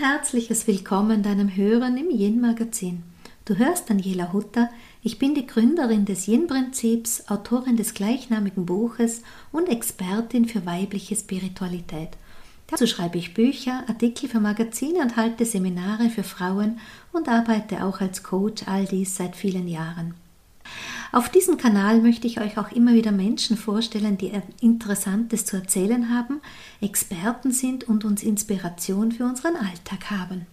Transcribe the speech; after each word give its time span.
herzliches 0.00 0.66
Willkommen 0.66 1.22
deinem 1.22 1.54
Hören 1.54 1.98
im 1.98 2.08
Yin-Magazin. 2.08 3.02
Du 3.44 3.58
hörst 3.58 3.90
Daniela 3.90 4.32
Hutter, 4.32 4.70
ich 5.02 5.18
bin 5.18 5.34
die 5.34 5.46
Gründerin 5.46 6.06
des 6.06 6.26
Yin-Prinzips, 6.26 7.24
Autorin 7.28 7.76
des 7.76 7.92
gleichnamigen 7.92 8.64
Buches 8.64 9.22
und 9.52 9.68
Expertin 9.68 10.46
für 10.46 10.64
weibliche 10.64 11.16
Spiritualität. 11.16 12.08
Dazu 12.68 12.86
schreibe 12.86 13.18
ich 13.18 13.34
Bücher, 13.34 13.84
Artikel 13.88 14.30
für 14.30 14.40
Magazine 14.40 15.00
und 15.02 15.16
halte 15.16 15.44
Seminare 15.44 16.08
für 16.08 16.22
Frauen 16.22 16.78
und 17.12 17.28
arbeite 17.28 17.84
auch 17.84 18.00
als 18.00 18.22
Coach, 18.22 18.62
all 18.66 18.86
dies 18.86 19.16
seit 19.16 19.36
vielen 19.36 19.68
Jahren. 19.68 20.14
Auf 21.12 21.28
diesem 21.28 21.56
Kanal 21.56 22.00
möchte 22.00 22.28
ich 22.28 22.40
euch 22.40 22.56
auch 22.56 22.70
immer 22.70 22.94
wieder 22.94 23.10
Menschen 23.10 23.56
vorstellen, 23.56 24.16
die 24.16 24.32
Interessantes 24.60 25.44
zu 25.44 25.56
erzählen 25.56 26.14
haben, 26.14 26.40
Experten 26.80 27.50
sind 27.50 27.88
und 27.88 28.04
uns 28.04 28.22
Inspiration 28.22 29.10
für 29.10 29.24
unseren 29.24 29.56
Alltag 29.56 30.10
haben. 30.10 30.46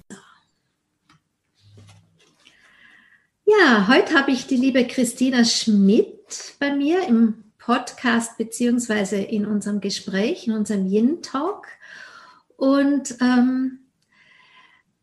Ja, 3.46 3.88
heute 3.88 4.16
habe 4.16 4.32
ich 4.32 4.48
die 4.48 4.58
liebe 4.58 4.85
Christina 4.88 5.46
Schmidt 5.46 6.55
bei 6.60 6.76
mir 6.76 7.08
im 7.08 7.44
Podcast 7.60 8.38
beziehungsweise 8.38 9.18
in 9.18 9.46
unserem 9.46 9.80
Gespräch, 9.80 10.48
in 10.48 10.54
unserem 10.54 10.88
Yin 10.88 11.21
Talk. 11.21 11.68
Und 12.55 13.16
ähm, 13.21 13.80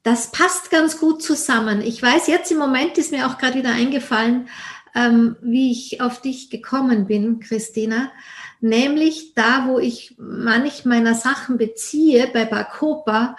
das 0.03 0.33
passt 0.33 0.71
ganz 0.71 0.99
gut 0.99 1.23
zusammen. 1.23 1.81
Ich 1.81 2.03
weiß, 2.03 2.27
jetzt 2.27 2.53
im 2.53 2.59
Moment 2.59 2.99
ist 2.99 3.13
mir 3.13 3.27
auch 3.27 3.39
gerade 3.39 3.55
wieder 3.55 3.71
eingefallen, 3.71 4.49
ähm, 4.95 5.37
wie 5.43 5.73
ich 5.73 6.01
auf 6.01 6.21
dich 6.21 6.51
gekommen 6.51 7.07
bin, 7.07 7.41
Christina. 7.41 8.13
Nämlich 8.61 9.35
da, 9.35 9.67
wo 9.69 9.79
ich 9.79 10.15
manch 10.19 10.85
meiner 10.85 11.15
Sachen 11.15 11.59
beziehe, 11.59 12.29
bei 12.33 12.45
Bacopa, 12.45 13.37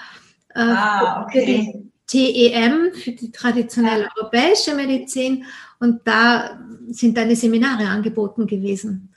äh, 0.54 0.60
ah, 0.60 1.24
okay. 1.24 1.40
für 1.40 1.46
die 1.46 1.92
TEM, 2.08 2.94
für 2.94 3.12
die 3.12 3.32
traditionelle 3.32 4.04
ja. 4.04 4.10
europäische 4.16 4.76
Medizin. 4.76 5.46
Und 5.80 6.02
da 6.06 6.60
sind 6.90 7.18
deine 7.18 7.36
Seminare 7.36 7.88
angeboten 7.88 8.46
gewesen. 8.46 9.10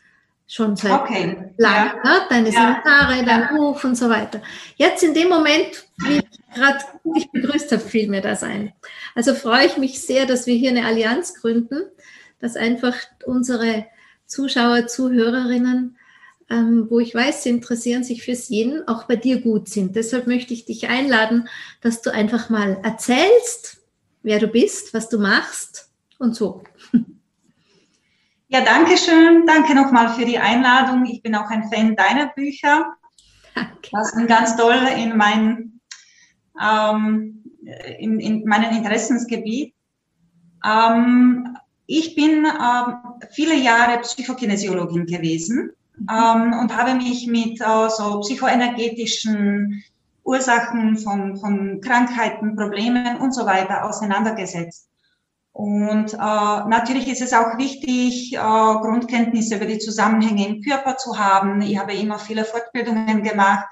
Schon 0.50 0.76
seit 0.76 0.92
okay. 0.92 1.52
langem, 1.58 1.92
ja. 2.02 2.10
ne? 2.10 2.20
deine 2.30 2.50
ja. 2.50 2.80
Seminare, 2.82 3.24
dein 3.24 3.48
Buch 3.54 3.84
und 3.84 3.96
so 3.96 4.08
weiter. 4.08 4.40
Jetzt 4.76 5.02
in 5.04 5.12
dem 5.12 5.28
Moment, 5.28 5.86
wie 5.98 6.18
ich 6.18 6.54
gerade 6.54 6.78
dich 7.14 7.30
begrüßt 7.30 7.70
habe, 7.72 7.82
fiel 7.82 8.08
mir 8.08 8.22
das 8.22 8.42
ein. 8.42 8.72
Also 9.14 9.34
freue 9.34 9.66
ich 9.66 9.76
mich 9.76 10.00
sehr, 10.00 10.24
dass 10.24 10.46
wir 10.46 10.54
hier 10.54 10.70
eine 10.70 10.86
Allianz 10.86 11.34
gründen 11.34 11.82
dass 12.40 12.56
einfach 12.56 12.94
unsere 13.24 13.86
Zuschauer, 14.26 14.86
Zuhörerinnen, 14.86 15.96
ähm, 16.50 16.86
wo 16.88 16.98
ich 16.98 17.14
weiß, 17.14 17.42
sie 17.42 17.50
interessieren 17.50 18.04
sich 18.04 18.22
fürs 18.22 18.50
Yin, 18.50 18.82
auch 18.86 19.04
bei 19.04 19.16
dir 19.16 19.40
gut 19.40 19.68
sind. 19.68 19.96
Deshalb 19.96 20.26
möchte 20.26 20.54
ich 20.54 20.64
dich 20.64 20.88
einladen, 20.88 21.48
dass 21.80 22.02
du 22.02 22.10
einfach 22.10 22.48
mal 22.50 22.78
erzählst, 22.82 23.82
wer 24.22 24.38
du 24.38 24.48
bist, 24.48 24.94
was 24.94 25.08
du 25.08 25.18
machst 25.18 25.90
und 26.18 26.34
so. 26.34 26.62
Ja, 28.50 28.62
danke 28.62 28.96
schön. 28.96 29.46
Danke 29.46 29.74
nochmal 29.74 30.08
für 30.14 30.24
die 30.24 30.38
Einladung. 30.38 31.04
Ich 31.04 31.22
bin 31.22 31.34
auch 31.34 31.50
ein 31.50 31.68
Fan 31.70 31.94
deiner 31.96 32.28
Bücher. 32.28 32.94
Danke. 33.54 33.90
Das 33.92 34.14
ist 34.14 34.26
ganz 34.26 34.56
toll 34.56 34.88
in 34.96 35.18
mein, 35.18 35.80
ähm, 36.58 37.44
in, 37.98 38.18
in 38.18 38.44
meinem 38.46 38.74
Interessensgebiet. 38.74 39.74
Ähm, 40.64 41.58
ich 41.90 42.14
bin 42.14 42.44
ähm, 42.44 42.96
viele 43.30 43.56
Jahre 43.56 44.00
Psychokinesiologin 44.02 45.06
gewesen 45.06 45.70
ähm, 46.08 46.52
und 46.60 46.76
habe 46.76 46.94
mich 46.94 47.26
mit 47.26 47.62
äh, 47.62 47.88
so 47.88 48.20
psychoenergetischen 48.20 49.82
Ursachen 50.22 50.98
von, 50.98 51.38
von 51.38 51.80
Krankheiten, 51.80 52.56
Problemen 52.56 53.16
und 53.16 53.34
so 53.34 53.46
weiter 53.46 53.86
auseinandergesetzt. 53.86 54.90
Und 55.52 56.12
äh, 56.12 56.16
natürlich 56.18 57.08
ist 57.08 57.22
es 57.22 57.32
auch 57.32 57.56
wichtig, 57.56 58.34
äh, 58.34 58.36
Grundkenntnisse 58.36 59.56
über 59.56 59.64
die 59.64 59.78
Zusammenhänge 59.78 60.46
im 60.46 60.60
Körper 60.60 60.98
zu 60.98 61.18
haben. 61.18 61.62
Ich 61.62 61.78
habe 61.78 61.94
immer 61.94 62.18
viele 62.18 62.44
Fortbildungen 62.44 63.22
gemacht 63.22 63.66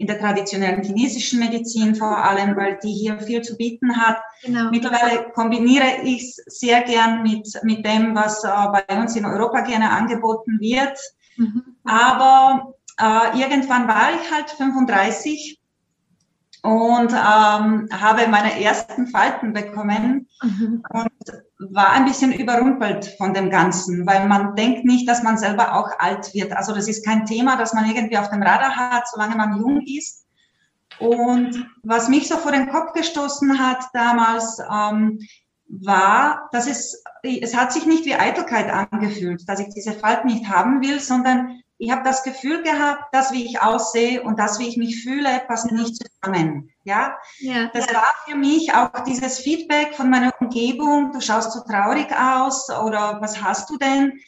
in 0.00 0.06
der 0.06 0.18
traditionellen 0.18 0.82
chinesischen 0.82 1.40
Medizin 1.40 1.94
vor 1.94 2.24
allem, 2.24 2.56
weil 2.56 2.78
die 2.82 2.90
hier 2.90 3.18
viel 3.18 3.42
zu 3.42 3.54
bieten 3.58 4.00
hat. 4.00 4.16
Genau. 4.42 4.70
Mittlerweile 4.70 5.30
kombiniere 5.34 6.00
ich 6.04 6.22
es 6.22 6.36
sehr 6.46 6.80
gern 6.80 7.22
mit, 7.22 7.46
mit 7.64 7.84
dem, 7.84 8.14
was 8.14 8.42
äh, 8.42 8.48
bei 8.48 8.98
uns 8.98 9.14
in 9.14 9.26
Europa 9.26 9.60
gerne 9.60 9.90
angeboten 9.90 10.58
wird. 10.58 10.98
Mhm. 11.36 11.76
Aber 11.84 12.72
äh, 12.98 13.38
irgendwann 13.38 13.86
war 13.88 14.08
ich 14.14 14.30
halt 14.32 14.48
35 14.48 15.59
und 16.62 17.12
ähm, 17.12 17.88
habe 17.92 18.28
meine 18.28 18.60
ersten 18.60 19.06
Falten 19.06 19.52
bekommen 19.52 20.28
mhm. 20.42 20.82
und 20.90 21.72
war 21.72 21.92
ein 21.92 22.04
bisschen 22.04 22.32
überrumpelt 22.32 23.14
von 23.18 23.34
dem 23.34 23.50
Ganzen, 23.50 24.06
weil 24.06 24.26
man 24.26 24.54
denkt 24.56 24.84
nicht, 24.84 25.08
dass 25.08 25.22
man 25.22 25.38
selber 25.38 25.74
auch 25.74 25.90
alt 25.98 26.34
wird. 26.34 26.52
Also 26.52 26.74
das 26.74 26.88
ist 26.88 27.04
kein 27.04 27.26
Thema, 27.26 27.56
das 27.56 27.72
man 27.74 27.86
irgendwie 27.88 28.18
auf 28.18 28.30
dem 28.30 28.42
Radar 28.42 28.76
hat, 28.76 29.08
solange 29.08 29.36
man 29.36 29.58
jung 29.58 29.82
ist. 29.86 30.26
Und 30.98 31.66
was 31.82 32.08
mich 32.08 32.28
so 32.28 32.36
vor 32.36 32.52
den 32.52 32.68
Kopf 32.68 32.92
gestoßen 32.92 33.58
hat 33.58 33.86
damals, 33.94 34.58
ähm, 34.70 35.18
war, 35.70 36.48
dass 36.52 36.66
es, 36.66 37.02
es 37.22 37.56
hat 37.56 37.72
sich 37.72 37.86
nicht 37.86 38.04
wie 38.04 38.14
Eitelkeit 38.14 38.68
angefühlt, 38.68 39.48
dass 39.48 39.60
ich 39.60 39.68
diese 39.72 39.92
Falten 39.92 40.26
nicht 40.26 40.48
haben 40.48 40.82
will, 40.82 41.00
sondern 41.00 41.62
ich 41.80 41.90
habe 41.90 42.02
das 42.04 42.22
Gefühl 42.22 42.62
gehabt, 42.62 43.04
das, 43.12 43.32
wie 43.32 43.46
ich 43.46 43.62
aussehe 43.62 44.22
und 44.22 44.38
das, 44.38 44.58
wie 44.58 44.68
ich 44.68 44.76
mich 44.76 45.02
fühle, 45.02 45.42
passen 45.48 45.74
nicht 45.74 45.96
zusammen. 45.96 46.70
Ja, 46.84 47.16
ja 47.38 47.70
das 47.72 47.92
war 47.94 48.04
für 48.26 48.36
mich 48.36 48.74
auch 48.74 49.02
dieses 49.04 49.38
Feedback 49.38 49.94
von 49.94 50.10
meiner 50.10 50.30
Umgebung. 50.40 51.10
Du 51.10 51.22
schaust 51.22 51.52
so 51.52 51.60
traurig 51.60 52.08
aus 52.12 52.68
oder 52.68 53.22
was 53.22 53.42
hast 53.42 53.70
du 53.70 53.78
denn? 53.78 54.20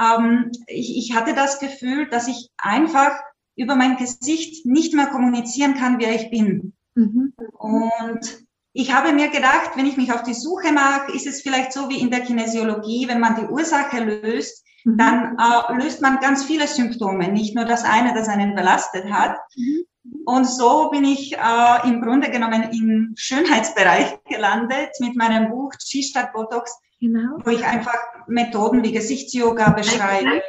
Ähm, 0.00 0.50
ich, 0.66 0.98
ich 0.98 1.14
hatte 1.14 1.32
das 1.32 1.60
Gefühl, 1.60 2.08
dass 2.08 2.26
ich 2.26 2.50
einfach 2.58 3.12
über 3.54 3.76
mein 3.76 3.98
Gesicht 3.98 4.66
nicht 4.66 4.92
mehr 4.92 5.06
kommunizieren 5.06 5.74
kann, 5.74 6.00
wer 6.00 6.12
ich 6.12 6.28
bin. 6.30 6.72
Mhm. 6.96 7.34
Und 7.52 8.46
ich 8.72 8.92
habe 8.92 9.12
mir 9.12 9.28
gedacht, 9.28 9.70
wenn 9.76 9.86
ich 9.86 9.96
mich 9.96 10.12
auf 10.12 10.24
die 10.24 10.34
Suche 10.34 10.72
mache, 10.72 11.12
ist 11.12 11.28
es 11.28 11.40
vielleicht 11.40 11.72
so 11.72 11.88
wie 11.88 12.00
in 12.00 12.10
der 12.10 12.22
Kinesiologie, 12.22 13.06
wenn 13.06 13.20
man 13.20 13.36
die 13.36 13.46
Ursache 13.46 14.02
löst, 14.02 14.64
Mhm. 14.86 14.98
dann 14.98 15.36
äh, 15.36 15.82
löst 15.82 16.00
man 16.00 16.20
ganz 16.20 16.44
viele 16.44 16.68
Symptome, 16.68 17.28
nicht 17.28 17.56
nur 17.56 17.64
das 17.64 17.84
eine, 17.84 18.14
das 18.14 18.28
einen 18.28 18.54
belastet 18.54 19.10
hat. 19.10 19.36
Mhm. 19.56 19.84
Und 20.24 20.44
so 20.44 20.90
bin 20.90 21.04
ich 21.04 21.36
äh, 21.36 21.88
im 21.88 22.00
Grunde 22.00 22.30
genommen 22.30 22.70
im 22.70 23.12
Schönheitsbereich 23.16 24.16
gelandet 24.30 24.90
mit 25.00 25.16
meinem 25.16 25.50
Buch 25.50 25.72
Chi 25.84 26.04
statt 26.04 26.32
Botox, 26.32 26.78
genau. 27.00 27.38
wo 27.44 27.50
ich 27.50 27.64
einfach 27.64 27.98
Methoden 28.28 28.84
wie 28.84 28.92
Gesichtsyoga 28.92 29.70
beschreibe. 29.70 30.40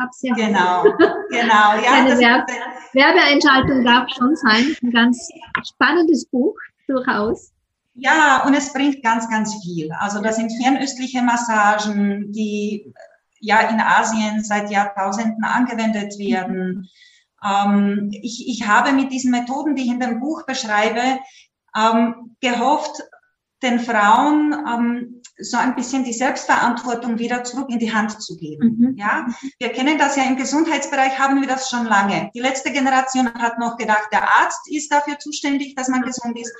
Hab's 0.00 0.22
ja 0.22 0.34
genau, 0.34 0.84
genau. 1.28 1.74
Ja, 1.84 1.92
Eine 1.92 2.18
Werbe 2.18 2.52
Werbeeinschaltung 2.94 3.84
darf 3.84 4.08
schon 4.16 4.34
sein. 4.36 4.74
Ein 4.82 4.90
ganz 4.90 5.28
spannendes 5.68 6.24
Buch, 6.26 6.56
durchaus. 6.86 7.52
Ja, 7.94 8.44
und 8.46 8.54
es 8.54 8.72
bringt 8.72 9.02
ganz, 9.02 9.28
ganz 9.28 9.62
viel. 9.62 9.92
Also 9.92 10.22
das 10.22 10.36
sind 10.36 10.50
fernöstliche 10.62 11.20
Massagen, 11.20 12.32
die 12.32 12.90
ja 13.42 13.60
in 13.60 13.80
Asien 13.80 14.42
seit 14.42 14.70
Jahrtausenden 14.70 15.44
angewendet 15.44 16.18
werden. 16.18 16.88
Ähm, 17.44 18.10
ich, 18.12 18.48
ich 18.48 18.66
habe 18.66 18.92
mit 18.92 19.12
diesen 19.12 19.32
Methoden, 19.32 19.74
die 19.74 19.82
ich 19.82 19.90
in 19.90 20.00
dem 20.00 20.20
Buch 20.20 20.46
beschreibe, 20.46 21.18
ähm, 21.76 22.36
gehofft, 22.40 23.02
den 23.62 23.78
Frauen 23.78 24.52
ähm, 24.66 25.22
so 25.38 25.56
ein 25.56 25.74
bisschen 25.74 26.04
die 26.04 26.12
Selbstverantwortung 26.12 27.18
wieder 27.18 27.44
zurück 27.44 27.70
in 27.70 27.78
die 27.78 27.92
Hand 27.92 28.20
zu 28.20 28.36
geben. 28.36 28.76
Mhm. 28.78 28.96
Ja, 28.96 29.26
wir 29.58 29.70
kennen 29.70 29.98
das 29.98 30.16
ja 30.16 30.24
im 30.24 30.36
Gesundheitsbereich, 30.36 31.18
haben 31.18 31.40
wir 31.40 31.48
das 31.48 31.68
schon 31.68 31.86
lange. 31.86 32.30
Die 32.34 32.40
letzte 32.40 32.72
Generation 32.72 33.32
hat 33.34 33.58
noch 33.58 33.76
gedacht, 33.76 34.08
der 34.12 34.22
Arzt 34.22 34.70
ist 34.70 34.92
dafür 34.92 35.18
zuständig, 35.18 35.74
dass 35.74 35.88
man 35.88 36.02
gesund 36.02 36.38
ist. 36.38 36.52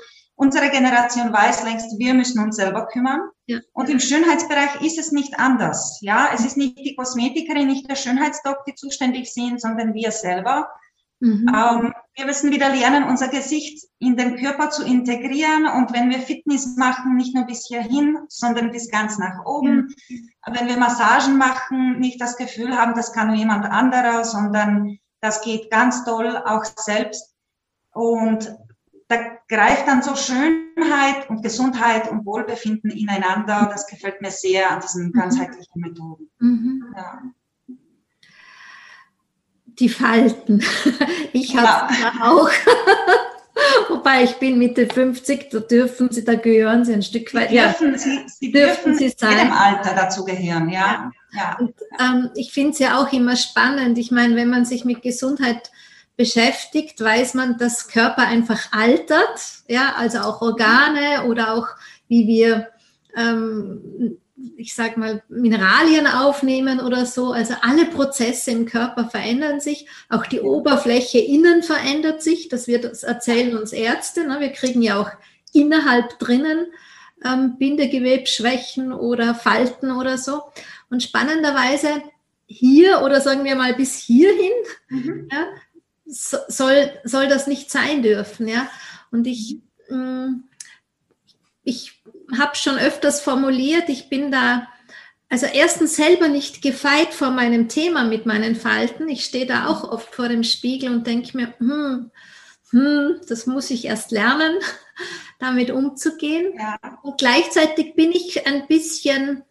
Unsere 0.43 0.71
Generation 0.71 1.33
weiß 1.33 1.63
längst, 1.63 1.97
wir 2.01 2.15
müssen 2.15 2.43
uns 2.43 2.57
selber 2.57 2.89
kümmern. 2.89 3.21
Ja. 3.47 3.61
Und 3.75 3.89
im 3.89 4.01
Schönheitsbereich 4.01 4.83
ist 4.83 4.99
es 4.99 5.13
nicht 5.13 5.39
anders. 5.39 6.01
Ja, 6.01 6.31
es 6.35 6.45
ist 6.45 6.57
nicht 6.57 6.77
die 6.79 6.97
Kosmetikerin, 6.97 7.69
nicht 7.69 7.89
der 7.89 7.95
Schönheitsdoc, 7.95 8.65
die 8.65 8.75
zuständig 8.75 9.33
sind, 9.33 9.61
sondern 9.61 9.95
wir 9.95 10.11
selber. 10.11 10.69
Mhm. 11.21 11.47
Ähm, 11.49 11.95
wir 12.17 12.27
müssen 12.27 12.51
wieder 12.51 12.71
lernen, 12.71 13.05
unser 13.05 13.29
Gesicht 13.29 13.87
in 14.01 14.17
den 14.17 14.35
Körper 14.35 14.71
zu 14.71 14.85
integrieren. 14.85 15.65
Und 15.67 15.93
wenn 15.93 16.11
wir 16.11 16.19
Fitness 16.19 16.77
machen, 16.77 17.15
nicht 17.17 17.37
nur 17.37 17.45
bis 17.45 17.69
hierhin, 17.69 18.19
sondern 18.27 18.73
bis 18.73 18.91
ganz 18.91 19.19
nach 19.19 19.47
oben. 19.47 19.95
Mhm. 20.09 20.31
Wenn 20.51 20.67
wir 20.67 20.77
Massagen 20.77 21.39
machen, 21.39 22.01
nicht 22.01 22.21
das 22.21 22.37
Gefühl 22.37 22.77
haben, 22.77 22.95
das 22.97 23.13
kann 23.13 23.29
nur 23.29 23.37
jemand 23.37 23.65
anderer, 23.67 24.25
sondern 24.25 24.99
das 25.21 25.41
geht 25.43 25.71
ganz 25.71 26.05
toll 26.05 26.37
auch 26.37 26.65
selbst. 26.65 27.33
Und 27.93 28.57
da 29.13 29.39
greift 29.49 29.87
dann 29.87 30.03
so 30.03 30.17
Schönheit 30.17 31.29
und 31.29 31.43
Gesundheit 31.43 32.11
und 32.11 32.25
Wohlbefinden 32.25 32.91
ineinander. 32.91 33.69
Das 33.71 33.87
gefällt 33.87 34.23
mir 34.23 34.31
sehr 34.31 34.71
an 34.71 34.81
diesen 34.81 35.09
mhm. 35.09 35.13
ganzheitlichen 35.13 35.81
Methoden. 35.81 36.31
Mhm. 36.39 36.95
Ja. 36.97 37.23
Die 39.67 39.89
Falten. 39.89 40.63
Ich 41.35 41.57
habe 41.57 41.95
ja. 41.95 42.13
auch. 42.31 42.51
Wobei 43.89 44.25
ich 44.25 44.35
bin 44.37 44.59
Mitte 44.59 44.87
50, 44.87 45.49
da 45.49 45.61
dürfen 45.61 46.11
Sie, 46.11 46.25
da 46.25 46.35
gehören 46.35 46.85
Sie 46.85 46.93
ein 46.93 47.03
Stück 47.03 47.33
weit. 47.33 47.49
Sie 47.49 47.57
dürfen, 47.57 47.93
ja, 47.93 47.99
Sie, 47.99 48.21
Sie 48.27 48.53
dürfen, 48.53 48.93
dürfen 48.93 48.99
Sie 48.99 49.15
sein. 49.17 49.31
jedem 49.31 49.53
Alter 49.53 49.95
dazu 49.95 50.27
gehören, 50.27 50.69
ja. 50.69 51.11
ja. 51.33 51.57
Und, 51.59 51.75
ähm, 51.99 52.29
ich 52.35 52.53
finde 52.53 52.73
es 52.73 52.79
ja 52.81 53.01
auch 53.01 53.11
immer 53.15 53.37
spannend. 53.37 53.97
Ich 53.97 54.11
meine, 54.11 54.37
wenn 54.37 54.51
man 54.51 54.67
sich 54.67 54.85
mit 54.85 55.01
Gesundheit 55.01 55.72
beschäftigt, 56.17 57.01
weiß 57.01 57.35
man, 57.35 57.59
dass 57.59 57.89
Körper 57.89 58.27
einfach 58.27 58.73
altert, 58.73 59.41
ja, 59.69 59.95
also 59.97 60.19
auch 60.19 60.43
Organe 60.43 61.25
oder 61.27 61.55
auch 61.55 61.69
wie 62.09 62.27
wir 62.27 62.69
ähm, 63.17 64.19
ich 64.57 64.75
sag 64.75 64.97
mal, 64.97 65.23
Mineralien 65.29 66.07
aufnehmen 66.07 66.81
oder 66.81 67.07
so. 67.07 67.33
Also 67.33 67.55
alle 67.63 67.87
Prozesse 67.87 68.51
im 68.51 68.67
Körper 68.67 69.09
verändern 69.09 69.61
sich. 69.61 69.87
Auch 70.09 70.27
die 70.27 70.41
Oberfläche 70.41 71.19
innen 71.19 71.63
verändert 71.63 72.23
sich. 72.23 72.49
Das 72.49 72.67
wird 72.67 72.85
das 72.85 73.03
erzählen 73.03 73.57
uns 73.57 73.73
Ärzte. 73.73 74.27
Ne? 74.27 74.41
Wir 74.41 74.51
kriegen 74.51 74.83
ja 74.83 75.01
auch 75.01 75.11
innerhalb 75.53 76.19
drinnen 76.19 76.67
ähm, 77.25 77.57
Bindegewebsschwächen 77.59 78.93
oder 78.93 79.35
Falten 79.35 79.93
oder 79.93 80.19
so. 80.19 80.43
Und 80.91 81.03
spannenderweise 81.03 82.03
hier 82.47 83.03
oder 83.03 83.21
sagen 83.21 83.45
wir 83.45 83.57
mal 83.57 83.75
bis 83.75 83.97
hierhin 83.97 84.53
mhm. 84.89 85.29
ja, 85.31 85.47
soll, 86.13 86.93
soll 87.05 87.29
das 87.29 87.47
nicht 87.47 87.71
sein 87.71 88.03
dürfen. 88.03 88.47
Ja? 88.49 88.69
Und 89.11 89.27
ich, 89.27 89.59
mh, 89.89 89.97
mm, 89.97 90.45
ich 91.65 92.03
habe 92.37 92.57
schon 92.57 92.77
öfters 92.77 93.21
formuliert, 93.21 93.89
ich 93.89 94.09
bin 94.09 94.31
da 94.31 94.67
also 95.29 95.47
erstens 95.47 95.97
selber 95.97 96.29
nicht 96.29 96.61
gefeit 96.61 97.15
vor 97.15 97.31
meinem 97.31 97.69
Thema 97.71 98.05
mit 98.05 98.27
meinen 98.27 98.55
Falten. 98.55 99.09
Ich 99.09 99.25
stehe 99.25 99.47
da 99.47 99.67
auch 99.67 99.91
oft 99.91 100.15
vor 100.15 100.29
dem 100.29 100.45
Spiegel 100.45 100.93
und 100.93 101.07
denke 101.07 101.35
mir, 101.35 101.55
hm, 101.57 102.11
hm, 102.71 103.21
das 103.27 103.47
muss 103.47 103.71
ich 103.71 103.87
erst 103.87 104.11
lernen, 104.11 104.59
damit 105.39 105.71
umzugehen. 105.71 106.53
Ja. 106.59 106.79
Und 107.03 107.17
gleichzeitig 107.17 107.95
bin 107.95 108.13
ich 108.13 108.47
ein 108.47 108.67
bisschen 108.67 109.43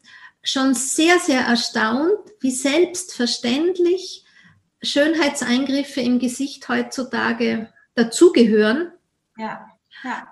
schon 0.43 0.75
sehr, 0.75 1.17
sehr 1.17 1.41
erstaunt, 1.41 2.19
wie 2.41 2.51
selbstverständlich 2.51 4.23
Schönheitseingriffe 4.81 6.01
im 6.01 6.19
Gesicht 6.19 6.67
heutzutage 6.69 7.69
dazugehören. 7.95 8.91
Ja. 9.37 9.67
ja 10.03 10.27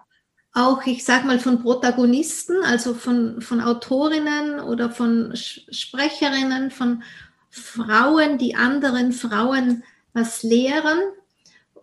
auch, 0.54 0.86
ich 0.86 1.06
sag 1.06 1.25
mal, 1.25 1.40
von 1.40 1.62
Protagonisten, 1.62 2.63
also 2.63 2.94
von, 2.94 3.42
von 3.42 3.62
Autorinnen 3.62 4.60
oder 4.60 4.90
von 4.90 5.34
Sprecherinnen, 5.36 6.72
von 6.72 7.04
Frauen, 7.50 8.38
die 8.38 8.56
anderen 8.56 9.12
Frauen 9.12 9.84
was 10.13 10.44
lehren 10.44 11.00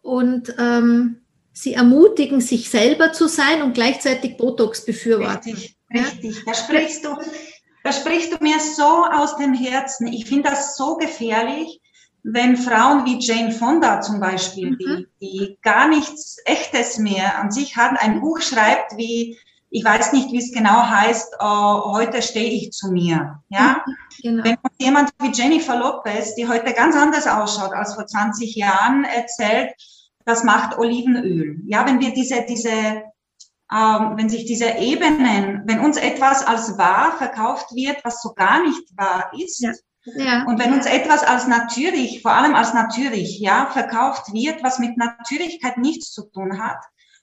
und 0.02 0.54
ähm, 0.58 1.22
sie 1.52 1.74
ermutigen, 1.74 2.40
sich 2.40 2.70
selber 2.70 3.12
zu 3.12 3.28
sein 3.28 3.62
und 3.62 3.74
gleichzeitig 3.74 4.36
Botox 4.36 4.84
befürworten. 4.84 5.52
Richtig, 5.52 5.76
richtig. 5.92 6.44
Da 6.44 6.54
sprichst 6.54 7.04
du, 7.04 7.16
da 7.82 7.92
sprichst 7.92 8.32
du 8.32 8.42
mir 8.42 8.58
so 8.58 9.04
aus 9.04 9.36
dem 9.36 9.54
Herzen. 9.54 10.08
Ich 10.08 10.26
finde 10.26 10.50
das 10.50 10.76
so 10.76 10.96
gefährlich, 10.96 11.80
wenn 12.28 12.56
Frauen 12.56 13.04
wie 13.04 13.20
Jane 13.20 13.52
Fonda 13.52 14.00
zum 14.00 14.18
Beispiel, 14.18 14.72
mhm. 14.72 14.78
die, 14.78 15.06
die 15.20 15.58
gar 15.62 15.88
nichts 15.88 16.38
Echtes 16.44 16.98
mehr 16.98 17.38
an 17.38 17.52
sich 17.52 17.76
haben, 17.76 17.96
ein 17.96 18.20
Buch 18.20 18.40
schreibt 18.40 18.96
wie, 18.96 19.38
ich 19.70 19.84
weiß 19.84 20.12
nicht, 20.12 20.32
wie 20.32 20.38
es 20.38 20.52
genau 20.52 20.88
heißt, 20.88 21.36
uh, 21.40 21.92
heute 21.92 22.22
stehe 22.22 22.50
ich 22.50 22.72
zu 22.72 22.90
mir. 22.90 23.42
Ja? 23.48 23.84
Mhm, 23.86 23.94
genau. 24.22 24.44
Wenn 24.44 24.56
jemand 24.78 25.10
wie 25.20 25.30
Jennifer 25.30 25.78
Lopez, 25.78 26.34
die 26.34 26.48
heute 26.48 26.72
ganz 26.72 26.96
anders 26.96 27.28
ausschaut 27.28 27.72
als 27.72 27.94
vor 27.94 28.06
20 28.06 28.56
Jahren, 28.56 29.04
erzählt, 29.04 29.70
das 30.24 30.42
macht 30.42 30.78
Olivenöl. 30.78 31.60
Ja, 31.66 31.86
wenn 31.86 32.00
wir 32.00 32.12
diese, 32.12 32.44
diese, 32.48 32.68
ähm, 33.72 34.12
wenn 34.16 34.28
sich 34.28 34.46
diese 34.46 34.70
Ebenen, 34.78 35.62
wenn 35.66 35.78
uns 35.78 35.96
etwas 35.96 36.44
als 36.44 36.76
wahr 36.76 37.12
verkauft 37.18 37.72
wird, 37.72 38.04
was 38.04 38.20
so 38.20 38.34
gar 38.34 38.64
nicht 38.64 38.82
wahr 38.96 39.30
ist, 39.38 39.60
ja 39.60 39.70
ja. 40.14 40.44
Und 40.44 40.58
wenn 40.58 40.72
uns 40.72 40.86
etwas 40.86 41.22
als 41.22 41.46
natürlich, 41.46 42.22
vor 42.22 42.32
allem 42.32 42.54
als 42.54 42.74
natürlich, 42.74 43.38
ja, 43.40 43.66
verkauft 43.66 44.32
wird, 44.32 44.62
was 44.62 44.78
mit 44.78 44.96
Natürlichkeit 44.96 45.78
nichts 45.78 46.12
zu 46.12 46.30
tun 46.30 46.62
hat, 46.62 46.78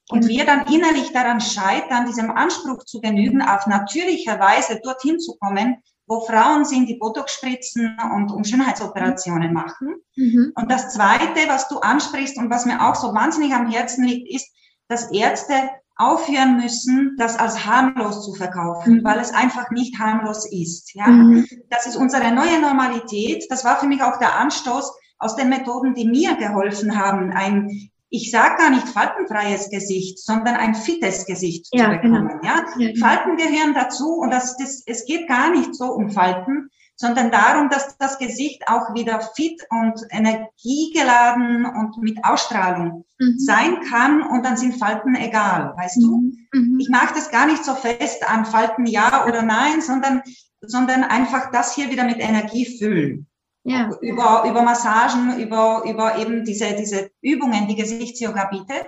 und 0.09 0.27
genau. 0.27 0.33
wir 0.33 0.45
dann 0.45 0.68
innerlich 0.68 1.13
daran 1.13 1.39
scheitern, 1.39 2.06
diesem 2.06 2.30
Anspruch 2.30 2.83
zu 2.83 3.00
genügen, 3.00 3.41
auf 3.41 3.68
natürliche 3.68 4.38
Weise 4.38 4.81
dorthin 4.83 5.19
zu 5.19 5.38
kommen, 5.39 5.77
wo 6.07 6.19
Frauen 6.21 6.65
sind, 6.65 6.89
die 6.89 6.97
Botox 6.97 7.33
spritzen 7.33 7.97
und, 8.13 8.31
und 8.31 8.45
Schönheitsoperationen 8.45 9.53
machen. 9.53 9.95
Mhm. 10.15 10.51
Und 10.56 10.69
das 10.69 10.94
Zweite, 10.94 11.47
was 11.47 11.69
du 11.69 11.80
ansprichst 11.80 12.38
und 12.38 12.50
was 12.50 12.65
mir 12.65 12.85
auch 12.85 12.95
so 12.95 13.13
wahnsinnig 13.13 13.53
am 13.53 13.71
Herzen 13.71 14.03
liegt, 14.03 14.30
ist, 14.30 14.51
dass 14.89 15.12
Ärzte 15.12 15.69
aufhören 15.95 16.57
müssen, 16.57 17.16
das 17.18 17.38
als 17.38 17.66
harmlos 17.66 18.25
zu 18.25 18.34
verkaufen, 18.34 18.95
mhm. 18.95 19.04
weil 19.04 19.19
es 19.19 19.34
einfach 19.34 19.69
nicht 19.72 20.00
harmlos 20.00 20.50
ist. 20.51 20.94
Ja, 20.95 21.07
mhm. 21.07 21.48
das 21.69 21.86
ist 21.86 21.95
unsere 21.95 22.34
neue 22.34 22.60
Normalität. 22.60 23.45
Das 23.50 23.63
war 23.63 23.78
für 23.78 23.88
mich 23.88 24.01
auch 24.01 24.18
der 24.18 24.38
Anstoß 24.40 24.92
aus 25.19 25.36
den 25.36 25.50
Methoden, 25.50 25.94
die 25.94 26.07
mir 26.07 26.36
geholfen 26.36 26.98
haben, 26.98 27.31
ein 27.31 27.90
ich 28.16 28.30
sage 28.30 28.57
gar 28.57 28.69
nicht 28.69 28.88
faltenfreies 28.90 29.72
Gesicht, 29.72 30.19
sondern 30.19 30.54
ein 30.54 30.75
fittes 30.75 31.25
Gesicht 31.25 31.68
ja, 31.72 31.86
zu 31.86 31.90
bekommen. 31.90 32.28
Genau. 32.28 32.44
Ja? 32.44 32.63
ja? 32.78 32.92
Genau. 32.92 33.07
Falten 33.07 33.38
gehören 33.38 33.74
dazu 33.74 34.13
und 34.13 34.31
das, 34.31 34.56
das, 34.57 34.84
es 34.86 35.06
geht 35.06 35.28
gar 35.28 35.50
nicht 35.50 35.74
so 35.74 35.86
um 35.86 36.12
Falten, 36.12 36.69
sondern 36.95 37.31
darum, 37.31 37.69
dass 37.69 37.98
das 37.98 38.18
Gesicht 38.18 38.68
auch 38.68 38.94
wieder 38.94 39.19
fit 39.36 39.62
und 39.69 40.00
energiegeladen 40.10 41.66
und 41.66 41.98
mit 41.98 42.24
Ausstrahlung 42.24 43.06
mhm. 43.19 43.36
sein 43.38 43.81
kann 43.90 44.22
und 44.22 44.45
dann 44.45 44.57
sind 44.57 44.78
Falten 44.78 45.16
egal, 45.16 45.74
weißt 45.75 45.98
mhm. 45.98 46.01
du? 46.01 46.60
Mhm. 46.60 46.80
Ich 46.80 46.90
mache 46.90 47.13
das 47.16 47.31
gar 47.31 47.48
nicht 47.48 47.66
so 47.66 47.74
fest 47.74 48.30
an 48.30 48.45
Falten 48.45 48.86
ja 48.86 49.25
oder 49.25 49.42
nein, 49.42 49.81
sondern, 49.81 50.22
sondern 50.62 51.04
einfach 51.04 51.51
das 51.51 51.75
hier 51.75 51.90
wieder 51.90 52.04
mit 52.04 52.19
Energie 52.19 52.78
füllen. 52.78 53.28
Ja. 53.66 53.90
Über, 54.01 54.44
über 54.45 54.62
Massagen, 54.62 55.40
über, 55.40 55.84
über 55.86 56.18
eben 56.18 56.44
diese, 56.44 56.74
diese 56.74 57.12
Übungen, 57.22 57.68
die 57.68 57.75
Gesichtsyoga 57.75 58.45
bietet. 58.45 58.88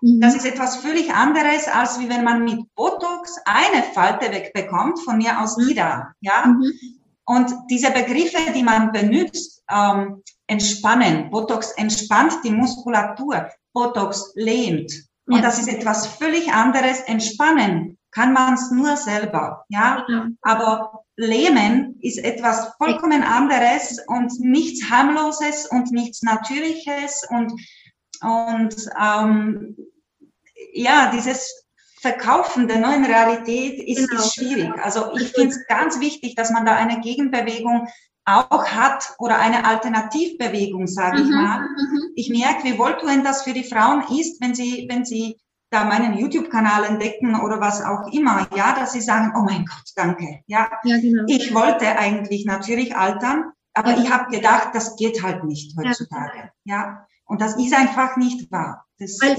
Mhm. 0.00 0.20
Das 0.20 0.34
ist 0.34 0.46
etwas 0.46 0.76
völlig 0.76 1.12
anderes, 1.12 1.68
als 1.68 2.00
wie 2.00 2.08
wenn 2.08 2.24
man 2.24 2.44
mit 2.44 2.74
Botox 2.74 3.36
eine 3.44 3.82
Falte 3.82 4.32
wegbekommt, 4.32 5.00
von 5.00 5.18
mir 5.18 5.40
aus 5.40 5.56
mhm. 5.56 5.68
wieder. 5.68 6.14
Ja? 6.20 6.46
Mhm. 6.46 6.72
Und 7.28 7.52
diese 7.68 7.90
Begriffe, 7.90 8.52
die 8.54 8.62
man 8.62 8.90
benutzt, 8.90 9.62
ähm, 9.70 10.22
entspannen, 10.46 11.28
Botox 11.30 11.72
entspannt 11.72 12.32
die 12.42 12.50
Muskulatur, 12.50 13.50
Botox 13.74 14.32
lähmt. 14.34 14.90
Und 15.26 15.36
ja. 15.36 15.42
das 15.42 15.58
ist 15.58 15.68
etwas 15.68 16.06
völlig 16.06 16.50
anderes. 16.50 17.00
Entspannen 17.00 17.98
kann 18.12 18.32
man 18.32 18.54
es 18.54 18.70
nur 18.70 18.96
selber, 18.96 19.66
ja. 19.68 20.06
ja. 20.08 20.28
Aber 20.40 21.04
lähmen 21.16 21.98
ist 22.00 22.16
etwas 22.16 22.72
vollkommen 22.78 23.22
anderes 23.22 24.02
und 24.06 24.40
nichts 24.40 24.88
harmloses 24.88 25.66
und 25.66 25.92
nichts 25.92 26.22
Natürliches 26.22 27.26
und 27.28 27.52
und 28.22 28.74
ähm, 28.98 29.76
ja, 30.72 31.12
dieses 31.14 31.67
Verkaufen 32.00 32.68
der 32.68 32.78
neuen 32.78 33.04
Realität 33.04 33.80
ist, 33.80 34.08
genau. 34.08 34.22
ist 34.22 34.34
schwierig. 34.34 34.70
Also 34.82 35.12
ich 35.16 35.32
finde 35.32 35.48
es 35.48 35.66
ganz 35.66 36.00
wichtig, 36.00 36.34
dass 36.36 36.50
man 36.50 36.64
da 36.64 36.76
eine 36.76 37.00
Gegenbewegung 37.00 37.88
auch 38.24 38.66
hat 38.66 39.14
oder 39.18 39.38
eine 39.38 39.64
Alternativbewegung, 39.64 40.86
sage 40.86 41.18
mhm. 41.18 41.24
ich 41.24 41.30
mal. 41.30 41.60
Mhm. 41.60 42.02
Ich 42.14 42.30
merke, 42.30 42.64
wie 42.64 42.78
wohltuend 42.78 43.24
das 43.24 43.42
für 43.42 43.52
die 43.52 43.64
Frauen 43.64 44.04
ist, 44.18 44.40
wenn 44.40 44.54
sie, 44.54 44.86
wenn 44.90 45.04
sie 45.04 45.40
da 45.70 45.84
meinen 45.84 46.16
YouTube-Kanal 46.16 46.84
entdecken 46.84 47.40
oder 47.40 47.60
was 47.60 47.82
auch 47.82 48.12
immer, 48.12 48.48
ja, 48.54 48.74
dass 48.74 48.92
sie 48.92 49.00
sagen, 49.00 49.32
oh 49.36 49.42
mein 49.42 49.64
Gott, 49.64 49.84
danke. 49.96 50.40
Ja, 50.46 50.70
ja 50.84 50.98
genau. 50.98 51.24
ich 51.26 51.54
wollte 51.54 51.98
eigentlich 51.98 52.46
natürlich 52.46 52.96
altern, 52.96 53.52
aber 53.74 53.92
ja. 53.92 54.02
ich 54.02 54.10
habe 54.10 54.30
gedacht, 54.30 54.70
das 54.72 54.96
geht 54.96 55.22
halt 55.22 55.44
nicht 55.44 55.76
heutzutage. 55.76 56.50
Ja, 56.64 56.76
ja. 56.76 57.06
und 57.26 57.40
das 57.40 57.56
ist 57.56 57.74
einfach 57.74 58.16
nicht 58.16 58.50
wahr. 58.50 58.86
Das 58.98 59.18
Weil 59.20 59.36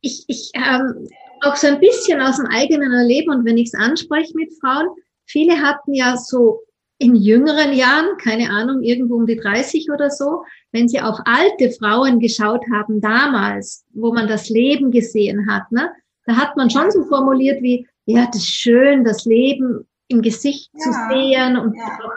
ich, 0.00 0.24
ich 0.28 0.50
ähm, 0.54 1.08
auch 1.42 1.56
so 1.56 1.66
ein 1.66 1.80
bisschen 1.80 2.20
aus 2.20 2.36
dem 2.36 2.46
eigenen 2.46 2.92
Erleben 2.92 3.30
und 3.30 3.44
wenn 3.44 3.58
ich 3.58 3.68
es 3.72 3.74
anspreche 3.74 4.32
mit 4.34 4.52
Frauen, 4.60 4.88
viele 5.26 5.60
hatten 5.60 5.94
ja 5.94 6.16
so 6.16 6.62
in 6.98 7.14
jüngeren 7.14 7.74
Jahren, 7.74 8.16
keine 8.16 8.50
Ahnung, 8.50 8.82
irgendwo 8.82 9.16
um 9.16 9.26
die 9.26 9.36
30 9.36 9.90
oder 9.92 10.10
so, 10.10 10.44
wenn 10.72 10.88
sie 10.88 11.00
auf 11.00 11.18
alte 11.24 11.70
Frauen 11.70 12.20
geschaut 12.20 12.64
haben 12.72 13.00
damals, 13.00 13.84
wo 13.92 14.12
man 14.12 14.28
das 14.28 14.48
Leben 14.48 14.90
gesehen 14.90 15.50
hat, 15.50 15.70
ne, 15.72 15.90
da 16.24 16.36
hat 16.36 16.56
man 16.56 16.70
schon 16.70 16.90
so 16.90 17.04
formuliert 17.04 17.62
wie, 17.62 17.86
ja, 18.06 18.26
das 18.26 18.36
ist 18.36 18.48
schön, 18.48 19.04
das 19.04 19.24
Leben 19.24 19.86
im 20.08 20.22
Gesicht 20.22 20.70
ja, 20.74 20.80
zu 20.80 20.90
sehen 21.10 21.56
und 21.56 21.76
ja. 21.76 21.84
auch, 21.84 22.12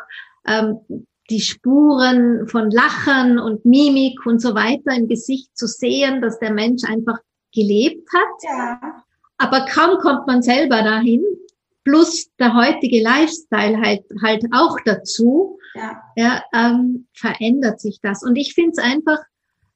ähm, 0.48 1.06
die 1.30 1.42
Spuren 1.42 2.48
von 2.48 2.72
Lachen 2.72 3.38
und 3.38 3.64
Mimik 3.64 4.26
und 4.26 4.42
so 4.42 4.56
weiter 4.56 4.96
im 4.96 5.08
Gesicht 5.08 5.56
zu 5.56 5.68
sehen, 5.68 6.22
dass 6.22 6.40
der 6.40 6.52
Mensch 6.52 6.84
einfach 6.84 7.20
gelebt 7.54 8.08
hat. 8.14 8.44
Ja. 8.44 9.04
Aber 9.40 9.66
kaum 9.66 9.98
kommt 9.98 10.28
man 10.28 10.42
selber 10.42 10.84
dahin, 10.84 11.24
plus 11.84 12.30
der 12.40 12.54
heutige 12.54 13.02
Lifestyle 13.02 13.82
halt, 13.82 14.04
halt 14.22 14.46
auch 14.52 14.78
dazu, 14.86 15.60
ja. 15.76 16.02
Ja, 16.16 16.44
ähm, 16.54 17.08
verändert 17.14 17.80
sich 17.80 18.00
das. 18.02 18.24
Und 18.24 18.36
ich 18.36 18.54
finde 18.54 18.72
es 18.72 18.78
einfach 18.78 19.20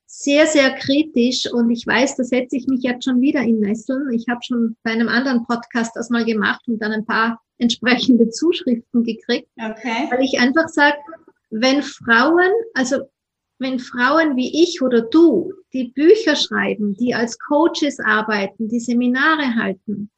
sehr, 0.05 0.45
sehr 0.45 0.75
kritisch 0.75 1.51
und 1.51 1.71
ich 1.71 1.87
weiß, 1.87 2.15
da 2.17 2.23
setze 2.23 2.55
ich 2.55 2.67
mich 2.67 2.83
jetzt 2.83 3.05
schon 3.05 3.21
wieder 3.21 3.41
in 3.41 3.59
Nesseln. 3.59 4.11
Ich 4.13 4.27
habe 4.29 4.41
schon 4.43 4.75
bei 4.83 4.91
einem 4.91 5.07
anderen 5.07 5.43
Podcast 5.45 5.95
das 5.95 6.09
mal 6.09 6.23
gemacht 6.23 6.61
und 6.67 6.79
dann 6.79 6.91
ein 6.91 7.05
paar 7.05 7.41
entsprechende 7.57 8.29
Zuschriften 8.29 9.03
gekriegt, 9.03 9.47
okay. 9.57 10.07
weil 10.09 10.21
ich 10.21 10.39
einfach 10.39 10.67
sage, 10.67 10.97
wenn 11.49 11.81
Frauen, 11.81 12.51
also 12.73 12.97
wenn 13.63 13.79
Frauen 13.79 14.35
wie 14.35 14.63
ich 14.63 14.81
oder 14.81 15.01
du, 15.01 15.53
die 15.73 15.85
Bücher 15.85 16.35
schreiben, 16.35 16.95
die 16.95 17.15
als 17.15 17.39
Coaches 17.39 17.99
arbeiten, 17.99 18.69
die 18.69 18.79
Seminare 18.79 19.55
halten, 19.55 20.11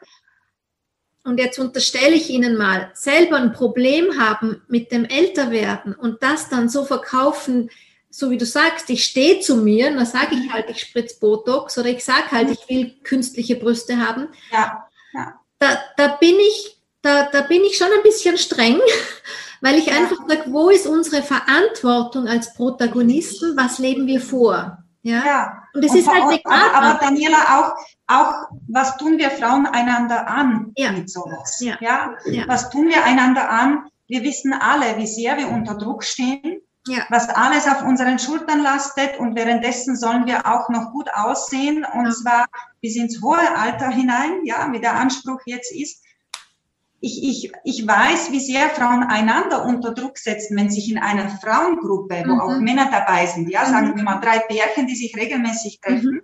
und 1.26 1.40
jetzt 1.40 1.58
unterstelle 1.58 2.14
ich 2.14 2.30
Ihnen 2.30 2.56
mal, 2.56 2.92
selber 2.94 3.38
ein 3.38 3.52
Problem 3.52 4.20
haben 4.20 4.62
mit 4.68 4.92
dem 4.92 5.06
Älterwerden 5.06 5.96
und 5.96 6.22
das 6.22 6.50
dann 6.50 6.70
so 6.70 6.86
verkaufen, 6.86 7.72
so 8.12 8.30
wie 8.30 8.38
du 8.38 8.46
sagst, 8.46 8.92
ich 8.92 9.04
stehe 9.04 9.40
zu 9.40 9.58
mir, 9.58 9.92
dann 9.92 10.06
sage 10.06 10.36
ich 10.36 10.54
halt, 10.54 10.70
ich 10.70 10.80
spritze 10.80 11.20
Botox 11.20 11.80
oder 11.80 11.90
ich 11.90 12.06
sage 12.06 12.32
halt, 12.32 12.52
ich 12.52 12.70
will 12.70 12.94
künstliche 13.04 13.56
Brüste 13.56 13.98
haben. 13.98 14.30
Ja. 14.52 14.88
ja. 15.14 15.40
Da, 15.58 15.80
da 15.98 16.08
bin 16.16 16.36
ich, 16.40 16.78
da, 17.02 17.28
da 17.32 17.42
bin 17.42 17.64
ich 17.64 17.76
schon 17.76 17.92
ein 17.92 18.04
bisschen 18.04 18.38
streng, 18.38 18.80
weil 19.66 19.80
ich 19.80 19.88
ja. 19.88 19.96
einfach 19.96 20.18
sage, 20.28 20.54
wo 20.54 20.70
ist 20.70 20.88
unsere 20.88 21.24
Verantwortung 21.24 22.28
als 22.28 22.54
Protagonisten? 22.54 23.58
Was 23.58 23.80
leben 23.80 24.06
wir 24.08 24.22
vor? 24.22 24.78
Ja. 25.02 25.26
ja. 25.26 25.64
Und 25.74 25.84
es 25.84 25.94
ist 25.94 26.08
halt 26.08 26.24
eine 26.24 26.40
aber, 26.46 26.74
aber 26.74 27.00
Daniela, 27.00 27.38
auch, 27.58 27.74
auch, 28.08 28.34
was 28.68 28.98
tun 28.98 29.18
wir 29.18 29.30
Frauen 29.32 29.66
einander 29.66 30.28
an 30.28 30.72
ja. 30.78 30.92
mit 30.92 31.10
sowas? 31.10 31.60
Ja. 31.60 31.78
ja. 31.82 32.16
Ja? 32.26 32.44
Was 32.48 32.70
tun 32.70 32.88
wir 32.88 33.04
einander 33.04 33.50
an? 33.50 33.88
Wir 34.08 34.24
wissen 34.24 34.54
alle, 34.54 34.98
wie 34.98 35.08
sehr 35.08 35.38
wir 35.38 35.50
unter 35.50 35.76
Druck 35.76 36.04
stehen 36.04 36.62
ja. 36.88 37.06
was 37.10 37.30
alles 37.30 37.68
auf 37.68 37.84
unseren 37.84 38.20
Schultern 38.20 38.62
lastet 38.62 39.18
und 39.20 39.36
währenddessen 39.36 39.96
sollen 39.96 40.26
wir 40.26 40.46
auch 40.46 40.70
noch 40.70 40.92
gut 40.92 41.10
aussehen 41.14 41.86
und 41.94 42.12
zwar 42.14 42.46
bis 42.82 42.96
ins 42.96 43.22
hohe 43.22 43.58
Alter 43.58 43.90
hinein, 43.90 44.42
ja, 44.44 44.72
wie 44.72 44.80
der 44.80 44.96
Anspruch 44.96 45.40
jetzt 45.46 45.74
ist. 45.74 46.04
Ich, 47.08 47.24
ich, 47.24 47.52
ich 47.64 47.88
weiß, 47.88 48.32
wie 48.32 48.40
sehr 48.40 48.68
Frauen 48.70 49.04
einander 49.04 49.64
unter 49.64 49.94
Druck 49.94 50.18
setzen, 50.18 50.58
wenn 50.58 50.72
sich 50.72 50.90
in 50.90 50.98
einer 50.98 51.30
Frauengruppe, 51.30 52.24
wo 52.26 52.34
mhm. 52.34 52.40
auch 52.40 52.58
Männer 52.58 52.90
dabei 52.90 53.28
sind, 53.28 53.48
ja, 53.48 53.64
sagen 53.66 53.90
mhm. 53.90 53.98
wir 53.98 54.04
mal 54.04 54.20
drei 54.20 54.40
Pärchen, 54.40 54.88
die 54.88 54.96
sich 54.96 55.16
regelmäßig 55.16 55.82
treffen, 55.82 56.14
mhm. 56.14 56.22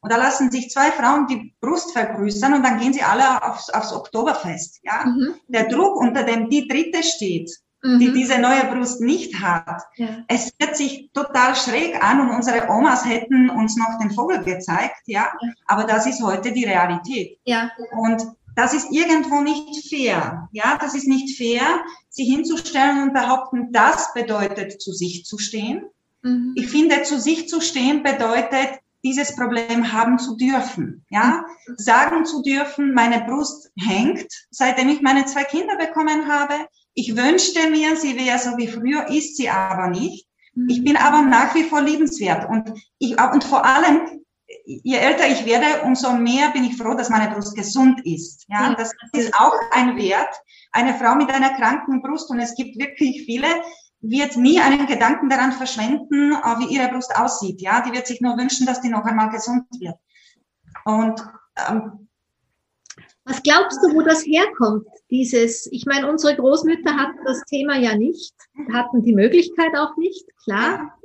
und 0.00 0.12
da 0.12 0.18
lassen 0.18 0.50
sich 0.50 0.68
zwei 0.68 0.90
Frauen 0.92 1.28
die 1.28 1.54
Brust 1.62 1.92
vergrößern 1.92 2.52
und 2.52 2.62
dann 2.62 2.78
gehen 2.78 2.92
sie 2.92 3.02
alle 3.02 3.42
aufs, 3.42 3.70
aufs 3.70 3.90
Oktoberfest, 3.94 4.80
ja. 4.82 5.06
Mhm. 5.06 5.34
Der 5.48 5.66
Druck, 5.66 5.96
unter 5.96 6.24
dem 6.24 6.50
die 6.50 6.68
dritte 6.68 7.02
steht, 7.02 7.50
mhm. 7.82 7.98
die 7.98 8.12
diese 8.12 8.38
neue 8.38 8.64
Brust 8.64 9.00
nicht 9.00 9.40
hat. 9.40 9.82
Ja. 9.96 10.08
Es 10.28 10.52
hört 10.60 10.76
sich 10.76 11.10
total 11.14 11.54
schräg 11.56 12.04
an 12.04 12.20
und 12.20 12.36
unsere 12.36 12.68
Omas 12.68 13.06
hätten 13.06 13.48
uns 13.48 13.78
noch 13.78 13.98
den 13.98 14.10
Vogel 14.10 14.44
gezeigt, 14.44 15.00
ja. 15.06 15.28
ja. 15.40 15.52
Aber 15.66 15.84
das 15.84 16.06
ist 16.06 16.22
heute 16.22 16.52
die 16.52 16.66
Realität. 16.66 17.38
Ja. 17.44 17.70
Und 17.92 18.26
das 18.58 18.74
ist 18.74 18.88
irgendwo 18.90 19.40
nicht 19.40 19.88
fair. 19.88 20.48
Ja, 20.50 20.76
das 20.80 20.96
ist 20.96 21.06
nicht 21.06 21.38
fair, 21.38 21.62
sich 22.08 22.28
hinzustellen 22.28 23.04
und 23.04 23.12
behaupten, 23.12 23.70
das 23.70 24.12
bedeutet, 24.14 24.82
zu 24.82 24.92
sich 24.92 25.24
zu 25.24 25.38
stehen. 25.38 25.84
Mhm. 26.22 26.54
Ich 26.56 26.66
finde, 26.66 27.04
zu 27.04 27.20
sich 27.20 27.48
zu 27.48 27.60
stehen 27.60 28.02
bedeutet, 28.02 28.80
dieses 29.04 29.36
Problem 29.36 29.92
haben 29.92 30.18
zu 30.18 30.34
dürfen. 30.34 31.06
Ja, 31.08 31.44
mhm. 31.68 31.74
sagen 31.76 32.24
zu 32.24 32.42
dürfen, 32.42 32.94
meine 32.94 33.24
Brust 33.26 33.70
hängt, 33.78 34.26
seitdem 34.50 34.88
ich 34.88 35.02
meine 35.02 35.24
zwei 35.26 35.44
Kinder 35.44 35.76
bekommen 35.76 36.26
habe. 36.26 36.54
Ich 36.94 37.16
wünschte 37.16 37.70
mir, 37.70 37.94
sie 37.94 38.16
wäre 38.16 38.40
so 38.40 38.56
wie 38.56 38.66
früher, 38.66 39.08
ist 39.08 39.36
sie 39.36 39.48
aber 39.48 39.86
nicht. 39.88 40.26
Ich 40.66 40.82
bin 40.82 40.96
aber 40.96 41.22
nach 41.22 41.54
wie 41.54 41.62
vor 41.62 41.80
liebenswert 41.80 42.50
und 42.50 42.72
ich, 42.98 43.16
und 43.20 43.44
vor 43.44 43.64
allem, 43.64 44.24
je 44.64 44.96
älter 44.96 45.28
ich 45.28 45.44
werde, 45.44 45.82
umso 45.84 46.12
mehr 46.12 46.50
bin 46.50 46.64
ich 46.64 46.76
froh, 46.76 46.94
dass 46.94 47.10
meine 47.10 47.34
Brust 47.34 47.54
gesund 47.54 48.04
ist. 48.04 48.46
Ja, 48.48 48.74
das 48.74 48.92
ist 49.12 49.34
auch 49.34 49.54
ein 49.72 49.96
Wert. 49.96 50.34
Eine 50.72 50.94
Frau 50.94 51.14
mit 51.14 51.30
einer 51.30 51.54
kranken 51.54 52.02
Brust, 52.02 52.30
und 52.30 52.40
es 52.40 52.54
gibt 52.54 52.78
wirklich 52.78 53.24
viele, 53.24 53.48
wird 54.00 54.36
nie 54.36 54.60
einen 54.60 54.86
Gedanken 54.86 55.28
daran 55.28 55.52
verschwenden, 55.52 56.32
äh, 56.32 56.58
wie 56.58 56.74
ihre 56.74 56.88
Brust 56.88 57.14
aussieht. 57.16 57.60
Ja, 57.60 57.82
die 57.82 57.92
wird 57.92 58.06
sich 58.06 58.20
nur 58.20 58.36
wünschen, 58.36 58.66
dass 58.66 58.80
die 58.80 58.88
noch 58.88 59.04
einmal 59.04 59.30
gesund 59.30 59.64
wird. 59.80 59.96
Und 60.84 61.20
ähm, 61.68 62.08
was 63.24 63.42
glaubst 63.42 63.82
du, 63.82 63.94
wo 63.94 64.02
das 64.02 64.24
herkommt? 64.24 64.86
Dieses, 65.10 65.66
ich 65.70 65.84
meine, 65.84 66.08
unsere 66.08 66.36
Großmütter 66.36 66.96
hatten 66.96 67.18
das 67.26 67.42
Thema 67.44 67.76
ja 67.76 67.94
nicht, 67.94 68.34
hatten 68.72 69.02
die 69.02 69.12
Möglichkeit 69.12 69.76
auch 69.76 69.96
nicht, 69.98 70.24
klar. 70.44 70.97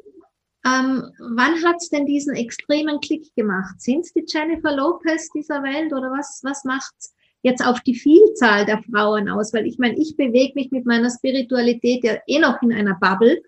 Ähm, 0.65 1.11
wann 1.19 1.63
hat 1.63 1.77
es 1.79 1.89
denn 1.89 2.05
diesen 2.05 2.35
extremen 2.35 2.99
Klick 3.01 3.33
gemacht? 3.35 3.81
Sind 3.81 4.05
es 4.05 4.13
die 4.13 4.23
Jennifer 4.25 4.75
Lopez 4.75 5.29
dieser 5.35 5.61
Welt 5.61 5.91
oder 5.91 6.09
was, 6.11 6.39
was 6.43 6.63
macht 6.63 6.93
jetzt 7.41 7.65
auf 7.65 7.81
die 7.81 7.95
Vielzahl 7.95 8.65
der 8.65 8.81
Frauen 8.83 9.29
aus? 9.29 9.53
Weil 9.53 9.67
ich 9.67 9.77
meine, 9.77 9.97
ich 9.99 10.15
bewege 10.15 10.53
mich 10.55 10.71
mit 10.71 10.85
meiner 10.85 11.09
Spiritualität 11.09 12.03
ja 12.05 12.13
eh 12.27 12.39
noch 12.39 12.61
in 12.61 12.71
einer 12.71 12.95
Bubble 12.95 13.43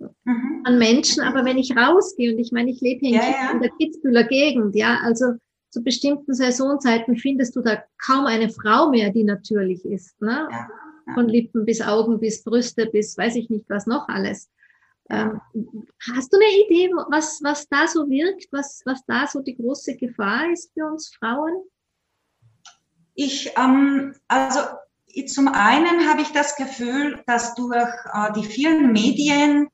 mhm. 0.00 0.62
an 0.64 0.78
Menschen, 0.78 1.22
aber 1.22 1.44
wenn 1.44 1.58
ich 1.58 1.76
rausgehe 1.76 2.32
und 2.32 2.40
ich 2.40 2.50
meine, 2.50 2.70
ich 2.70 2.80
lebe 2.80 3.06
hier 3.06 3.10
in, 3.10 3.14
ja, 3.14 3.30
ja. 3.30 3.50
in 3.52 3.60
der 3.60 3.70
Kitzbühler 3.70 4.24
Gegend, 4.24 4.74
ja, 4.74 4.98
also 5.04 5.34
zu 5.70 5.82
bestimmten 5.82 6.34
Saisonzeiten 6.34 7.16
findest 7.16 7.54
du 7.54 7.62
da 7.62 7.82
kaum 8.04 8.26
eine 8.26 8.50
Frau 8.50 8.90
mehr, 8.90 9.10
die 9.10 9.24
natürlich 9.24 9.84
ist. 9.84 10.20
Ne? 10.20 10.48
Ja, 10.50 10.68
ja. 11.06 11.14
Von 11.14 11.28
Lippen 11.28 11.64
bis 11.64 11.80
Augen 11.80 12.20
bis 12.20 12.44
Brüste 12.44 12.86
bis 12.86 13.16
weiß 13.16 13.36
ich 13.36 13.48
nicht 13.48 13.64
was 13.68 13.86
noch 13.86 14.08
alles. 14.08 14.50
Ähm, 15.12 15.40
hast 16.16 16.32
du 16.32 16.38
eine 16.38 16.64
Idee, 16.64 16.90
was, 17.10 17.42
was 17.42 17.68
da 17.68 17.86
so 17.86 18.08
wirkt, 18.08 18.46
was, 18.50 18.82
was 18.86 19.04
da 19.06 19.26
so 19.26 19.40
die 19.40 19.54
große 19.54 19.96
Gefahr 19.96 20.50
ist 20.50 20.72
für 20.72 20.86
uns 20.86 21.14
Frauen? 21.14 21.52
Ich, 23.14 23.52
ähm, 23.58 24.14
also 24.26 24.60
zum 25.26 25.48
einen 25.48 26.08
habe 26.08 26.22
ich 26.22 26.32
das 26.32 26.56
Gefühl, 26.56 27.22
dass 27.26 27.54
durch 27.54 27.94
äh, 28.14 28.32
die 28.34 28.44
vielen 28.44 28.92
Medien 28.92 29.68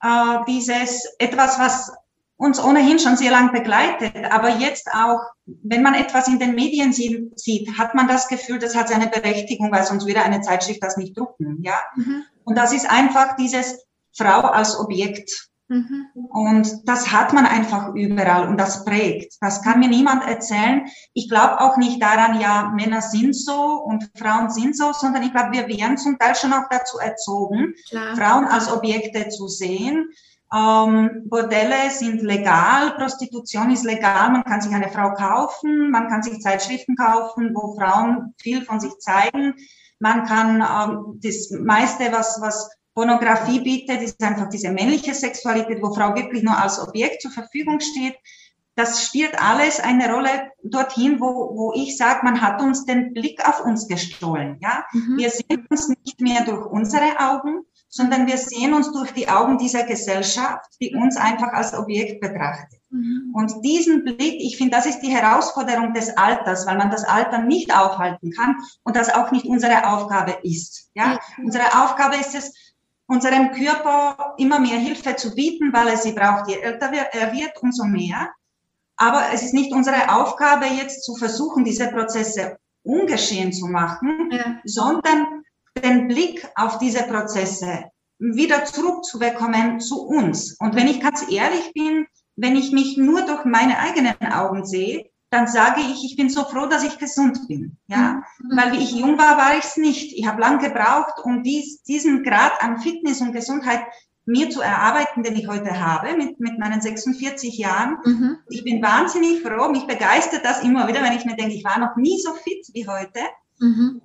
äh, 0.00 0.38
dieses 0.46 1.04
etwas, 1.18 1.58
was 1.58 1.92
uns 2.36 2.62
ohnehin 2.62 3.00
schon 3.00 3.16
sehr 3.16 3.32
lang 3.32 3.50
begleitet. 3.50 4.14
Aber 4.30 4.48
jetzt 4.48 4.88
auch, 4.92 5.18
wenn 5.44 5.82
man 5.82 5.94
etwas 5.94 6.28
in 6.28 6.38
den 6.38 6.54
Medien 6.54 6.92
sieht, 6.92 7.76
hat 7.76 7.96
man 7.96 8.06
das 8.06 8.28
Gefühl, 8.28 8.60
das 8.60 8.76
hat 8.76 8.88
seine 8.88 9.08
Berechtigung, 9.08 9.72
weil 9.72 9.82
sonst 9.82 10.06
würde 10.06 10.22
eine 10.22 10.40
Zeitschrift 10.40 10.84
das 10.84 10.96
nicht 10.96 11.18
drucken. 11.18 11.64
Ja? 11.64 11.80
Mhm. 11.96 12.22
Und 12.44 12.56
das 12.56 12.72
ist 12.72 12.88
einfach 12.88 13.34
dieses 13.34 13.87
Frau 14.16 14.40
als 14.40 14.78
Objekt. 14.78 15.48
Mhm. 15.68 16.06
Und 16.30 16.88
das 16.88 17.12
hat 17.12 17.34
man 17.34 17.44
einfach 17.44 17.94
überall 17.94 18.48
und 18.48 18.56
das 18.58 18.84
prägt. 18.84 19.34
Das 19.40 19.62
kann 19.62 19.80
mir 19.80 19.88
niemand 19.88 20.26
erzählen. 20.26 20.86
Ich 21.12 21.28
glaube 21.28 21.60
auch 21.60 21.76
nicht 21.76 22.02
daran, 22.02 22.40
ja, 22.40 22.72
Männer 22.74 23.02
sind 23.02 23.36
so 23.36 23.82
und 23.84 24.10
Frauen 24.16 24.50
sind 24.50 24.76
so, 24.76 24.92
sondern 24.92 25.22
ich 25.24 25.32
glaube, 25.32 25.52
wir 25.52 25.68
werden 25.68 25.98
zum 25.98 26.18
Teil 26.18 26.34
schon 26.34 26.54
auch 26.54 26.68
dazu 26.70 26.98
erzogen, 26.98 27.74
Klar. 27.90 28.16
Frauen 28.16 28.46
als 28.46 28.72
Objekte 28.72 29.28
zu 29.28 29.46
sehen. 29.46 30.08
Ähm, 30.54 31.24
Bordelle 31.26 31.90
sind 31.90 32.22
legal, 32.22 32.94
Prostitution 32.96 33.70
ist 33.70 33.84
legal, 33.84 34.30
man 34.30 34.44
kann 34.44 34.62
sich 34.62 34.72
eine 34.72 34.88
Frau 34.88 35.12
kaufen, 35.12 35.90
man 35.90 36.08
kann 36.08 36.22
sich 36.22 36.40
Zeitschriften 36.40 36.96
kaufen, 36.96 37.50
wo 37.54 37.74
Frauen 37.74 38.34
viel 38.38 38.64
von 38.64 38.80
sich 38.80 38.96
zeigen. 39.00 39.54
Man 39.98 40.24
kann 40.24 40.62
ähm, 40.62 41.20
das 41.22 41.50
meiste, 41.50 42.10
was, 42.12 42.38
was 42.40 42.70
Pornografie 42.98 43.60
bietet, 43.60 44.02
ist 44.02 44.20
einfach 44.20 44.48
diese 44.48 44.72
männliche 44.72 45.14
Sexualität, 45.14 45.80
wo 45.80 45.94
Frau 45.94 46.16
wirklich 46.16 46.42
nur 46.42 46.58
als 46.60 46.80
Objekt 46.80 47.22
zur 47.22 47.30
Verfügung 47.30 47.78
steht. 47.78 48.16
Das 48.74 49.04
spielt 49.04 49.40
alles 49.40 49.78
eine 49.78 50.12
Rolle 50.12 50.50
dorthin, 50.64 51.20
wo, 51.20 51.56
wo 51.56 51.72
ich 51.76 51.96
sage, 51.96 52.24
man 52.24 52.40
hat 52.40 52.60
uns 52.60 52.86
den 52.86 53.14
Blick 53.14 53.46
auf 53.46 53.64
uns 53.64 53.86
gestohlen. 53.86 54.58
Ja? 54.60 54.84
Mhm. 54.92 55.16
Wir 55.16 55.30
sehen 55.30 55.64
uns 55.70 55.88
nicht 55.88 56.20
mehr 56.20 56.44
durch 56.44 56.66
unsere 56.66 57.20
Augen, 57.20 57.60
sondern 57.88 58.26
wir 58.26 58.36
sehen 58.36 58.74
uns 58.74 58.90
durch 58.90 59.12
die 59.12 59.28
Augen 59.28 59.58
dieser 59.58 59.84
Gesellschaft, 59.84 60.68
die 60.80 60.92
uns 60.92 61.16
einfach 61.16 61.52
als 61.52 61.74
Objekt 61.74 62.20
betrachtet. 62.20 62.80
Mhm. 62.90 63.32
Und 63.32 63.64
diesen 63.64 64.02
Blick, 64.02 64.40
ich 64.40 64.56
finde, 64.56 64.76
das 64.76 64.86
ist 64.86 65.00
die 65.00 65.14
Herausforderung 65.14 65.94
des 65.94 66.16
Alters, 66.16 66.66
weil 66.66 66.78
man 66.78 66.90
das 66.90 67.04
Alter 67.04 67.42
nicht 67.42 67.72
aufhalten 67.72 68.32
kann 68.32 68.56
und 68.82 68.96
das 68.96 69.08
auch 69.14 69.30
nicht 69.30 69.44
unsere 69.44 69.86
Aufgabe 69.88 70.38
ist. 70.42 70.90
Ja, 70.94 71.18
mhm. 71.36 71.44
unsere 71.44 71.84
Aufgabe 71.84 72.16
ist 72.16 72.34
es, 72.34 72.52
unserem 73.08 73.50
Körper 73.52 74.34
immer 74.36 74.60
mehr 74.60 74.78
Hilfe 74.78 75.16
zu 75.16 75.34
bieten, 75.34 75.72
weil 75.72 75.88
er 75.88 75.96
sie 75.96 76.12
braucht. 76.12 76.48
Je 76.48 76.60
älter 76.60 76.92
er 76.92 77.32
wird, 77.32 77.60
umso 77.62 77.84
mehr. 77.84 78.30
Aber 78.96 79.22
es 79.32 79.42
ist 79.42 79.54
nicht 79.54 79.72
unsere 79.72 80.14
Aufgabe, 80.14 80.66
jetzt 80.66 81.04
zu 81.04 81.16
versuchen, 81.16 81.64
diese 81.64 81.88
Prozesse 81.88 82.58
ungeschehen 82.82 83.52
zu 83.52 83.66
machen, 83.66 84.30
ja. 84.30 84.60
sondern 84.64 85.42
den 85.82 86.08
Blick 86.08 86.46
auf 86.54 86.78
diese 86.78 87.04
Prozesse 87.04 87.84
wieder 88.18 88.64
zurückzubekommen 88.64 89.80
zu 89.80 90.06
uns. 90.06 90.56
Und 90.58 90.74
wenn 90.74 90.88
ich 90.88 91.00
ganz 91.00 91.30
ehrlich 91.30 91.72
bin, 91.72 92.06
wenn 92.36 92.56
ich 92.56 92.72
mich 92.72 92.96
nur 92.96 93.22
durch 93.22 93.44
meine 93.44 93.78
eigenen 93.78 94.16
Augen 94.32 94.64
sehe, 94.64 95.10
dann 95.30 95.46
sage 95.46 95.80
ich, 95.80 96.04
ich 96.04 96.16
bin 96.16 96.30
so 96.30 96.44
froh, 96.44 96.66
dass 96.66 96.84
ich 96.84 96.98
gesund 96.98 97.48
bin. 97.48 97.76
Ja, 97.86 98.22
mhm. 98.38 98.56
weil 98.56 98.72
wie 98.72 98.82
ich 98.82 98.92
jung 98.92 99.18
war, 99.18 99.36
war 99.36 99.58
ich 99.58 99.64
es 99.64 99.76
nicht. 99.76 100.16
Ich 100.16 100.26
habe 100.26 100.40
lang 100.40 100.58
gebraucht, 100.58 101.20
um 101.22 101.42
dies, 101.42 101.82
diesen 101.82 102.22
Grad 102.22 102.62
an 102.62 102.78
Fitness 102.78 103.20
und 103.20 103.32
Gesundheit 103.32 103.80
mir 104.24 104.50
zu 104.50 104.60
erarbeiten, 104.60 105.22
den 105.22 105.36
ich 105.36 105.48
heute 105.48 105.80
habe, 105.80 106.14
mit, 106.16 106.38
mit 106.38 106.58
meinen 106.58 106.80
46 106.80 107.56
Jahren. 107.56 107.96
Mhm. 108.04 108.36
Ich 108.50 108.62
bin 108.62 108.82
wahnsinnig 108.82 109.40
froh, 109.42 109.70
mich 109.70 109.86
begeistert 109.86 110.44
das 110.44 110.62
immer 110.62 110.86
wieder, 110.86 111.02
wenn 111.02 111.16
ich 111.16 111.24
mir 111.24 111.36
denke, 111.36 111.54
ich 111.54 111.64
war 111.64 111.78
noch 111.78 111.96
nie 111.96 112.20
so 112.20 112.34
fit 112.34 112.66
wie 112.74 112.86
heute. 112.86 113.20
Mhm. 113.58 114.02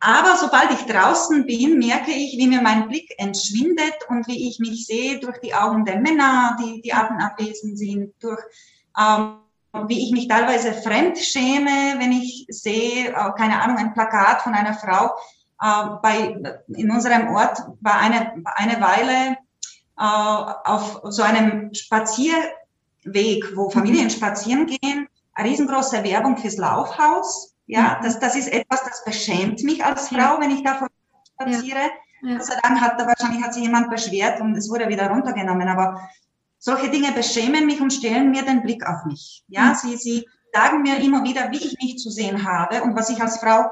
Aber 0.00 0.36
sobald 0.36 0.72
ich 0.72 0.86
draußen 0.86 1.46
bin, 1.46 1.78
merke 1.78 2.10
ich, 2.10 2.36
wie 2.38 2.48
mir 2.48 2.62
mein 2.62 2.88
Blick 2.88 3.12
entschwindet 3.18 3.94
und 4.08 4.26
wie 4.26 4.48
ich 4.48 4.58
mich 4.58 4.86
sehe 4.86 5.20
durch 5.20 5.38
die 5.38 5.54
Augen 5.54 5.84
der 5.84 6.00
Männer, 6.00 6.56
die, 6.60 6.80
die 6.80 6.92
abwesend 6.92 7.78
sind, 7.78 8.14
durch 8.20 8.40
ähm, 8.98 9.36
wie 9.86 10.04
ich 10.04 10.12
mich 10.12 10.28
teilweise 10.28 10.72
fremd 10.72 11.18
schäme, 11.18 11.98
wenn 11.98 12.12
ich 12.12 12.46
sehe, 12.48 13.08
äh, 13.08 13.32
keine 13.36 13.60
Ahnung, 13.62 13.76
ein 13.76 13.92
Plakat 13.92 14.42
von 14.42 14.54
einer 14.54 14.74
Frau. 14.74 15.14
Äh, 15.62 15.96
bei, 16.02 16.36
in 16.68 16.90
unserem 16.90 17.28
Ort 17.28 17.58
war 17.80 18.00
eine, 18.00 18.42
eine 18.56 18.80
Weile 18.80 19.36
äh, 19.98 20.52
auf 20.64 21.00
so 21.04 21.22
einem 21.22 21.72
Spazierweg, 21.74 23.56
wo 23.56 23.70
Familien 23.70 24.10
spazieren 24.10 24.66
gehen, 24.66 25.08
eine 25.34 25.48
riesengroße 25.48 26.02
Werbung 26.02 26.36
fürs 26.36 26.56
Laufhaus. 26.56 27.54
Ja, 27.66 27.98
mhm. 27.98 28.04
das, 28.04 28.18
das 28.18 28.34
ist 28.34 28.48
etwas, 28.52 28.82
das 28.82 29.04
beschämt 29.04 29.62
mich 29.62 29.84
als 29.84 30.08
Frau, 30.08 30.40
wenn 30.40 30.50
ich 30.50 30.64
da 30.64 30.88
spaziere. 31.34 31.90
Ja. 32.22 32.36
Gott 32.36 32.44
sei 32.44 32.54
Dank 32.62 32.80
hat 32.80 33.00
da 33.00 33.06
wahrscheinlich 33.06 33.42
hat 33.42 33.54
sich 33.54 33.62
jemand 33.62 33.90
beschwert 33.90 34.40
und 34.40 34.56
es 34.56 34.68
wurde 34.68 34.88
wieder 34.88 35.08
runtergenommen. 35.08 35.68
Aber 35.68 36.00
solche 36.60 36.90
Dinge 36.90 37.10
beschämen 37.12 37.66
mich 37.66 37.80
und 37.80 37.92
stellen 37.92 38.30
mir 38.30 38.42
den 38.42 38.62
Blick 38.62 38.86
auf 38.86 39.04
mich. 39.06 39.42
Ja, 39.48 39.70
mhm. 39.70 39.74
sie, 39.74 39.96
sie 39.96 40.28
sagen 40.52 40.82
mir 40.82 40.98
immer 40.98 41.24
wieder, 41.24 41.50
wie 41.50 41.56
ich 41.56 41.76
mich 41.82 41.98
zu 41.98 42.10
sehen 42.10 42.44
habe 42.44 42.82
und 42.82 42.94
was 42.94 43.10
ich 43.10 43.20
als 43.20 43.38
Frau 43.38 43.70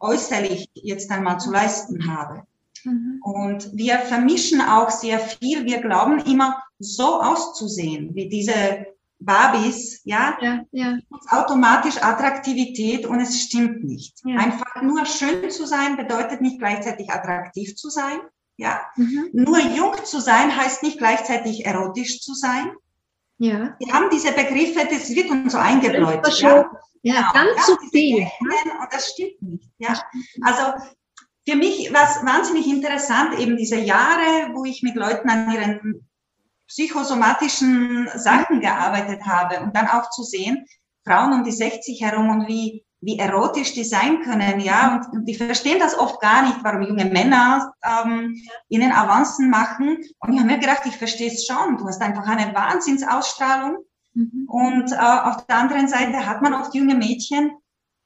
äußerlich 0.00 0.68
jetzt 0.74 1.10
einmal 1.10 1.38
zu 1.38 1.50
leisten 1.50 2.06
habe. 2.08 2.42
Mhm. 2.82 3.20
Und 3.22 3.70
wir 3.72 3.98
vermischen 4.00 4.60
auch 4.60 4.90
sehr 4.90 5.18
viel. 5.18 5.64
Wir 5.64 5.80
glauben 5.80 6.18
immer, 6.18 6.60
so 6.78 7.22
auszusehen 7.22 8.14
wie 8.14 8.28
diese 8.28 8.86
Barbies, 9.20 10.02
ja, 10.04 10.36
ja, 10.40 10.64
ja. 10.72 10.98
automatisch 11.30 12.02
Attraktivität 12.02 13.06
und 13.06 13.20
es 13.20 13.40
stimmt 13.40 13.84
nicht. 13.84 14.20
Ja. 14.24 14.38
Einfach 14.38 14.82
nur 14.82 15.06
schön 15.06 15.50
zu 15.50 15.66
sein 15.66 15.96
bedeutet 15.96 16.40
nicht 16.40 16.58
gleichzeitig 16.58 17.10
attraktiv 17.10 17.76
zu 17.76 17.88
sein. 17.88 18.18
Ja, 18.56 18.80
mhm. 18.96 19.30
nur 19.32 19.58
jung 19.58 19.94
zu 20.04 20.20
sein 20.20 20.56
heißt 20.56 20.82
nicht 20.82 20.98
gleichzeitig 20.98 21.66
erotisch 21.66 22.20
zu 22.20 22.34
sein. 22.34 22.72
Ja. 23.38 23.76
Wir 23.78 23.92
haben 23.92 24.10
diese 24.10 24.32
Begriffe, 24.32 24.86
das 24.88 25.10
wird 25.10 25.30
uns 25.30 25.52
so 25.52 25.58
eingebläut. 25.58 26.26
Ja, 26.38 26.70
ja, 27.02 27.14
genau. 27.14 27.32
ganz 27.32 27.66
subtil. 27.66 28.26
Und 28.40 28.92
das 28.92 29.10
stimmt 29.10 29.42
nicht. 29.42 29.70
Ja, 29.78 30.00
also 30.42 30.72
für 31.46 31.56
mich 31.56 31.92
war 31.92 32.04
es 32.04 32.24
wahnsinnig 32.24 32.66
interessant, 32.66 33.38
eben 33.38 33.56
diese 33.56 33.76
Jahre, 33.76 34.54
wo 34.54 34.64
ich 34.64 34.82
mit 34.82 34.94
Leuten 34.94 35.28
an 35.28 35.52
ihren 35.52 36.08
psychosomatischen 36.68 38.08
Sachen 38.14 38.60
gearbeitet 38.60 39.20
habe 39.26 39.60
und 39.60 39.76
dann 39.76 39.88
auch 39.88 40.10
zu 40.10 40.22
sehen, 40.22 40.64
Frauen 41.04 41.34
um 41.34 41.44
die 41.44 41.52
60 41.52 42.00
herum 42.00 42.30
und 42.30 42.48
wie 42.48 42.84
wie 43.04 43.18
erotisch 43.18 43.74
die 43.74 43.84
sein 43.84 44.22
können, 44.22 44.60
ja, 44.60 44.96
und, 44.96 45.18
und 45.18 45.24
die 45.26 45.34
verstehen 45.34 45.78
das 45.78 45.98
oft 45.98 46.20
gar 46.20 46.42
nicht, 46.42 46.58
warum 46.62 46.82
junge 46.82 47.04
Männer 47.04 47.72
ähm, 47.84 48.34
ihnen 48.68 48.92
Avancen 48.92 49.50
machen. 49.50 49.98
Und 50.18 50.32
ich 50.32 50.38
habe 50.38 50.50
mir 50.50 50.58
gedacht, 50.58 50.82
ich 50.86 50.96
verstehe 50.96 51.30
es 51.30 51.46
schon. 51.46 51.76
Du 51.76 51.86
hast 51.86 52.00
einfach 52.00 52.26
eine 52.26 52.54
Wahnsinnsausstrahlung. 52.54 53.78
Mhm. 54.14 54.46
Und 54.48 54.92
äh, 54.92 54.96
auf 54.96 55.46
der 55.46 55.56
anderen 55.56 55.88
Seite 55.88 56.26
hat 56.26 56.40
man 56.42 56.54
oft 56.54 56.74
junge 56.74 56.94
Mädchen, 56.94 57.52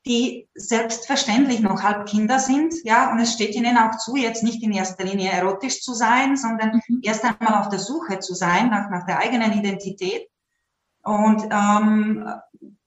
die 0.06 0.48
selbstverständlich 0.54 1.60
noch 1.60 1.82
halb 1.82 2.06
Kinder 2.06 2.38
sind, 2.38 2.74
ja, 2.84 3.12
und 3.12 3.18
es 3.18 3.34
steht 3.34 3.54
ihnen 3.54 3.76
auch 3.76 3.98
zu, 3.98 4.16
jetzt 4.16 4.42
nicht 4.42 4.62
in 4.62 4.72
erster 4.72 5.04
Linie 5.04 5.30
erotisch 5.30 5.82
zu 5.82 5.92
sein, 5.92 6.36
sondern 6.36 6.80
mhm. 6.88 7.00
erst 7.02 7.24
einmal 7.24 7.60
auf 7.60 7.68
der 7.68 7.78
Suche 7.78 8.18
zu 8.20 8.34
sein 8.34 8.70
nach, 8.70 8.90
nach 8.90 9.04
der 9.06 9.18
eigenen 9.18 9.52
Identität. 9.52 10.28
Und 11.02 11.42
ähm, 11.50 12.28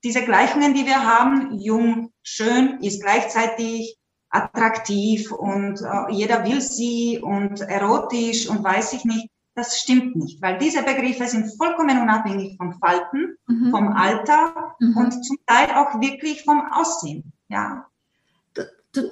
diese 0.04 0.24
Gleichungen, 0.24 0.74
die 0.74 0.86
wir 0.86 1.06
haben, 1.06 1.60
jung, 1.60 2.12
schön, 2.24 2.80
ist 2.82 3.02
gleichzeitig 3.02 3.98
attraktiv 4.30 5.32
und 5.32 5.82
äh, 5.82 6.12
jeder 6.12 6.44
will 6.46 6.62
sie 6.62 7.20
und 7.20 7.62
erotisch 7.62 8.48
und 8.48 8.64
weiß 8.64 8.94
ich 8.94 9.06
nicht, 9.06 9.30
das 9.54 9.78
stimmt 9.80 10.16
nicht, 10.16 10.42
weil 10.42 10.58
diese 10.58 10.82
Begriffe 10.82 11.28
sind 11.28 11.54
vollkommen 11.58 12.02
unabhängig 12.02 12.56
vom 12.58 12.80
Falten, 12.80 13.36
mhm. 13.48 13.72
vom 13.72 13.90
Alter 13.90 14.76
mhm. 14.80 14.96
und 14.96 15.26
zum 15.26 15.38
Teil 15.46 15.70
auch 15.72 16.00
wirklich 16.00 16.44
vom 16.44 16.62
Aussehen. 16.72 17.34
Ja. 17.50 17.88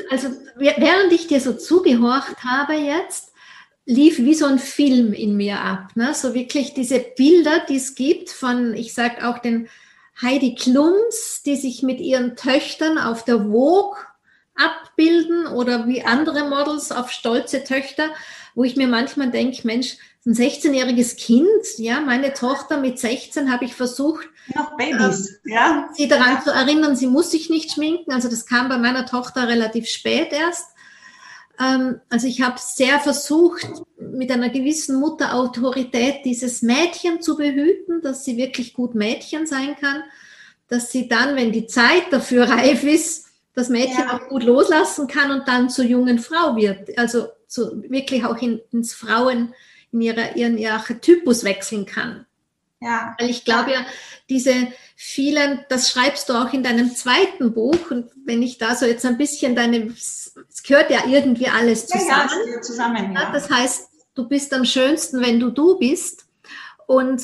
Also 0.10 0.30
während 0.56 1.12
ich 1.12 1.28
dir 1.28 1.42
so 1.42 1.54
zugehorcht 1.54 2.44
habe 2.44 2.74
jetzt, 2.74 3.34
lief 3.86 4.20
wie 4.20 4.34
so 4.34 4.46
ein 4.46 4.60
Film 4.60 5.14
in 5.14 5.36
mir 5.36 5.60
ab. 5.60 5.96
Ne? 5.96 6.14
So 6.14 6.34
wirklich 6.34 6.74
diese 6.74 7.00
Bilder, 7.00 7.66
die 7.68 7.78
es 7.78 7.96
gibt 7.96 8.30
von, 8.30 8.74
ich 8.74 8.94
sage 8.94 9.28
auch 9.28 9.40
den 9.40 9.68
Heidi 10.22 10.56
Klums, 10.56 11.44
die 11.46 11.56
sich 11.56 11.84
mit 11.84 12.00
ihren 12.00 12.36
Töchtern 12.36 12.98
auf 12.98 13.24
der 13.24 13.40
Vogue 13.40 13.98
abbilden 14.56 15.48
oder 15.48 15.88
wie 15.88 16.04
andere 16.04 16.48
Models 16.50 16.92
auf 16.92 17.12
stolze 17.12 17.64
Töchter, 17.64 18.10
wo 18.56 18.64
ich 18.64 18.76
mir 18.76 18.88
manchmal 18.88 19.32
denke, 19.32 19.66
Mensch, 19.66 19.98
ein 20.26 20.34
16-jähriges 20.34 21.16
Kind, 21.16 21.48
ja, 21.78 22.02
meine 22.02 22.34
Tochter 22.34 22.78
mit 22.78 23.00
16 23.00 23.52
habe 23.52 23.66
ich 23.66 23.74
versucht, 23.74 24.28
noch 24.54 24.76
Babys, 24.76 25.40
äh, 25.46 25.54
ja. 25.54 25.90
sie 25.94 26.08
daran 26.08 26.42
zu 26.44 26.52
erinnern, 26.52 26.96
sie 26.96 27.08
muss 27.08 27.32
sich 27.32 27.50
nicht 27.50 27.72
schminken. 27.72 28.12
Also 28.12 28.30
das 28.30 28.46
kam 28.46 28.68
bei 28.68 28.78
meiner 28.78 29.06
Tochter 29.06 29.48
relativ 29.48 29.88
spät 29.88 30.32
erst. 30.32 30.66
Ähm, 31.60 32.00
also 32.10 32.28
ich 32.28 32.42
habe 32.42 32.56
sehr 32.58 33.00
versucht, 33.00 33.68
mit 33.98 34.32
einer 34.32 34.50
gewissen 34.50 35.00
Mutterautorität 35.00 36.26
dieses 36.26 36.62
Mädchen 36.62 37.22
zu 37.22 37.36
behüten, 37.36 38.02
dass 38.02 38.24
sie 38.24 38.38
wirklich 38.38 38.74
gut 38.74 38.96
Mädchen 38.96 39.46
sein 39.46 39.76
kann, 39.80 40.04
dass 40.68 40.92
sie 40.92 41.08
dann, 41.08 41.36
wenn 41.36 41.52
die 41.52 41.68
Zeit 41.68 42.12
dafür 42.12 42.44
reif 42.50 42.84
ist, 42.84 43.28
das 43.54 43.70
Mädchen 43.70 44.06
ja. 44.08 44.14
auch 44.16 44.30
gut 44.30 44.44
loslassen 44.44 45.08
kann 45.08 45.32
und 45.32 45.48
dann 45.48 45.70
zur 45.70 45.86
jungen 45.86 46.20
Frau 46.20 46.56
wird. 46.56 46.98
Also 46.98 47.28
zu, 47.48 47.84
wirklich 47.90 48.24
auch 48.24 48.38
in, 48.42 48.62
ins 48.72 48.94
Frauen, 48.94 49.54
in 49.92 50.02
ihrer, 50.02 50.36
ihren 50.36 50.58
ihr 50.58 50.74
Archetypus 50.74 51.44
wechseln 51.44 51.86
kann. 51.86 52.26
Ja. 52.82 53.16
Weil 53.20 53.30
ich 53.30 53.44
glaube 53.44 53.72
ja, 53.72 53.86
diese 54.30 54.54
vielen, 54.96 55.66
das 55.68 55.90
schreibst 55.90 56.30
du 56.30 56.34
auch 56.34 56.54
in 56.54 56.64
deinem 56.64 56.96
zweiten 56.96 57.54
Buch 57.54 57.92
und 57.92 58.10
wenn 58.26 58.42
ich 58.42 58.58
da 58.58 58.76
so 58.76 58.86
jetzt 58.86 59.06
ein 59.06 59.18
bisschen 59.18 59.56
deine, 59.56 59.94
es 60.60 60.64
gehört 60.64 60.92
ja 60.92 61.06
irgendwie 61.08 61.48
alles 61.48 61.88
zusammen. 61.88 62.30
Ja, 62.46 62.56
ja, 62.56 62.62
zusammen 62.62 63.14
ja. 63.14 63.32
Das 63.32 63.50
heißt, 63.50 63.90
du 64.14 64.28
bist 64.28 64.54
am 64.54 64.66
schönsten, 64.66 65.22
wenn 65.22 65.40
du 65.40 65.52
du 65.52 65.80
bist 65.80 66.26
und 66.86 67.24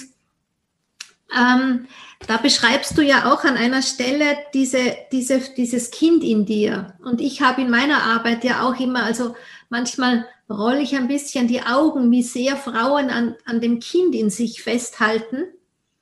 ähm, 1.37 1.87
da 2.27 2.37
beschreibst 2.37 2.97
du 2.97 3.01
ja 3.01 3.33
auch 3.33 3.43
an 3.43 3.57
einer 3.57 3.81
Stelle 3.81 4.37
diese, 4.53 4.95
diese, 5.11 5.41
dieses 5.57 5.91
Kind 5.91 6.23
in 6.23 6.45
dir. 6.45 6.95
Und 7.03 7.19
ich 7.19 7.41
habe 7.41 7.61
in 7.61 7.69
meiner 7.69 8.03
Arbeit 8.03 8.45
ja 8.45 8.65
auch 8.65 8.79
immer, 8.79 9.03
also 9.03 9.35
manchmal 9.67 10.25
rolle 10.49 10.81
ich 10.81 10.95
ein 10.95 11.09
bisschen 11.09 11.49
die 11.49 11.61
Augen, 11.61 12.09
wie 12.11 12.23
sehr 12.23 12.55
Frauen 12.55 13.09
an, 13.09 13.35
an 13.45 13.59
dem 13.59 13.81
Kind 13.81 14.15
in 14.15 14.29
sich 14.29 14.63
festhalten. 14.63 15.43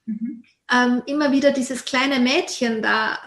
Mhm. 0.06 0.44
Ähm, 0.72 1.02
immer 1.08 1.32
wieder 1.32 1.52
dieses 1.52 1.84
kleine 1.84 2.20
Mädchen 2.20 2.84
da 2.84 3.18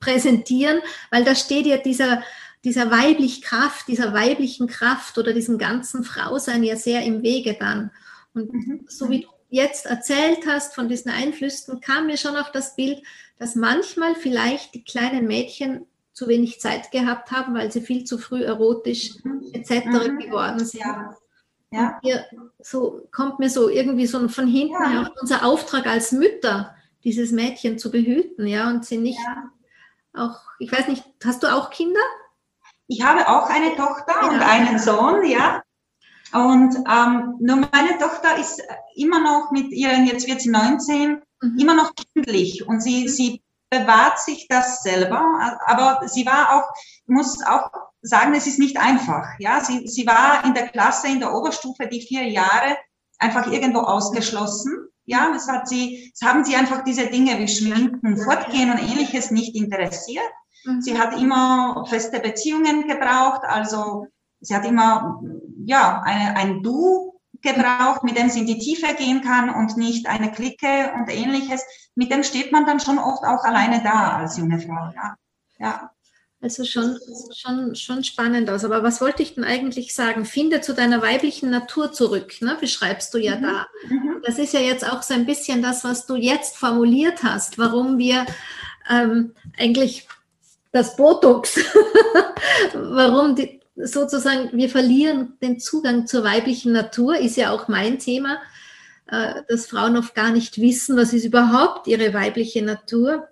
präsentieren, 0.00 0.80
weil 1.10 1.24
da 1.24 1.34
steht 1.34 1.66
ja 1.66 1.76
dieser, 1.78 2.22
dieser 2.64 2.90
weiblich 2.90 3.42
Kraft, 3.42 3.88
dieser 3.88 4.12
weiblichen 4.12 4.66
Kraft 4.66 5.18
oder 5.18 5.32
diesem 5.32 5.58
ganzen 5.58 6.04
Frausein 6.04 6.62
ja 6.62 6.76
sehr 6.76 7.02
im 7.02 7.22
Wege 7.22 7.56
dann. 7.58 7.90
Und 8.34 8.52
mhm. 8.52 8.86
so 8.88 9.10
wie 9.10 9.22
du 9.22 9.28
jetzt 9.50 9.86
erzählt 9.86 10.46
hast 10.46 10.74
von 10.74 10.88
diesen 10.88 11.10
Einflüssen, 11.10 11.80
kam 11.80 12.06
mir 12.06 12.16
schon 12.16 12.36
auch 12.36 12.50
das 12.50 12.76
Bild, 12.76 13.02
dass 13.38 13.54
manchmal 13.54 14.14
vielleicht 14.14 14.74
die 14.74 14.84
kleinen 14.84 15.26
Mädchen 15.26 15.86
zu 16.12 16.28
wenig 16.28 16.60
Zeit 16.60 16.90
gehabt 16.90 17.30
haben, 17.30 17.54
weil 17.54 17.72
sie 17.72 17.80
viel 17.80 18.04
zu 18.04 18.18
früh 18.18 18.44
erotisch 18.44 19.16
mhm. 19.24 19.50
etc. 19.52 19.86
Mhm. 19.86 20.18
geworden 20.18 20.64
sind. 20.64 20.80
Ja. 20.80 21.16
Ja. 21.72 21.98
Hier, 22.02 22.26
so 22.60 23.08
kommt 23.12 23.38
mir 23.38 23.48
so 23.48 23.70
irgendwie 23.70 24.06
so 24.06 24.28
von 24.28 24.46
hinten 24.46 24.74
ja. 24.74 25.02
auch 25.02 25.22
unser 25.22 25.44
Auftrag 25.44 25.86
als 25.86 26.12
Mütter, 26.12 26.76
dieses 27.02 27.32
Mädchen 27.32 27.78
zu 27.78 27.90
behüten, 27.90 28.46
ja, 28.46 28.68
und 28.68 28.84
sie 28.84 28.98
nicht 28.98 29.18
ja. 29.18 29.50
auch, 30.12 30.38
ich 30.58 30.70
weiß 30.70 30.88
nicht, 30.88 31.02
hast 31.24 31.42
du 31.42 31.46
auch 31.52 31.70
Kinder? 31.70 32.00
Ich 32.92 33.02
habe 33.02 33.26
auch 33.28 33.48
eine 33.48 33.74
Tochter 33.74 34.14
ja. 34.22 34.28
und 34.28 34.40
einen 34.40 34.78
Sohn, 34.78 35.24
ja. 35.24 35.62
Und 36.32 36.76
ähm, 36.76 37.36
nur 37.40 37.68
meine 37.72 37.98
Tochter 37.98 38.38
ist 38.38 38.62
immer 38.94 39.20
noch 39.20 39.50
mit 39.50 39.70
ihren, 39.70 40.06
jetzt 40.06 40.26
wird 40.26 40.40
sie 40.40 40.50
19, 40.50 41.22
mhm. 41.40 41.58
immer 41.58 41.74
noch 41.74 41.92
kindlich 42.14 42.66
und 42.66 42.80
sie, 42.82 43.04
mhm. 43.04 43.08
sie 43.08 43.42
bewahrt 43.70 44.18
sich 44.20 44.46
das 44.48 44.82
selber, 44.82 45.22
aber 45.66 46.06
sie 46.06 46.26
war 46.26 46.56
auch, 46.56 46.74
muss 47.06 47.42
auch 47.42 47.70
sagen, 48.02 48.34
es 48.34 48.46
ist 48.46 48.58
nicht 48.58 48.76
einfach. 48.76 49.26
Ja, 49.38 49.64
sie, 49.64 49.86
sie 49.88 50.06
war 50.06 50.44
in 50.44 50.52
der 50.52 50.68
Klasse, 50.68 51.08
in 51.08 51.20
der 51.20 51.32
Oberstufe, 51.32 51.86
die 51.86 52.02
vier 52.02 52.28
Jahre 52.28 52.76
einfach 53.18 53.50
irgendwo 53.50 53.80
ausgeschlossen. 53.80 54.88
Ja, 55.04 55.32
es 55.34 55.48
hat 55.48 55.68
sie, 55.68 56.12
es 56.14 56.26
haben 56.26 56.44
sie 56.44 56.54
einfach 56.54 56.84
diese 56.84 57.06
Dinge 57.06 57.38
wie 57.38 57.48
Schminken, 57.48 58.18
Fortgehen 58.18 58.70
und 58.70 58.78
ähnliches 58.78 59.30
nicht 59.30 59.56
interessiert. 59.56 60.30
Mhm. 60.64 60.80
Sie 60.80 60.98
hat 60.98 61.18
immer 61.18 61.84
feste 61.88 62.20
Beziehungen 62.20 62.86
gebraucht, 62.86 63.42
also 63.44 64.06
sie 64.40 64.54
hat 64.54 64.64
immer, 64.64 65.20
ja, 65.64 66.02
eine, 66.04 66.36
ein 66.36 66.62
Du 66.62 67.12
gebraucht, 67.42 68.04
mit 68.04 68.16
dem 68.16 68.30
sie 68.30 68.40
in 68.40 68.46
die 68.46 68.58
Tiefe 68.58 68.94
gehen 68.94 69.20
kann 69.22 69.50
und 69.50 69.76
nicht 69.76 70.06
eine 70.06 70.30
Clique 70.30 70.92
und 70.94 71.10
ähnliches. 71.10 71.62
Mit 71.94 72.10
dem 72.10 72.22
steht 72.22 72.52
man 72.52 72.66
dann 72.66 72.80
schon 72.80 72.98
oft 72.98 73.24
auch 73.24 73.44
alleine 73.44 73.82
da 73.82 74.16
als 74.18 74.38
junge 74.38 74.60
Frau. 74.60 74.92
Ja. 74.94 75.16
ja. 75.58 75.90
Also 76.40 76.64
schon, 76.64 76.98
schon, 77.36 77.76
schon 77.76 78.02
spannend 78.02 78.50
aus. 78.50 78.64
Aber 78.64 78.82
was 78.82 79.00
wollte 79.00 79.22
ich 79.22 79.34
denn 79.34 79.44
eigentlich 79.44 79.94
sagen? 79.94 80.24
Finde 80.24 80.60
zu 80.60 80.74
deiner 80.74 81.00
weiblichen 81.00 81.50
Natur 81.50 81.92
zurück, 81.92 82.34
ne? 82.40 82.56
beschreibst 82.60 83.14
du 83.14 83.18
ja 83.18 83.36
mhm. 83.36 83.42
da. 83.42 83.66
Mhm. 83.88 84.22
Das 84.24 84.38
ist 84.38 84.52
ja 84.52 84.60
jetzt 84.60 84.84
auch 84.84 85.02
so 85.02 85.14
ein 85.14 85.26
bisschen 85.26 85.62
das, 85.62 85.84
was 85.84 86.06
du 86.06 86.16
jetzt 86.16 86.56
formuliert 86.56 87.22
hast, 87.22 87.58
warum 87.58 87.98
wir 87.98 88.26
ähm, 88.90 89.34
eigentlich 89.56 90.08
das 90.72 90.96
Botox, 90.96 91.58
warum 92.74 93.36
die, 93.36 93.60
sozusagen 93.76 94.50
wir 94.52 94.68
verlieren 94.68 95.38
den 95.40 95.60
Zugang 95.60 96.06
zur 96.06 96.24
weiblichen 96.24 96.72
Natur, 96.72 97.16
ist 97.18 97.36
ja 97.36 97.50
auch 97.50 97.68
mein 97.68 97.98
Thema, 97.98 98.38
äh, 99.06 99.42
dass 99.48 99.66
Frauen 99.66 99.96
oft 99.96 100.14
gar 100.14 100.30
nicht 100.30 100.60
wissen, 100.60 100.96
was 100.96 101.12
ist 101.12 101.24
überhaupt 101.24 101.86
ihre 101.86 102.12
weibliche 102.12 102.62
Natur. 102.62 103.28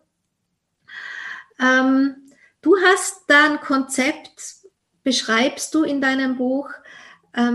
Ähm, 1.61 2.17
Du 2.63 2.77
hast 2.77 3.23
da 3.29 3.47
ein 3.47 3.61
Konzept, 3.61 4.57
beschreibst 5.03 5.75
du 5.75 5.83
in 5.83 6.03
deinem 6.03 6.37
Buch, 6.37 6.69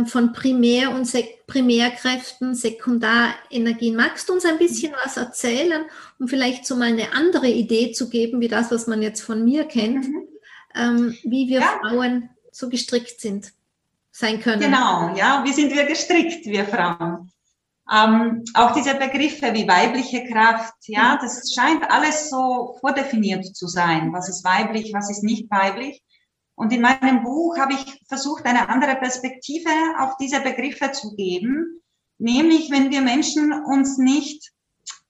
von 0.06 0.32
Primär- 0.32 0.92
und 0.92 1.06
Sek 1.06 1.46
Primärkräften, 1.48 2.56
Sekundarenergien. 2.56 3.96
Magst 3.96 4.30
du 4.30 4.34
uns 4.34 4.46
ein 4.46 4.58
bisschen 4.58 4.94
was 5.04 5.18
erzählen, 5.18 5.86
um 6.20 6.28
vielleicht 6.28 6.66
so 6.66 6.76
mal 6.76 6.88
eine 6.88 7.14
andere 7.14 7.48
Idee 7.48 7.92
zu 7.92 8.10
geben, 8.10 8.40
wie 8.40 8.48
das, 8.48 8.72
was 8.72 8.88
man 8.88 9.02
jetzt 9.02 9.22
von 9.22 9.44
mir 9.44 9.66
kennt, 9.66 10.08
mhm. 10.08 10.24
ähm, 10.76 11.18
wie 11.24 11.50
wir 11.50 11.60
ja. 11.60 11.80
Frauen 11.82 12.30
so 12.52 12.70
gestrickt 12.70 13.20
sind, 13.20 13.52
sein 14.12 14.42
können? 14.42 14.62
Genau, 14.62 15.14
ja, 15.16 15.44
wie 15.46 15.54
sind 15.54 15.74
wir 15.74 15.86
gestrickt, 15.86 16.46
wir 16.46 16.66
Frauen? 16.66 17.32
Ähm, 17.94 18.44
auch 18.56 18.72
diese 18.72 18.96
Begriffe 18.96 19.54
wie 19.54 19.68
weibliche 19.68 20.26
Kraft, 20.26 20.74
ja, 20.88 21.20
das 21.22 21.54
scheint 21.54 21.84
alles 21.92 22.32
so 22.32 22.78
vordefiniert 22.80 23.46
zu 23.56 23.68
sein. 23.68 24.12
Was 24.12 24.28
ist 24.28 24.44
weiblich, 24.44 24.92
was 24.94 25.12
ist 25.12 25.24
nicht 25.24 25.52
weiblich? 25.52 26.02
Und 26.56 26.72
in 26.72 26.82
meinem 26.82 27.24
Buch 27.24 27.58
habe 27.58 27.74
ich 27.74 28.02
versucht, 28.08 28.46
eine 28.46 28.70
andere 28.70 28.96
Perspektive 28.96 29.70
auf 30.00 30.18
diese 30.18 30.40
Begriffe 30.40 30.92
zu 30.92 31.16
geben. 31.16 31.82
Nämlich, 32.18 32.72
wenn 32.72 32.92
wir 32.92 33.02
Menschen 33.02 33.52
uns 33.66 33.98
nicht 33.98 34.52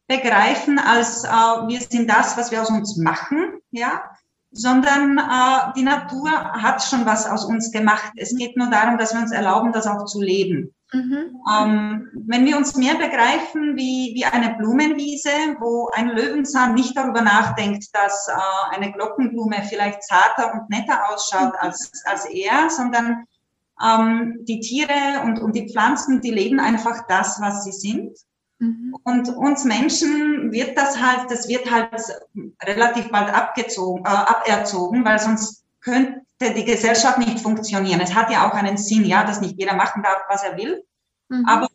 begreifen 0.08 0.80
als 0.80 1.24
äh, 1.24 1.28
wir 1.28 1.80
sind 1.82 2.10
das, 2.10 2.38
was 2.38 2.52
wir 2.52 2.62
aus 2.62 2.70
uns 2.70 2.98
machen, 2.98 3.60
ja, 3.72 4.04
sondern 4.56 5.18
äh, 5.18 5.74
die 5.76 5.84
Natur 5.84 6.32
hat 6.32 6.82
schon 6.82 7.06
was 7.06 7.28
aus 7.28 7.46
uns 7.46 7.72
gemacht. 7.72 8.12
Es 8.16 8.36
geht 8.36 8.56
nur 8.56 8.70
darum, 8.70 8.98
dass 8.98 9.14
wir 9.14 9.22
uns 9.22 9.32
erlauben, 9.32 9.74
das 9.74 9.86
auch 9.86 10.06
zu 10.06 10.22
leben. 10.22 10.74
Mhm. 10.94 11.42
Ähm, 11.52 12.08
wenn 12.28 12.46
wir 12.46 12.56
uns 12.56 12.76
mehr 12.78 12.96
begreifen 12.96 13.76
wie, 13.76 14.14
wie 14.16 14.26
eine 14.26 14.56
Blumenwiese, 14.56 15.30
wo 15.60 15.90
ein 15.94 16.10
Löwenzahn 16.10 16.74
nicht 16.74 16.96
darüber 16.96 17.22
nachdenkt, 17.22 17.88
dass 17.94 18.28
äh, 18.30 18.76
eine 18.76 18.94
Glockenblume 18.94 19.64
vielleicht 19.68 20.04
zarter 20.04 20.54
und 20.54 20.70
netter 20.70 21.10
ausschaut 21.10 21.54
mhm. 21.54 21.60
als, 21.60 21.92
als 22.06 22.26
er, 22.26 22.70
sondern 22.70 23.26
ähm, 23.84 24.38
die 24.44 24.62
Tiere 24.62 25.22
und, 25.26 25.40
und 25.40 25.56
die 25.56 25.70
Pflanzen, 25.70 26.22
die 26.22 26.32
leben 26.32 26.62
einfach 26.62 27.08
das, 27.10 27.42
was 27.42 27.66
sie 27.66 27.74
sind. 27.74 28.18
Mhm. 28.60 28.96
Und 29.04 29.30
uns 29.30 29.64
Menschen 29.66 30.52
wird 30.52 30.78
das 30.78 31.02
halt, 31.02 31.30
das 31.30 31.48
wird 31.48 31.70
halt 31.70 31.92
relativ 32.64 33.10
bald 33.10 33.34
abgezogen, 33.34 34.04
äh, 34.06 34.10
aberzogen, 34.10 35.04
weil 35.04 35.20
sonst 35.20 35.66
könnte 35.82 36.24
die 36.40 36.66
Gesellschaft 36.66 37.18
nicht 37.18 37.40
funktionieren. 37.40 38.02
Es 38.02 38.16
hat 38.16 38.32
ja 38.32 38.48
auch 38.48 38.54
einen 38.54 38.78
Sinn, 38.78 39.06
ja, 39.06 39.24
dass 39.24 39.42
nicht 39.42 39.60
jeder 39.60 39.76
machen 39.76 40.04
darf, 40.04 40.24
was 40.30 40.44
er 40.44 40.58
will. 40.58 40.84
Mhm. 41.30 41.46
Aber 41.46 41.68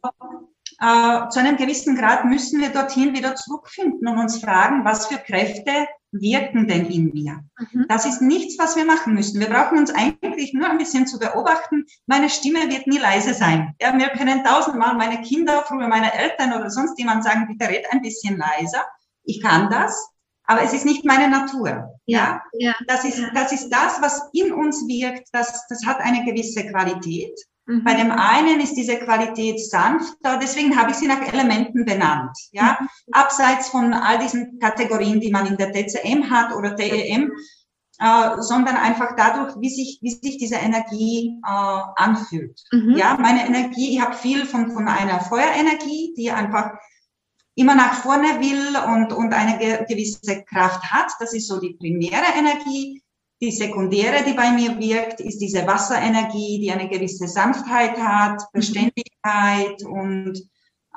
äh, 0.81 1.29
zu 1.29 1.40
einem 1.40 1.57
gewissen 1.57 1.97
Grad 1.97 2.25
müssen 2.25 2.61
wir 2.61 2.71
dorthin 2.71 3.14
wieder 3.14 3.35
zurückfinden 3.35 4.09
und 4.09 4.19
uns 4.19 4.38
fragen, 4.38 4.85
was 4.85 5.07
für 5.07 5.19
Kräfte 5.19 5.87
wirken 6.12 6.66
denn 6.66 6.87
in 6.87 7.12
mir? 7.12 7.40
Mhm. 7.59 7.87
Das 7.88 8.07
ist 8.07 8.23
nichts, 8.23 8.59
was 8.59 8.77
wir 8.77 8.85
machen 8.85 9.14
müssen. 9.14 9.40
Wir 9.40 9.49
brauchen 9.49 9.79
uns 9.79 9.92
eigentlich 9.94 10.53
nur 10.53 10.68
ein 10.68 10.79
bisschen 10.79 11.07
zu 11.07 11.18
beobachten. 11.18 11.87
Meine 12.07 12.31
Stimme 12.31 12.68
wird 12.70 12.87
nie 12.87 12.99
leise 12.99 13.35
sein. 13.35 13.75
Ja, 13.81 13.96
wir 13.96 14.09
können 14.09 14.44
tausendmal 14.44 14.94
meine 14.94 15.23
Kinder, 15.23 15.64
früher 15.66 15.88
meine 15.88 16.12
Eltern 16.12 16.53
oder 16.53 16.70
sonst 16.70 16.99
jemand 16.99 17.25
sagen, 17.25 17.46
bitte 17.46 17.70
red 17.70 17.85
ein 17.90 18.03
bisschen 18.03 18.38
leiser. 18.38 18.85
Ich 19.25 19.40
kann 19.42 19.70
das 19.70 20.11
aber 20.51 20.62
es 20.62 20.73
ist 20.73 20.85
nicht 20.85 21.05
meine 21.05 21.29
Natur. 21.29 21.96
Ja, 22.07 22.42
ja. 22.55 22.75
Das 22.88 23.05
ist, 23.05 23.23
das 23.37 23.53
ist 23.53 23.70
das, 23.70 24.03
was 24.03 24.31
in 24.33 24.53
uns 24.53 24.85
wirkt. 24.88 25.29
Das, 25.31 25.64
das 25.68 25.87
hat 25.87 26.01
eine 26.01 26.25
gewisse 26.25 26.66
Qualität. 26.66 27.38
Mhm. 27.70 27.85
Bei 27.85 27.94
dem 27.94 28.11
einen 28.11 28.61
ist 28.61 28.74
diese 28.74 28.96
Qualität 28.98 29.61
sanfter, 29.61 30.38
deswegen 30.38 30.76
habe 30.76 30.90
ich 30.90 30.96
sie 30.96 31.06
nach 31.06 31.20
Elementen 31.20 31.85
benannt. 31.85 32.37
Ja, 32.50 32.78
mhm. 32.80 32.88
abseits 33.12 33.68
von 33.68 33.94
all 33.94 34.18
diesen 34.18 34.59
Kategorien, 34.59 35.20
die 35.20 35.30
man 35.30 35.46
in 35.46 35.56
der 35.56 35.72
TCM 35.72 36.30
hat 36.30 36.54
oder 36.54 36.74
TEM, 36.74 37.33
äh, 38.00 38.40
sondern 38.42 38.76
einfach 38.76 39.14
dadurch, 39.16 39.54
wie 39.61 39.70
sich, 39.70 39.98
wie 40.02 40.11
sich 40.11 40.38
diese 40.38 40.56
Energie 40.56 41.38
äh, 41.46 41.80
anfühlt. 41.96 42.61
Mhm. 42.72 42.96
Ja, 42.96 43.16
meine 43.20 43.46
Energie, 43.46 43.94
ich 43.94 44.00
habe 44.00 44.16
viel 44.16 44.46
von, 44.46 44.72
von 44.72 44.88
einer 44.88 45.20
Feuerenergie, 45.20 46.14
die 46.16 46.33
einfach 46.33 46.72
immer 47.54 47.74
nach 47.74 47.94
vorne 47.94 48.40
will 48.40 48.76
und, 48.94 49.12
und 49.12 49.33
eine 49.33 49.59
gewisse 49.87 50.42
Kraft 50.44 50.83
hat. 50.90 51.12
Das 51.20 51.35
ist 51.35 51.46
so 51.46 51.61
die 51.61 51.74
primäre 51.74 52.24
Energie. 52.37 53.02
Die 53.42 53.50
sekundäre, 53.50 54.24
die 54.26 54.35
bei 54.35 54.50
mir 54.53 54.79
wirkt, 54.79 55.20
ist 55.20 55.38
diese 55.38 55.66
Wasserenergie, 55.66 56.61
die 56.61 56.70
eine 56.70 56.88
gewisse 56.88 57.26
Sanftheit 57.26 57.98
hat, 57.98 58.40
mhm. 58.40 58.59
Beständigkeit 58.59 59.83
und 59.85 60.42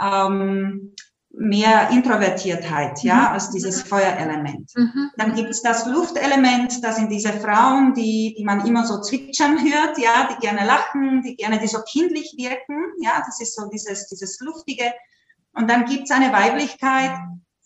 ähm, 0.01 0.93
mehr 1.35 1.89
Introvertiertheit, 1.89 3.01
ja, 3.03 3.15
mhm. 3.15 3.27
als 3.27 3.49
dieses 3.49 3.81
Feuerelement. 3.81 4.71
Mhm. 4.75 5.09
Dann 5.17 5.33
gibt 5.35 5.49
es 5.49 5.61
das 5.61 5.87
Luftelement, 5.87 6.83
das 6.83 6.97
sind 6.97 7.11
diese 7.11 7.33
Frauen, 7.33 7.93
die, 7.93 8.35
die 8.37 8.43
man 8.43 8.65
immer 8.67 8.85
so 8.85 9.01
zwitschern 9.01 9.57
hört, 9.57 9.97
ja, 9.97 10.29
die 10.31 10.45
gerne 10.45 10.65
lachen, 10.65 11.23
die 11.23 11.35
gerne, 11.35 11.59
die 11.59 11.67
so 11.67 11.79
kindlich 11.91 12.35
wirken, 12.37 12.77
ja, 13.01 13.23
das 13.25 13.41
ist 13.41 13.55
so 13.55 13.67
dieses, 13.69 14.07
dieses 14.09 14.39
luftige 14.41 14.93
und 15.53 15.69
dann 15.69 15.85
gibt 15.85 16.03
es 16.03 16.11
eine 16.11 16.33
Weiblichkeit 16.33 17.15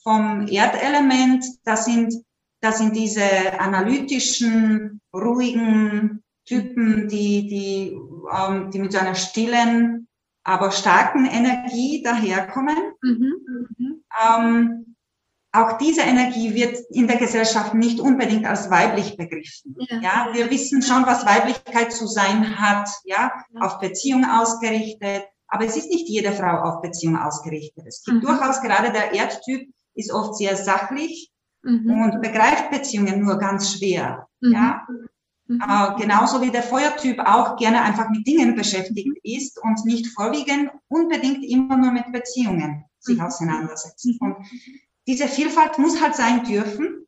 vom 0.03 0.47
Erdelement, 0.47 1.43
das 1.63 1.85
sind, 1.85 2.13
das 2.59 2.79
sind 2.79 2.95
diese 2.95 3.59
analytischen, 3.59 5.01
ruhigen 5.13 6.23
Typen, 6.45 7.07
die, 7.07 7.47
die, 7.47 7.97
ähm, 8.31 8.71
die 8.71 8.79
mit 8.79 8.91
so 8.91 8.99
einer 8.99 9.15
stillen, 9.15 10.07
aber 10.43 10.71
starken 10.71 11.25
Energie 11.25 12.01
daherkommen. 12.03 12.93
Mhm. 13.01 13.33
Mhm. 13.77 14.03
Ähm, 14.23 14.95
auch 15.51 15.77
diese 15.77 16.01
Energie 16.01 16.53
wird 16.53 16.77
in 16.91 17.07
der 17.07 17.17
Gesellschaft 17.17 17.73
nicht 17.73 17.99
unbedingt 17.99 18.45
als 18.45 18.69
weiblich 18.69 19.17
begriffen. 19.17 19.75
Ja. 19.89 19.99
ja, 20.01 20.27
wir 20.33 20.49
wissen 20.49 20.81
schon, 20.81 21.05
was 21.05 21.25
Weiblichkeit 21.25 21.91
zu 21.91 22.07
sein 22.07 22.59
hat, 22.59 22.89
ja, 23.05 23.31
auf 23.59 23.79
Beziehung 23.79 24.25
ausgerichtet, 24.25 25.23
aber 25.47 25.65
es 25.65 25.75
ist 25.75 25.89
nicht 25.89 26.07
jede 26.07 26.31
Frau 26.31 26.61
auf 26.61 26.81
Beziehung 26.81 27.17
ausgerichtet. 27.17 27.85
Es 27.87 28.03
gibt 28.03 28.17
mhm. 28.17 28.27
durchaus 28.27 28.61
gerade 28.61 28.91
der 28.91 29.13
Erdtyp 29.13 29.69
ist 29.95 30.11
oft 30.11 30.35
sehr 30.35 30.55
sachlich 30.55 31.31
mhm. 31.67 32.01
und 32.01 32.21
begreift 32.21 32.71
Beziehungen 32.71 33.21
nur 33.23 33.37
ganz 33.37 33.73
schwer. 33.73 34.27
Mhm. 34.41 34.51
Ja. 34.51 34.87
Mhm. 35.47 35.61
Äh, 35.61 36.01
genauso 36.01 36.41
wie 36.41 36.51
der 36.51 36.63
Feuertyp 36.63 37.19
auch 37.19 37.55
gerne 37.55 37.81
einfach 37.81 38.09
mit 38.09 38.27
Dingen 38.27 38.55
beschäftigt 38.55 39.17
ist 39.23 39.61
und 39.63 39.85
nicht 39.85 40.07
vorwiegend 40.07 40.71
unbedingt 40.89 41.45
immer 41.45 41.77
nur 41.77 41.91
mit 41.91 42.11
Beziehungen 42.11 42.83
sich 42.99 43.17
mhm. 43.17 43.23
auseinandersetzt. 43.23 44.05
Mhm. 44.05 44.17
Und 44.19 44.35
diese 45.07 45.27
Vielfalt 45.27 45.77
muss 45.77 46.01
halt 46.01 46.15
sein 46.15 46.43
dürfen. 46.43 47.07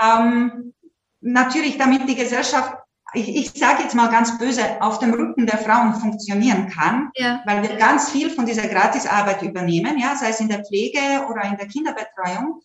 Ähm, 0.00 0.74
natürlich, 1.20 1.76
damit 1.76 2.08
die 2.08 2.14
Gesellschaft 2.14 2.76
ich, 3.14 3.28
ich 3.36 3.50
sage 3.52 3.82
jetzt 3.82 3.94
mal 3.94 4.10
ganz 4.10 4.38
böse, 4.38 4.82
auf 4.82 4.98
dem 4.98 5.14
Rücken 5.14 5.46
der 5.46 5.58
Frauen 5.58 5.94
funktionieren 5.94 6.68
kann, 6.68 7.10
ja. 7.14 7.42
weil 7.46 7.62
wir 7.62 7.76
ganz 7.76 8.10
viel 8.10 8.30
von 8.30 8.44
dieser 8.46 8.66
Gratisarbeit 8.66 9.42
übernehmen, 9.42 9.98
ja, 9.98 10.16
sei 10.16 10.30
es 10.30 10.40
in 10.40 10.48
der 10.48 10.64
Pflege 10.64 10.98
oder 11.30 11.44
in 11.44 11.56
der 11.56 11.68
Kinderbetreuung. 11.68 12.60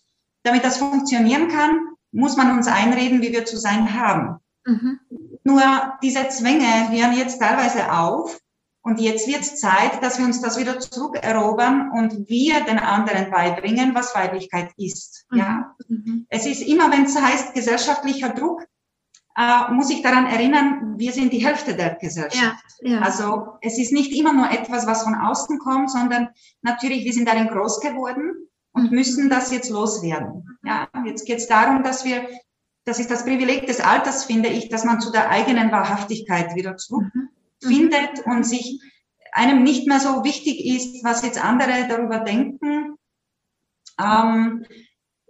Damit 0.49 0.65
das 0.65 0.77
funktionieren 0.77 1.47
kann, 1.47 1.79
muss 2.11 2.35
man 2.35 2.57
uns 2.57 2.65
einreden, 2.65 3.21
wie 3.21 3.31
wir 3.31 3.45
zu 3.45 3.55
sein 3.55 3.93
haben. 3.93 4.39
Mhm. 4.65 4.99
Nur 5.43 5.61
diese 6.01 6.27
Zwänge 6.29 6.89
hören 6.89 7.15
jetzt 7.15 7.37
teilweise 7.37 7.91
auf 7.93 8.39
und 8.81 8.99
jetzt 8.99 9.27
wird 9.27 9.41
es 9.41 9.57
Zeit, 9.57 10.01
dass 10.01 10.17
wir 10.17 10.25
uns 10.25 10.41
das 10.41 10.57
wieder 10.57 10.79
zurückerobern 10.79 11.91
und 11.91 12.27
wir 12.29 12.61
den 12.61 12.79
anderen 12.79 13.29
beibringen, 13.29 13.93
was 13.93 14.15
Weiblichkeit 14.15 14.71
ist. 14.75 15.27
Mhm. 15.29 15.37
Ja, 15.37 15.75
mhm. 15.87 16.25
es 16.29 16.47
ist 16.47 16.63
immer, 16.63 16.91
wenn 16.91 17.05
es 17.05 17.15
heißt 17.15 17.53
gesellschaftlicher 17.53 18.29
Druck, 18.29 18.65
äh, 19.37 19.71
muss 19.71 19.91
ich 19.91 20.01
daran 20.01 20.25
erinnern, 20.25 20.95
wir 20.97 21.11
sind 21.11 21.31
die 21.31 21.45
Hälfte 21.45 21.75
der 21.75 21.93
Gesellschaft. 21.93 22.65
Ja, 22.81 22.93
ja. 22.93 23.01
Also 23.01 23.49
es 23.61 23.77
ist 23.77 23.93
nicht 23.93 24.11
immer 24.19 24.33
nur 24.33 24.49
etwas, 24.49 24.87
was 24.87 25.03
von 25.03 25.13
außen 25.13 25.59
kommt, 25.59 25.91
sondern 25.91 26.29
natürlich, 26.63 27.05
wir 27.05 27.13
sind 27.13 27.27
darin 27.27 27.49
groß 27.49 27.81
geworden 27.81 28.48
und 28.73 28.91
mhm. 28.91 28.97
müssen 28.97 29.29
das 29.29 29.51
jetzt 29.51 29.69
loswerden. 29.69 30.59
Ja, 30.63 30.87
jetzt 31.05 31.25
geht 31.25 31.37
es 31.37 31.47
darum, 31.47 31.83
dass 31.83 32.05
wir, 32.05 32.27
das 32.85 32.99
ist 32.99 33.11
das 33.11 33.23
Privileg 33.23 33.67
des 33.67 33.79
Alters, 33.79 34.25
finde 34.25 34.49
ich, 34.49 34.69
dass 34.69 34.83
man 34.83 35.01
zu 35.01 35.11
der 35.11 35.29
eigenen 35.29 35.71
Wahrhaftigkeit 35.71 36.55
wieder 36.55 36.77
zurückfindet 36.77 38.25
mhm. 38.25 38.31
und 38.31 38.43
sich 38.43 38.81
einem 39.31 39.63
nicht 39.63 39.87
mehr 39.87 39.99
so 39.99 40.23
wichtig 40.23 40.65
ist, 40.65 41.03
was 41.03 41.23
jetzt 41.23 41.43
andere 41.43 41.87
darüber 41.87 42.19
denken. 42.19 42.95
Ähm, 43.99 44.65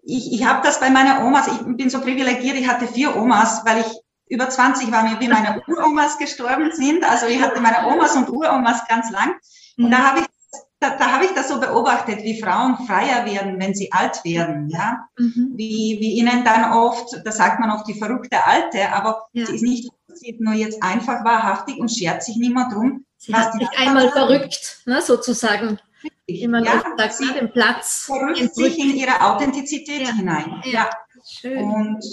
ich 0.04 0.34
ich 0.34 0.46
habe 0.46 0.62
das 0.64 0.80
bei 0.80 0.90
meiner 0.90 1.26
Oma, 1.26 1.46
ich 1.48 1.76
bin 1.76 1.90
so 1.90 2.00
privilegiert, 2.00 2.56
ich 2.56 2.68
hatte 2.68 2.88
vier 2.88 3.16
Omas, 3.16 3.64
weil 3.66 3.82
ich 3.82 4.00
über 4.30 4.48
20 4.48 4.92
war 4.92 5.20
wie 5.20 5.28
meine 5.28 5.62
Uromas 5.68 6.18
gestorben 6.18 6.72
sind. 6.72 7.04
Also 7.04 7.26
ich 7.26 7.42
hatte 7.42 7.60
meine 7.62 7.88
Omas 7.88 8.16
und 8.16 8.30
Uromas 8.30 8.88
ganz 8.88 9.10
lang. 9.12 9.36
Und 9.78 9.92
da 9.92 9.98
habe 10.10 10.20
ich 10.20 10.26
da, 10.80 10.96
da 10.96 11.12
habe 11.12 11.26
ich 11.26 11.32
das 11.32 11.50
so 11.50 11.60
beobachtet, 11.60 12.24
wie 12.24 12.42
Frauen 12.42 12.78
freier 12.88 13.26
werden, 13.26 13.60
wenn 13.60 13.74
sie 13.74 13.92
alt 13.92 14.24
werden, 14.24 14.70
ja. 14.70 15.08
Mhm. 15.18 15.52
Wie, 15.56 15.98
wie 16.00 16.14
ihnen 16.14 16.44
dann 16.46 16.72
oft, 16.72 17.22
da 17.26 17.32
sagt 17.32 17.60
man 17.60 17.72
oft 17.72 17.88
die 17.88 18.00
verrückte 18.00 18.46
Alte, 18.46 18.92
aber 18.94 19.28
ja. 19.34 19.46
sie 19.46 19.56
ist 19.56 19.62
nicht, 19.62 19.90
sie 20.14 20.32
ist 20.32 20.40
nur 20.40 20.54
jetzt 20.54 20.82
einfach 20.82 21.26
wahrhaftig 21.26 21.78
und 21.78 21.90
schert 21.90 22.24
sich 22.24 22.38
nicht 22.38 22.54
mehr 22.54 22.70
drum. 22.72 23.06
Sie 23.18 23.34
hat 23.34 23.52
sich 23.54 23.68
einmal 23.78 24.10
verrückt, 24.12 24.82
ne, 24.86 25.02
sozusagen. 25.02 25.80
Richtig. 26.02 26.42
Immer 26.44 26.64
ja, 26.64 26.82
sagt, 26.98 27.14
sie 27.14 27.34
den 27.34 27.52
Platz. 27.52 28.06
Verrückt 28.06 28.56
sich 28.56 28.80
in 28.80 28.96
ihre 28.96 29.20
Authentizität 29.20 30.08
ja. 30.08 30.14
hinein. 30.14 30.62
Ja. 30.64 30.72
ja. 30.72 30.90
Schön. 31.28 31.60
Und 31.60 32.06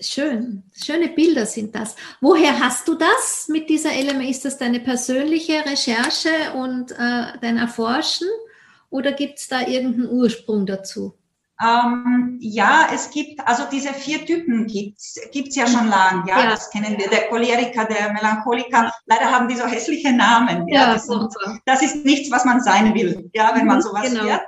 Schön, 0.00 0.62
schöne 0.72 1.08
Bilder 1.08 1.46
sind 1.46 1.74
das. 1.74 1.96
Woher 2.20 2.58
hast 2.60 2.88
du 2.88 2.94
das 2.94 3.48
mit 3.48 3.68
dieser 3.68 3.92
Element? 3.92 4.30
Ist 4.30 4.44
das 4.44 4.58
deine 4.58 4.80
persönliche 4.80 5.64
Recherche 5.64 6.52
und 6.54 6.92
äh, 6.92 7.38
dein 7.40 7.56
Erforschen 7.56 8.28
oder 8.90 9.12
gibt 9.12 9.38
es 9.38 9.48
da 9.48 9.60
irgendeinen 9.62 10.10
Ursprung 10.10 10.66
dazu? 10.66 11.14
Ähm, 11.62 12.38
ja, 12.40 12.88
es 12.92 13.10
gibt, 13.10 13.46
also 13.46 13.64
diese 13.70 13.92
vier 13.92 14.24
Typen 14.24 14.66
gibt 14.66 14.98
es 14.98 15.54
ja 15.54 15.66
schon 15.66 15.88
lange, 15.88 16.26
ja, 16.26 16.44
ja, 16.44 16.50
das 16.50 16.70
kennen 16.70 16.96
wir, 16.96 17.08
der 17.10 17.28
Choleriker, 17.28 17.84
der 17.84 18.14
Melancholiker, 18.14 18.90
leider 19.04 19.30
haben 19.30 19.46
die 19.46 19.56
so 19.56 19.66
hässliche 19.66 20.10
Namen, 20.10 20.66
ja, 20.68 20.80
ja 20.80 20.92
das, 20.94 21.06
sind, 21.06 21.34
das, 21.66 21.82
ist 21.82 22.04
nichts, 22.06 22.30
was 22.30 22.46
man 22.46 22.62
sein 22.62 22.94
will, 22.94 23.30
ja, 23.34 23.54
wenn 23.54 23.66
man 23.66 23.76
mhm, 23.76 23.82
sowas 23.82 24.08
genau. 24.08 24.24
hört. 24.24 24.42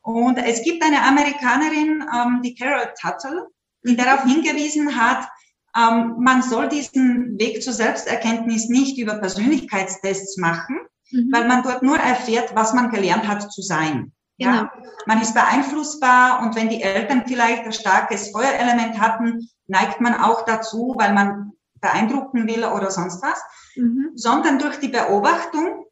Und 0.00 0.38
es 0.38 0.62
gibt 0.62 0.82
eine 0.82 1.02
Amerikanerin, 1.02 2.02
ähm, 2.14 2.40
die 2.42 2.54
Carol 2.54 2.94
Tuttle, 2.98 3.48
darauf 3.82 4.24
hingewiesen 4.24 4.96
hat, 4.96 5.28
ähm, 5.76 6.16
man 6.18 6.42
soll 6.42 6.68
diesen 6.68 7.38
Weg 7.38 7.62
zur 7.62 7.72
Selbsterkenntnis 7.72 8.68
nicht 8.68 8.98
über 8.98 9.14
Persönlichkeitstests 9.14 10.36
machen, 10.38 10.78
mhm. 11.10 11.30
weil 11.32 11.46
man 11.46 11.62
dort 11.62 11.82
nur 11.82 11.98
erfährt, 11.98 12.54
was 12.54 12.72
man 12.72 12.90
gelernt 12.90 13.28
hat 13.28 13.52
zu 13.52 13.62
sein. 13.62 14.12
Ja, 14.40 14.52
genau. 14.52 14.86
man 15.06 15.20
ist 15.20 15.34
beeinflussbar 15.34 16.42
und 16.42 16.54
wenn 16.54 16.68
die 16.68 16.80
Eltern 16.80 17.24
vielleicht 17.26 17.64
ein 17.64 17.72
starkes 17.72 18.30
Feuerelement 18.30 19.00
hatten, 19.00 19.48
neigt 19.66 20.00
man 20.00 20.14
auch 20.14 20.44
dazu, 20.44 20.94
weil 20.96 21.12
man 21.12 21.52
beeindrucken 21.80 22.46
will 22.46 22.64
oder 22.64 22.90
sonst 22.90 23.20
was, 23.22 23.40
mhm. 23.76 24.12
sondern 24.14 24.58
durch 24.58 24.78
die 24.78 24.88
Beobachtung 24.88 25.84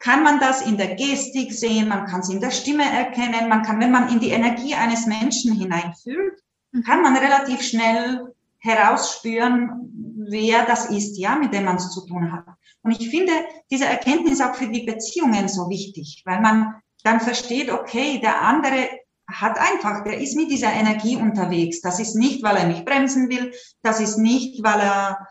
kann 0.00 0.22
man 0.22 0.40
das 0.40 0.66
in 0.66 0.76
der 0.76 0.96
Gestik 0.96 1.52
sehen, 1.52 1.88
man 1.88 2.06
kann 2.06 2.20
es 2.20 2.28
in 2.28 2.40
der 2.40 2.50
Stimme 2.50 2.84
erkennen, 2.84 3.48
man 3.48 3.62
kann, 3.62 3.80
wenn 3.80 3.92
man 3.92 4.08
in 4.08 4.20
die 4.20 4.30
Energie 4.30 4.74
eines 4.74 5.06
Menschen 5.06 5.52
hineinfühlt, 5.52 6.43
kann 6.82 7.02
man 7.02 7.16
relativ 7.16 7.62
schnell 7.62 8.34
herausspüren, 8.58 10.16
wer 10.28 10.64
das 10.64 10.86
ist, 10.86 11.18
ja, 11.18 11.36
mit 11.36 11.52
dem 11.52 11.64
man 11.64 11.76
es 11.76 11.90
zu 11.90 12.06
tun 12.06 12.32
hat. 12.32 12.46
Und 12.82 12.92
ich 12.92 13.10
finde 13.10 13.32
diese 13.70 13.86
Erkenntnis 13.86 14.40
auch 14.40 14.54
für 14.54 14.68
die 14.68 14.84
Beziehungen 14.84 15.48
so 15.48 15.68
wichtig, 15.68 16.22
weil 16.24 16.40
man 16.40 16.74
dann 17.02 17.20
versteht, 17.20 17.70
okay, 17.70 18.20
der 18.20 18.40
andere 18.42 18.88
hat 19.26 19.58
einfach, 19.58 20.04
der 20.04 20.18
ist 20.18 20.36
mit 20.36 20.50
dieser 20.50 20.72
Energie 20.72 21.16
unterwegs. 21.16 21.80
Das 21.80 21.98
ist 21.98 22.14
nicht, 22.14 22.42
weil 22.42 22.56
er 22.56 22.66
mich 22.66 22.84
bremsen 22.84 23.28
will, 23.30 23.52
das 23.82 24.00
ist 24.00 24.18
nicht, 24.18 24.62
weil 24.62 24.80
er 24.80 25.28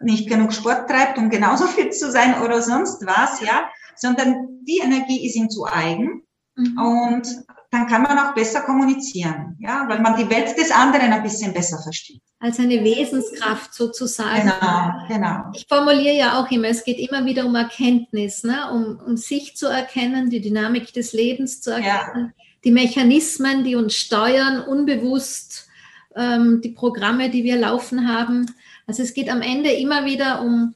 nicht 0.00 0.28
genug 0.28 0.52
Sport 0.52 0.88
treibt, 0.88 1.18
um 1.18 1.28
genauso 1.30 1.66
fit 1.66 1.94
zu 1.94 2.10
sein 2.10 2.40
oder 2.42 2.62
sonst 2.62 3.04
was, 3.06 3.40
ja, 3.40 3.68
sondern 3.96 4.60
die 4.62 4.78
Energie 4.78 5.26
ist 5.26 5.36
ihm 5.36 5.50
zu 5.50 5.66
eigen. 5.66 6.22
Mhm. 6.56 6.78
Und 6.78 7.44
dann 7.70 7.86
kann 7.86 8.02
man 8.02 8.18
auch 8.18 8.34
besser 8.34 8.62
kommunizieren, 8.62 9.56
ja, 9.58 9.84
weil 9.88 10.00
man 10.00 10.16
die 10.16 10.28
Welt 10.30 10.56
des 10.56 10.70
anderen 10.70 11.12
ein 11.12 11.22
bisschen 11.22 11.52
besser 11.52 11.78
versteht. 11.82 12.22
Als 12.40 12.58
eine 12.58 12.82
Wesenskraft 12.82 13.74
sozusagen. 13.74 14.50
Genau, 14.50 14.92
genau. 15.08 15.52
Ich 15.54 15.66
formuliere 15.68 16.14
ja 16.14 16.40
auch 16.40 16.50
immer, 16.50 16.68
es 16.68 16.84
geht 16.84 16.98
immer 16.98 17.26
wieder 17.26 17.44
um 17.44 17.54
Erkenntnis, 17.54 18.42
ne? 18.42 18.70
um, 18.72 18.98
um 19.04 19.16
sich 19.16 19.56
zu 19.56 19.66
erkennen, 19.66 20.30
die 20.30 20.40
Dynamik 20.40 20.92
des 20.94 21.12
Lebens 21.12 21.60
zu 21.60 21.72
erkennen, 21.72 22.32
ja. 22.36 22.44
die 22.64 22.70
Mechanismen, 22.70 23.64
die 23.64 23.76
uns 23.76 23.96
steuern, 23.96 24.62
unbewusst, 24.62 25.68
ähm, 26.16 26.62
die 26.62 26.70
Programme, 26.70 27.28
die 27.28 27.44
wir 27.44 27.56
laufen 27.56 28.08
haben. 28.08 28.46
Also 28.86 29.02
es 29.02 29.12
geht 29.12 29.28
am 29.28 29.42
Ende 29.42 29.72
immer 29.72 30.06
wieder 30.06 30.40
um 30.40 30.74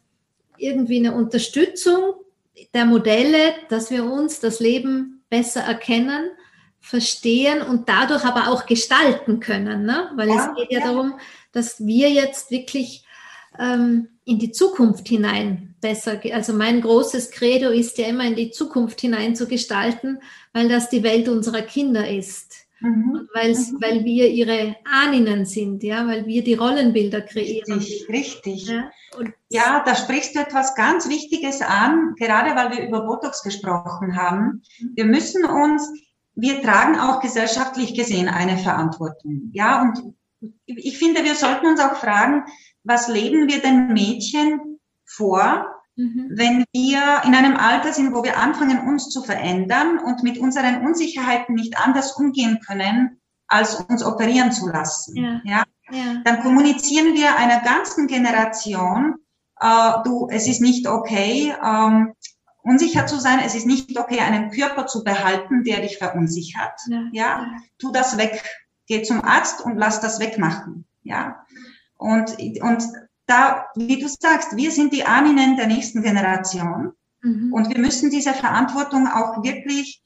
irgendwie 0.59 0.99
eine 0.99 1.15
Unterstützung 1.15 2.15
der 2.75 2.85
Modelle, 2.85 3.55
dass 3.71 3.91
wir 3.91 4.05
uns 4.05 4.41
das 4.41 4.61
Leben 4.61 5.23
besser 5.31 5.63
erkennen 5.63 6.31
verstehen 6.83 7.63
und 7.63 7.89
dadurch 7.89 8.25
aber 8.25 8.49
auch 8.49 8.67
gestalten 8.67 9.41
können. 9.41 9.87
Ne? 9.87 10.11
Weil 10.17 10.29
ja, 10.29 10.51
es 10.51 10.57
geht 10.57 10.73
ja, 10.73 10.81
ja, 10.81 10.87
darum, 10.87 11.15
dass 11.53 11.87
wir 11.87 12.11
jetzt 12.11 12.51
wirklich 12.51 13.07
ähm, 13.59 14.09
in 14.25 14.39
die 14.39 14.51
Zukunft 14.51 15.09
hinein 15.09 15.75
besser, 15.81 16.21
also 16.33 16.53
mein 16.53 16.81
großes 16.81 17.31
Credo 17.31 17.71
ist 17.71 17.99
ja 17.99 18.09
immer 18.09 18.25
in 18.25 18.35
die 18.35 18.51
Zukunft 18.51 19.01
hinein 19.01 19.35
zu 19.35 19.47
gestalten, 19.47 20.21
weil 20.53 20.69
das 20.69 20.91
die 20.91 21.03
Welt 21.03 21.29
unserer 21.29 21.63
Kinder 21.63 22.09
ist. 22.09 22.67
Mhm. 22.81 23.29
mhm. 23.33 23.79
Weil 23.81 24.05
wir 24.05 24.29
ihre 24.29 24.77
Ahninnen 24.85 25.45
sind, 25.45 25.85
ja, 25.85 26.07
weil 26.07 26.27
wir 26.27 26.43
die 26.43 26.55
Rollenbilder 26.55 27.21
kreieren. 27.21 27.79
Richtig, 27.79 28.09
richtig. 28.09 28.67
Ja, 28.67 28.91
ja, 29.51 29.83
da 29.85 29.95
sprichst 29.95 30.35
du 30.35 30.41
etwas 30.41 30.75
ganz 30.75 31.09
Wichtiges 31.09 31.63
an, 31.63 32.15
gerade 32.19 32.57
weil 32.57 32.77
wir 32.77 32.87
über 32.87 33.03
Botox 33.07 33.43
gesprochen 33.45 34.17
haben. 34.17 34.63
Mhm. 34.81 34.91
Wir 34.95 35.05
müssen 35.05 35.45
uns 35.45 35.93
wir 36.35 36.63
tragen 36.63 36.99
auch 36.99 37.21
gesellschaftlich 37.21 37.95
gesehen 37.95 38.29
eine 38.29 38.59
Verantwortung. 38.59 39.51
Ja, 39.53 39.83
und 39.83 40.15
ich 40.67 40.99
finde, 40.99 41.25
wir 41.25 41.35
sollten 41.35 41.67
uns 41.67 41.81
auch 41.81 41.97
fragen, 41.97 42.45
was 42.85 43.09
leben 43.09 43.49
wir 43.49 43.61
den 43.61 43.93
Mädchen 43.93 44.81
vor, 45.05 45.67
mhm. 45.97 46.31
wenn 46.35 46.65
wir 46.73 47.23
in 47.25 47.35
einem 47.35 47.57
Alter 47.57 47.93
sind, 47.93 48.13
wo 48.15 48.25
wir 48.25 48.39
anfangen, 48.39 48.89
uns 48.89 49.11
zu 49.11 49.23
verändern 49.23 49.99
und 49.99 50.23
mit 50.23 50.39
unseren 50.39 50.87
Unsicherheiten 50.87 51.55
nicht 51.55 51.79
anders 51.79 52.13
umgehen 52.13 52.59
können, 52.67 53.21
als 53.47 53.75
uns 53.75 54.03
operieren 54.03 54.53
zu 54.53 54.69
lassen. 54.69 55.17
Ja. 55.17 55.41
ja? 55.45 55.65
ja. 55.91 56.23
Dann 56.25 56.41
kommunizieren 56.43 57.15
wir 57.15 57.37
einer 57.37 57.61
ganzen 57.61 58.07
Generation, 58.07 59.17
äh, 59.61 59.93
du, 60.05 60.29
es 60.31 60.49
ist 60.49 60.61
nicht 60.61 60.89
okay, 60.89 61.55
ähm, 61.63 62.15
unsicher 62.63 63.07
zu 63.07 63.19
sein. 63.19 63.41
Es 63.45 63.55
ist 63.55 63.67
nicht 63.67 63.99
okay, 63.99 64.21
einen 64.21 64.51
Körper 64.51 64.87
zu 64.87 65.05
behalten, 65.05 65.65
der 65.65 65.81
dich 65.81 65.99
verunsichert. 65.99 66.79
Ja. 66.89 67.09
ja. 67.13 67.47
Tu 67.79 67.93
das 67.93 68.17
weg. 68.17 68.43
Geh 68.87 69.03
zum 69.03 69.23
Arzt 69.23 69.61
und 69.61 69.77
lass 69.77 70.01
das 70.01 70.21
wegmachen. 70.21 70.85
Ja. 71.03 71.45
Und, 71.97 72.37
und 72.61 72.85
da, 73.27 73.67
wie 73.77 74.01
du 74.01 74.09
sagst, 74.09 74.57
wir 74.57 74.71
sind 74.71 74.93
die 74.93 75.05
Ahnen 75.05 75.57
der 75.57 75.67
nächsten 75.67 76.03
Generation. 76.03 76.93
Mhm. 77.23 77.53
Und 77.53 77.69
wir 77.69 77.79
müssen 77.79 78.11
diese 78.11 78.33
Verantwortung 78.33 79.07
auch 79.07 79.43
wirklich, 79.45 80.03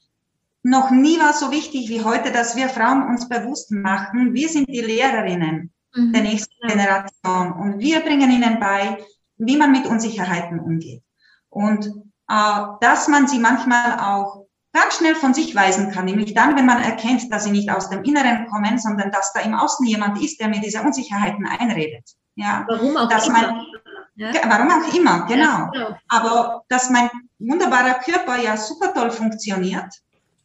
noch 0.63 0.91
nie 0.91 1.19
war 1.19 1.33
so 1.33 1.51
wichtig 1.51 1.89
wie 1.89 2.03
heute, 2.03 2.31
dass 2.31 2.55
wir 2.55 2.69
Frauen 2.69 3.07
uns 3.07 3.27
bewusst 3.27 3.71
machen, 3.71 4.33
wir 4.33 4.49
sind 4.49 4.67
die 4.67 4.81
Lehrerinnen 4.81 5.71
mhm. 5.95 6.13
der 6.13 6.21
nächsten. 6.21 6.53
Generation. 6.67 7.53
Und 7.53 7.79
wir 7.79 8.01
bringen 8.01 8.31
ihnen 8.31 8.59
bei, 8.59 8.97
wie 9.37 9.57
man 9.57 9.71
mit 9.71 9.85
Unsicherheiten 9.85 10.59
umgeht. 10.59 11.03
Und 11.49 11.91
dass 12.27 13.07
man 13.07 13.27
sie 13.27 13.39
manchmal 13.39 13.99
auch 13.99 14.47
ganz 14.73 14.97
schnell 14.97 15.15
von 15.15 15.33
sich 15.33 15.55
weisen 15.55 15.91
kann, 15.91 16.05
nämlich 16.05 16.33
dann, 16.33 16.55
wenn 16.55 16.65
man 16.65 16.81
erkennt, 16.81 17.31
dass 17.31 17.45
sie 17.45 17.51
nicht 17.51 17.69
aus 17.71 17.89
dem 17.89 18.03
Inneren 18.03 18.47
kommen, 18.47 18.77
sondern 18.77 19.11
dass 19.11 19.33
da 19.33 19.39
im 19.39 19.55
Außen 19.55 19.85
jemand 19.85 20.21
ist, 20.21 20.39
der 20.39 20.49
mir 20.49 20.59
diese 20.61 20.81
Unsicherheiten 20.81 21.47
einredet. 21.47 22.03
Ja, 22.35 22.65
warum 22.67 22.95
auch 22.95 23.09
dass 23.09 23.27
immer. 23.27 23.65
ja? 24.15 24.29
Warum 24.47 24.69
auch 24.69 24.93
immer, 24.93 25.25
genau. 25.25 25.43
Ja, 25.43 25.69
genau. 25.73 25.97
Aber 26.07 26.63
dass 26.69 26.89
mein 26.91 27.09
wunderbarer 27.39 27.95
Körper 27.95 28.37
ja 28.37 28.55
super 28.55 28.93
toll 28.93 29.09
funktioniert 29.09 29.91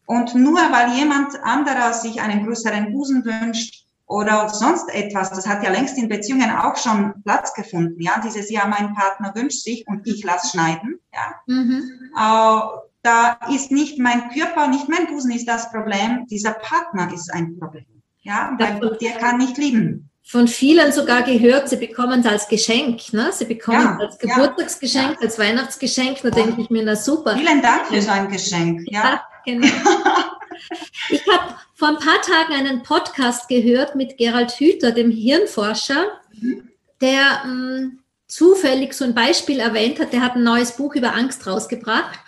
und 0.07 0.35
nur 0.35 0.61
weil 0.61 0.93
jemand 0.97 1.39
anderer 1.43 1.93
sich 1.93 2.21
einen 2.21 2.47
größeren 2.47 2.93
Busen 2.93 3.25
wünscht 3.25 3.85
oder 4.13 4.49
sonst 4.49 4.89
etwas. 4.93 5.31
Das 5.31 5.47
hat 5.47 5.63
ja 5.65 5.71
längst 5.71 5.97
in 5.97 6.09
Beziehungen 6.09 6.51
auch 6.51 6.77
schon 6.77 7.15
Platz 7.25 7.55
gefunden. 7.55 8.01
Ja, 8.01 8.21
dieses 8.25 8.51
Jahr 8.51 8.69
mein 8.69 8.95
Partner 8.95 9.33
wünscht 9.35 9.63
sich 9.63 9.85
und 9.87 10.07
ich 10.07 10.23
lasse 10.23 10.51
schneiden. 10.51 10.99
Ja, 11.13 11.35
mhm. 11.47 11.83
äh, 12.17 12.61
da 13.03 13.39
ist 13.53 13.73
nicht 13.73 13.99
mein 13.99 14.31
Körper, 14.31 14.69
nicht 14.69 14.89
mein 14.89 15.07
Busen 15.07 15.33
ist 15.33 15.49
das 15.49 15.71
Problem. 15.71 16.27
Dieser 16.31 16.53
Partner 16.53 17.13
ist 17.13 17.33
ein 17.33 17.59
Problem. 17.59 17.87
Ja, 18.21 18.55
weil 18.59 18.97
der 19.01 19.13
kann 19.13 19.39
nicht 19.39 19.59
lieben. 19.59 20.09
Von 20.25 20.47
vielen 20.47 20.93
sogar 20.93 21.23
gehört, 21.23 21.69
sie 21.69 21.77
bekommen 21.77 22.21
es 22.21 22.27
als 22.27 22.47
Geschenk. 22.47 23.13
Ne? 23.13 23.31
Sie 23.33 23.45
bekommen 23.45 23.81
ja, 23.81 23.97
es 23.97 24.13
als 24.13 24.19
Geburtstagsgeschenk, 24.19 25.17
ja. 25.19 25.21
als 25.21 25.39
Weihnachtsgeschenk. 25.39 26.23
Da 26.23 26.31
denke 26.31 26.61
ich 26.61 26.71
mir, 26.71 26.85
na 26.85 26.95
super. 26.95 27.37
Vielen 27.37 27.61
Dank 27.61 27.87
für 27.89 28.01
so 28.01 28.11
ein 28.11 28.29
Geschenk. 28.29 28.83
Ja, 28.87 29.03
ja 29.03 29.23
genau. 29.45 29.67
Ich 31.09 31.23
habe 31.27 31.55
vor 31.83 31.89
ein 31.89 31.99
paar 31.99 32.23
Tagen 32.23 32.53
einen 32.53 32.85
Podcast 32.85 33.49
gehört 33.49 33.97
mit 33.97 34.17
Gerald 34.17 34.53
Hüther, 34.53 34.93
dem 34.93 35.11
Hirnforscher, 35.11 36.13
der 37.01 37.43
mh, 37.45 37.49
mm, 37.49 37.99
zufällig 38.29 38.95
so 38.95 39.05
ein 39.05 39.17
Beispiel 39.17 39.59
erwähnt 39.59 39.99
hat, 39.99 40.13
der 40.13 40.21
hat 40.21 40.37
ein 40.37 40.45
neues 40.45 40.77
Buch 40.77 40.95
über 40.95 41.13
Angst 41.13 41.45
rausgebracht 41.45 42.21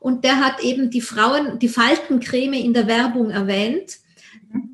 und 0.00 0.24
der 0.24 0.38
hat 0.38 0.60
eben 0.60 0.88
die 0.88 1.02
Frauen, 1.02 1.58
die 1.58 1.68
Faltencreme 1.68 2.54
in 2.54 2.72
der 2.72 2.86
Werbung 2.86 3.28
erwähnt 3.28 3.98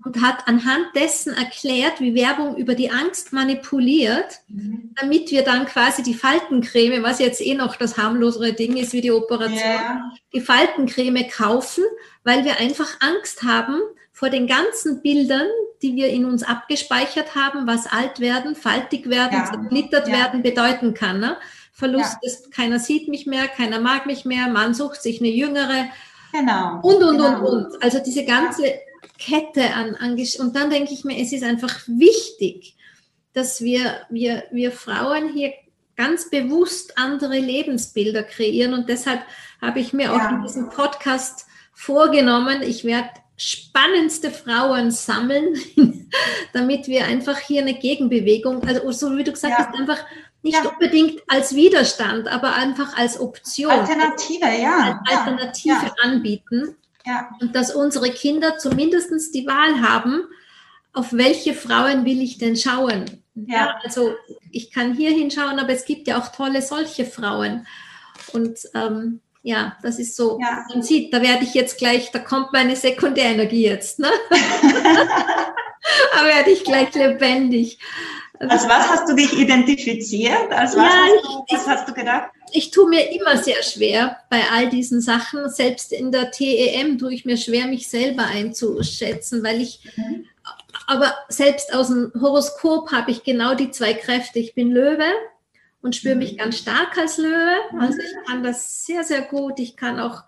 und 0.04 0.22
hat 0.22 0.46
anhand 0.46 0.86
dessen 0.94 1.32
erklärt, 1.32 2.00
wie 2.00 2.14
Werbung 2.14 2.54
über 2.58 2.76
die 2.76 2.92
Angst 2.92 3.32
manipuliert, 3.32 4.38
mhm. 4.46 4.94
damit 5.00 5.32
wir 5.32 5.42
dann 5.42 5.66
quasi 5.66 6.04
die 6.04 6.14
Faltencreme, 6.14 7.02
was 7.02 7.18
jetzt 7.18 7.40
eh 7.40 7.56
noch 7.56 7.74
das 7.74 7.98
harmlosere 7.98 8.52
Ding 8.52 8.76
ist 8.76 8.92
wie 8.92 9.00
die 9.00 9.10
Operation, 9.10 9.58
yeah. 9.58 10.12
die 10.32 10.40
Faltencreme 10.40 11.28
kaufen, 11.28 11.82
weil 12.22 12.44
wir 12.44 12.58
einfach 12.58 13.00
Angst 13.00 13.42
haben 13.42 13.80
vor 14.18 14.30
den 14.30 14.48
ganzen 14.48 15.00
Bildern, 15.00 15.46
die 15.80 15.94
wir 15.94 16.08
in 16.08 16.24
uns 16.24 16.42
abgespeichert 16.42 17.36
haben, 17.36 17.68
was 17.68 17.86
alt 17.86 18.18
werden, 18.18 18.56
faltig 18.56 19.08
werden, 19.08 19.38
ja. 19.38 19.44
zerglittert 19.44 20.08
ja. 20.08 20.14
werden 20.14 20.42
bedeuten 20.42 20.92
kann. 20.92 21.20
Ne? 21.20 21.36
Verlust 21.72 22.18
ja. 22.20 22.28
ist, 22.28 22.50
keiner 22.50 22.80
sieht 22.80 23.06
mich 23.06 23.26
mehr, 23.26 23.46
keiner 23.46 23.78
mag 23.78 24.06
mich 24.06 24.24
mehr, 24.24 24.48
man 24.48 24.74
sucht 24.74 25.02
sich 25.02 25.20
eine 25.20 25.28
jüngere. 25.28 25.84
Genau. 26.32 26.80
Und, 26.82 26.96
und, 26.96 27.16
genau. 27.16 27.48
und, 27.48 27.66
und. 27.66 27.80
Also 27.80 28.00
diese 28.04 28.24
ganze 28.24 28.64
Kette 29.20 29.72
an, 29.74 29.94
an 29.94 30.16
und 30.40 30.56
dann 30.56 30.68
denke 30.68 30.92
ich 30.92 31.04
mir, 31.04 31.22
es 31.22 31.32
ist 31.32 31.44
einfach 31.44 31.78
wichtig, 31.86 32.74
dass 33.34 33.60
wir, 33.60 34.00
wir, 34.10 34.42
wir 34.50 34.72
Frauen 34.72 35.32
hier 35.32 35.52
ganz 35.94 36.28
bewusst 36.28 36.98
andere 36.98 37.38
Lebensbilder 37.38 38.24
kreieren 38.24 38.74
und 38.74 38.88
deshalb 38.88 39.20
habe 39.62 39.78
ich 39.78 39.92
mir 39.92 40.12
auch 40.12 40.18
ja. 40.18 40.30
in 40.30 40.42
diesem 40.42 40.70
Podcast 40.70 41.46
vorgenommen, 41.72 42.62
ich 42.62 42.82
werde 42.82 43.10
spannendste 43.38 44.30
Frauen 44.30 44.90
sammeln, 44.90 45.54
damit 46.52 46.88
wir 46.88 47.06
einfach 47.06 47.38
hier 47.38 47.62
eine 47.62 47.74
Gegenbewegung, 47.74 48.62
also 48.64 48.90
so 48.92 49.16
wie 49.16 49.24
du 49.24 49.32
gesagt 49.32 49.58
ja. 49.58 49.66
hast, 49.66 49.78
einfach 49.78 50.04
nicht 50.42 50.62
ja. 50.62 50.68
unbedingt 50.68 51.22
als 51.28 51.54
Widerstand, 51.54 52.28
aber 52.28 52.54
einfach 52.54 52.96
als 52.96 53.18
Option. 53.18 53.70
Alternative, 53.70 54.60
ja. 54.60 55.00
Als 55.06 55.18
Alternative 55.18 55.74
ja. 55.74 55.94
anbieten. 56.02 56.76
Und 57.40 57.56
dass 57.56 57.74
unsere 57.74 58.10
Kinder 58.10 58.58
zumindest 58.58 59.34
die 59.34 59.46
Wahl 59.46 59.80
haben, 59.80 60.24
auf 60.92 61.12
welche 61.12 61.54
Frauen 61.54 62.04
will 62.04 62.20
ich 62.20 62.38
denn 62.38 62.56
schauen? 62.56 63.22
Ja. 63.34 63.56
ja. 63.56 63.80
also 63.82 64.14
ich 64.50 64.72
kann 64.72 64.94
hier 64.94 65.10
hinschauen, 65.10 65.58
aber 65.58 65.70
es 65.70 65.84
gibt 65.84 66.08
ja 66.08 66.18
auch 66.20 66.28
tolle 66.28 66.60
solche 66.60 67.04
Frauen. 67.04 67.66
Und 68.32 68.58
ähm, 68.74 69.20
ja, 69.42 69.76
das 69.82 69.98
ist 69.98 70.16
so. 70.16 70.38
Ja. 70.40 70.64
Man 70.72 70.82
sieht, 70.82 71.12
da 71.12 71.22
werde 71.22 71.44
ich 71.44 71.54
jetzt 71.54 71.78
gleich, 71.78 72.10
da 72.10 72.18
kommt 72.18 72.52
meine 72.52 72.76
Sekundärenergie 72.76 73.64
jetzt. 73.64 73.98
Ne? 73.98 74.10
da 74.30 76.24
werde 76.24 76.50
ich 76.50 76.64
gleich 76.64 76.94
lebendig. 76.94 77.78
Als 78.40 78.68
was 78.68 78.88
hast 78.88 79.08
du 79.08 79.14
dich 79.14 79.32
identifiziert? 79.32 80.52
Als 80.52 80.76
was, 80.76 80.84
ja, 80.84 80.90
hast, 80.90 81.24
du, 81.24 81.56
was 81.56 81.66
hast 81.66 81.88
du 81.88 81.94
gedacht? 81.94 82.30
ich 82.52 82.70
tue 82.70 82.88
mir 82.88 83.12
immer 83.12 83.36
sehr 83.36 83.62
schwer 83.62 84.18
bei 84.30 84.42
all 84.50 84.68
diesen 84.68 85.00
Sachen. 85.00 85.48
Selbst 85.50 85.92
in 85.92 86.12
der 86.12 86.30
TEM 86.30 86.98
tue 86.98 87.14
ich 87.14 87.24
mir 87.24 87.36
schwer, 87.36 87.66
mich 87.66 87.88
selber 87.88 88.24
einzuschätzen, 88.24 89.42
weil 89.42 89.60
ich, 89.60 89.80
mhm. 89.96 90.26
aber 90.86 91.14
selbst 91.28 91.74
aus 91.74 91.88
dem 91.88 92.12
Horoskop 92.20 92.92
habe 92.92 93.10
ich 93.10 93.22
genau 93.22 93.54
die 93.54 93.70
zwei 93.70 93.94
Kräfte. 93.94 94.38
Ich 94.38 94.54
bin 94.54 94.70
Löwe 94.70 95.10
und 95.82 95.96
spüre 95.96 96.16
mich 96.16 96.32
mhm. 96.32 96.38
ganz 96.38 96.58
stark 96.58 96.96
als 96.98 97.18
Löwe. 97.18 97.56
Also 97.78 97.98
ich 97.98 98.26
kann 98.26 98.42
das 98.42 98.84
sehr, 98.84 99.04
sehr 99.04 99.22
gut. 99.22 99.58
Ich 99.58 99.76
kann 99.76 100.00
auch 100.00 100.24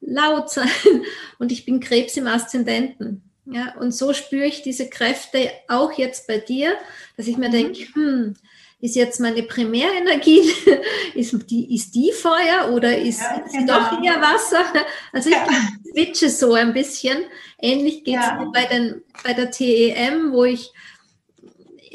laut 0.00 0.50
sein 0.50 0.68
und 1.38 1.52
ich 1.52 1.64
bin 1.64 1.80
Krebs 1.80 2.16
im 2.16 2.26
Aszendenten. 2.26 3.22
Ja, 3.44 3.74
und 3.78 3.92
so 3.92 4.12
spüre 4.12 4.46
ich 4.46 4.62
diese 4.62 4.88
Kräfte 4.88 5.50
auch 5.68 5.92
jetzt 5.92 6.28
bei 6.28 6.38
dir, 6.38 6.74
dass 7.16 7.26
ich 7.26 7.38
mir 7.38 7.48
mhm. 7.48 7.52
denke, 7.52 7.80
hm, 7.94 8.34
ist 8.80 8.96
jetzt 8.96 9.20
meine 9.20 9.44
Primärenergie, 9.44 10.42
ist 11.14 11.50
die, 11.50 11.74
ist 11.74 11.94
die 11.94 12.12
Feuer 12.12 12.72
oder 12.72 12.98
ist, 12.98 13.20
ja, 13.20 13.42
sie 13.48 13.58
genau. 13.58 13.78
doch 13.78 14.02
eher 14.02 14.20
Wasser? 14.20 14.64
Also 15.12 15.30
ich 15.30 15.36
ja. 15.36 15.46
switche 15.92 16.30
so 16.30 16.54
ein 16.54 16.72
bisschen. 16.72 17.18
Ähnlich 17.60 18.02
geht 18.02 18.18
es 18.18 18.26
ja. 18.26 18.50
bei, 18.52 18.64
den, 18.64 19.02
bei 19.22 19.34
der 19.34 19.50
TEM, 19.50 20.32
wo 20.32 20.44
ich 20.44 20.72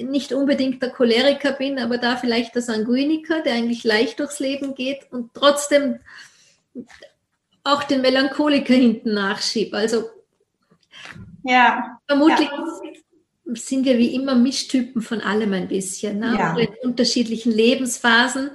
nicht 0.03 0.33
unbedingt 0.33 0.81
der 0.81 0.91
Choleriker 0.91 1.51
bin, 1.51 1.79
aber 1.79 1.97
da 1.97 2.17
vielleicht 2.17 2.55
der 2.55 2.61
Sanguiniker, 2.61 3.41
der 3.41 3.53
eigentlich 3.53 3.83
leicht 3.83 4.19
durchs 4.19 4.39
Leben 4.39 4.75
geht 4.75 5.11
und 5.11 5.33
trotzdem 5.33 5.99
auch 7.63 7.83
den 7.83 8.01
Melancholiker 8.01 8.73
hinten 8.73 9.13
nachschiebe. 9.13 9.75
Also 9.75 10.09
ja, 11.43 11.99
vermutlich 12.07 12.49
ja 12.49 12.65
sind 13.53 13.85
wir 13.85 13.97
wie 13.97 14.13
immer 14.13 14.35
Mischtypen 14.35 15.01
von 15.01 15.21
allem 15.21 15.53
ein 15.53 15.67
bisschen, 15.67 16.19
ne? 16.19 16.35
ja. 16.37 16.55
in 16.57 16.69
unterschiedlichen 16.83 17.51
Lebensphasen. 17.51 18.51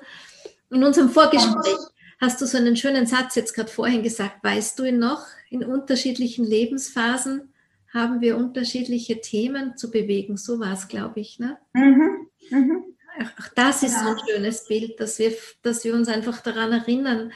In 0.71 0.85
unserem 0.85 1.11
Vorgespräch 1.11 1.79
hast 2.21 2.41
du 2.41 2.47
so 2.47 2.59
einen 2.59 2.77
schönen 2.77 3.07
Satz 3.07 3.35
jetzt 3.35 3.55
gerade 3.55 3.71
vorhin 3.71 4.03
gesagt, 4.03 4.43
weißt 4.45 4.79
du 4.79 4.85
ihn 4.85 4.99
noch? 4.99 5.25
In 5.51 5.65
unterschiedlichen 5.65 6.45
Lebensphasen 6.45 7.52
haben 7.93 8.21
wir 8.21 8.37
unterschiedliche 8.37 9.21
Themen 9.21 9.77
zu 9.77 9.91
bewegen. 9.91 10.37
So 10.37 10.59
war 10.59 10.73
es, 10.73 10.89
glaube 10.89 11.21
ich. 11.21 11.39
Ne? 11.39 11.59
Mhm. 11.75 12.27
Mhm. 12.51 12.85
Auch 13.21 13.49
das 13.55 13.83
ist 13.83 13.93
ja. 13.93 14.05
so 14.05 14.09
ein 14.11 14.17
schönes 14.27 14.67
Bild, 14.67 14.99
dass 14.99 15.19
wir, 15.19 15.33
dass 15.63 15.85
wir 15.85 15.95
uns 15.95 16.09
einfach 16.09 16.41
daran 16.41 16.73
erinnern. 16.73 17.33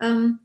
Ähm, 0.00 0.38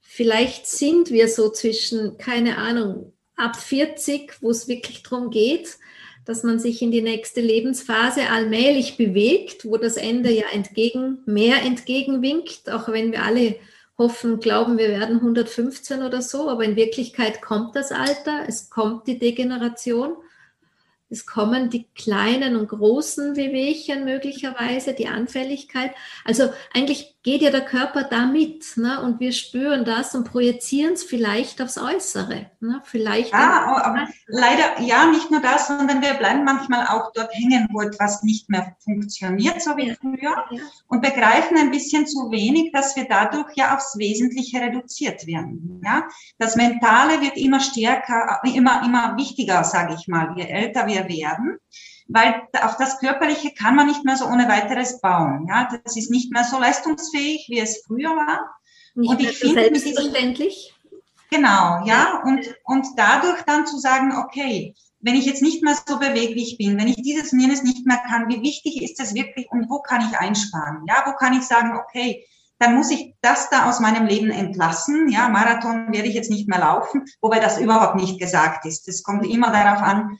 vielleicht 0.00 0.66
sind 0.66 1.10
wir 1.10 1.28
so 1.28 1.50
zwischen, 1.50 2.18
keine 2.18 2.58
Ahnung, 2.58 3.12
ab 3.36 3.56
40, 3.56 4.42
wo 4.42 4.50
es 4.50 4.66
wirklich 4.66 5.02
darum 5.04 5.30
geht, 5.30 5.78
dass 6.24 6.42
man 6.42 6.58
sich 6.58 6.82
in 6.82 6.90
die 6.90 7.02
nächste 7.02 7.40
Lebensphase 7.40 8.28
allmählich 8.30 8.96
bewegt, 8.96 9.64
wo 9.64 9.76
das 9.76 9.96
Ende 9.96 10.32
ja 10.32 10.46
entgegen, 10.52 11.18
mehr 11.26 11.62
entgegenwinkt, 11.62 12.68
auch 12.68 12.88
wenn 12.88 13.12
wir 13.12 13.22
alle 13.22 13.56
hoffen, 13.98 14.40
glauben, 14.40 14.78
wir 14.78 14.88
werden 14.88 15.16
115 15.16 16.02
oder 16.02 16.22
so, 16.22 16.48
aber 16.48 16.64
in 16.64 16.76
Wirklichkeit 16.76 17.40
kommt 17.40 17.76
das 17.76 17.92
Alter, 17.92 18.44
es 18.46 18.70
kommt 18.70 19.06
die 19.06 19.18
Degeneration. 19.18 20.16
Es 21.08 21.24
kommen 21.24 21.70
die 21.70 21.86
kleinen 21.94 22.56
und 22.56 22.68
großen 22.68 23.36
Wehwehchen 23.36 24.04
möglicherweise, 24.04 24.92
die 24.92 25.06
Anfälligkeit. 25.06 25.92
Also 26.24 26.52
eigentlich 26.74 27.15
geht 27.26 27.42
ja 27.42 27.50
der 27.50 27.64
Körper 27.64 28.04
damit 28.04 28.76
ne? 28.76 29.02
und 29.02 29.18
wir 29.18 29.32
spüren 29.32 29.84
das 29.84 30.14
und 30.14 30.30
projizieren 30.30 30.92
es 30.92 31.02
vielleicht 31.02 31.60
aufs 31.60 31.76
Äußere. 31.76 32.52
Ne? 32.60 32.80
Vielleicht 32.84 33.32
ja, 33.32 33.82
aber 33.82 34.06
leider 34.28 34.80
ja, 34.80 35.06
nicht 35.06 35.28
nur 35.32 35.40
das, 35.40 35.66
sondern 35.66 36.00
wir 36.00 36.14
bleiben 36.14 36.44
manchmal 36.44 36.86
auch 36.86 37.10
dort 37.14 37.34
hängen, 37.34 37.66
wo 37.72 37.80
etwas 37.80 38.22
nicht 38.22 38.48
mehr 38.48 38.76
funktioniert, 38.78 39.60
so 39.60 39.76
wie 39.76 39.88
ja. 39.88 39.94
früher, 40.00 40.36
ja. 40.52 40.62
und 40.86 41.02
begreifen 41.02 41.58
ein 41.58 41.72
bisschen 41.72 42.06
zu 42.06 42.30
wenig, 42.30 42.70
dass 42.72 42.94
wir 42.94 43.08
dadurch 43.08 43.56
ja 43.56 43.74
aufs 43.74 43.98
Wesentliche 43.98 44.60
reduziert 44.60 45.26
werden. 45.26 45.82
Ja? 45.84 46.06
Das 46.38 46.54
Mentale 46.54 47.20
wird 47.22 47.36
immer 47.36 47.58
stärker, 47.58 48.40
immer, 48.44 48.84
immer 48.84 49.16
wichtiger, 49.16 49.64
sage 49.64 49.96
ich 49.98 50.06
mal, 50.06 50.32
je 50.36 50.44
älter 50.44 50.86
wir 50.86 51.08
werden, 51.08 51.58
weil 52.08 52.42
auf 52.62 52.76
das 52.76 52.98
Körperliche 52.98 53.52
kann 53.52 53.74
man 53.74 53.86
nicht 53.86 54.04
mehr 54.04 54.16
so 54.16 54.26
ohne 54.26 54.48
weiteres 54.48 55.00
bauen. 55.00 55.46
Ja, 55.48 55.68
das 55.84 55.96
ist 55.96 56.10
nicht 56.10 56.32
mehr 56.32 56.44
so 56.44 56.58
leistungsfähig, 56.58 57.46
wie 57.48 57.58
es 57.58 57.82
früher 57.86 58.10
war. 58.10 58.56
Nicht 58.94 59.10
und 59.10 59.20
ich 59.20 59.38
finde 59.38 59.80
selbstverständlich. 59.80 60.74
Genau, 61.30 61.84
ja, 61.84 62.22
und, 62.24 62.46
und 62.64 62.86
dadurch 62.96 63.42
dann 63.42 63.66
zu 63.66 63.78
sagen, 63.78 64.12
okay, 64.16 64.74
wenn 65.00 65.16
ich 65.16 65.26
jetzt 65.26 65.42
nicht 65.42 65.62
mehr 65.62 65.76
so 65.86 65.98
beweglich 65.98 66.56
bin, 66.56 66.78
wenn 66.78 66.88
ich 66.88 66.96
dieses 66.96 67.32
und 67.32 67.40
jenes 67.40 67.62
nicht 67.62 67.86
mehr 67.86 68.00
kann, 68.08 68.28
wie 68.28 68.42
wichtig 68.42 68.82
ist 68.82 69.00
es 69.00 69.14
wirklich 69.14 69.50
und 69.50 69.68
wo 69.68 69.80
kann 69.80 70.08
ich 70.08 70.18
einsparen? 70.18 70.84
Ja, 70.88 71.02
wo 71.06 71.12
kann 71.12 71.32
ich 71.32 71.42
sagen, 71.42 71.76
okay, 71.76 72.24
dann 72.58 72.74
muss 72.74 72.90
ich 72.90 73.14
das 73.20 73.50
da 73.50 73.68
aus 73.68 73.80
meinem 73.80 74.06
Leben 74.06 74.30
entlassen. 74.30 75.08
Ja, 75.10 75.28
Marathon 75.28 75.92
werde 75.92 76.08
ich 76.08 76.14
jetzt 76.14 76.30
nicht 76.30 76.48
mehr 76.48 76.60
laufen, 76.60 77.04
wobei 77.20 77.38
das 77.38 77.58
überhaupt 77.58 77.96
nicht 77.96 78.18
gesagt 78.18 78.64
ist. 78.64 78.88
Es 78.88 79.02
kommt 79.02 79.26
immer 79.26 79.50
darauf 79.50 79.82
an, 79.82 80.18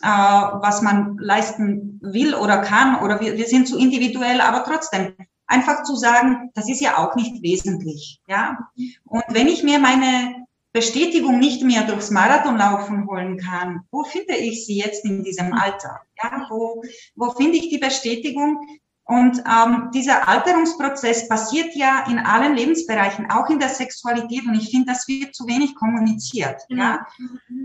was 0.00 0.82
man 0.82 1.16
leisten 1.18 1.98
will 2.02 2.34
oder 2.34 2.58
kann 2.58 3.02
oder 3.02 3.20
wir, 3.20 3.36
wir 3.36 3.46
sind 3.46 3.68
zu 3.68 3.78
individuell, 3.78 4.40
aber 4.40 4.64
trotzdem 4.64 5.14
einfach 5.46 5.82
zu 5.82 5.96
sagen, 5.96 6.50
das 6.54 6.68
ist 6.68 6.80
ja 6.80 6.98
auch 6.98 7.16
nicht 7.16 7.42
wesentlich, 7.42 8.20
ja. 8.28 8.58
Und 9.04 9.24
wenn 9.30 9.48
ich 9.48 9.62
mir 9.62 9.78
meine 9.78 10.46
Bestätigung 10.72 11.38
nicht 11.38 11.62
mehr 11.62 11.82
durchs 11.82 12.10
Marathonlaufen 12.10 13.08
holen 13.08 13.38
kann, 13.38 13.80
wo 13.90 14.04
finde 14.04 14.36
ich 14.36 14.66
sie 14.66 14.78
jetzt 14.78 15.04
in 15.04 15.24
diesem 15.24 15.54
Alter? 15.54 16.00
Ja, 16.22 16.46
wo, 16.50 16.82
wo 17.16 17.30
finde 17.30 17.56
ich 17.56 17.70
die 17.70 17.78
Bestätigung, 17.78 18.80
und 19.08 19.42
ähm, 19.48 19.90
dieser 19.94 20.28
Alterungsprozess 20.28 21.28
passiert 21.30 21.74
ja 21.74 22.04
in 22.10 22.18
allen 22.18 22.54
Lebensbereichen, 22.54 23.30
auch 23.30 23.48
in 23.48 23.58
der 23.58 23.70
Sexualität. 23.70 24.44
Und 24.46 24.54
ich 24.54 24.70
finde, 24.70 24.92
das 24.92 25.08
wird 25.08 25.34
zu 25.34 25.46
wenig 25.46 25.74
kommuniziert. 25.76 26.60
Mhm. 26.68 26.78
Ja? 26.78 27.06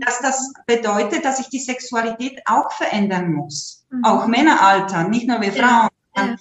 Dass 0.00 0.20
das 0.20 0.54
bedeutet, 0.66 1.22
dass 1.26 1.36
sich 1.36 1.50
die 1.50 1.58
Sexualität 1.58 2.40
auch 2.46 2.72
verändern 2.72 3.30
muss. 3.30 3.84
Mhm. 3.90 4.04
Auch 4.04 4.26
Männer 4.26 4.62
altern, 4.62 5.10
nicht 5.10 5.28
nur 5.28 5.38
wir 5.42 5.52
Frauen. 5.52 5.90
Ja. 6.16 6.36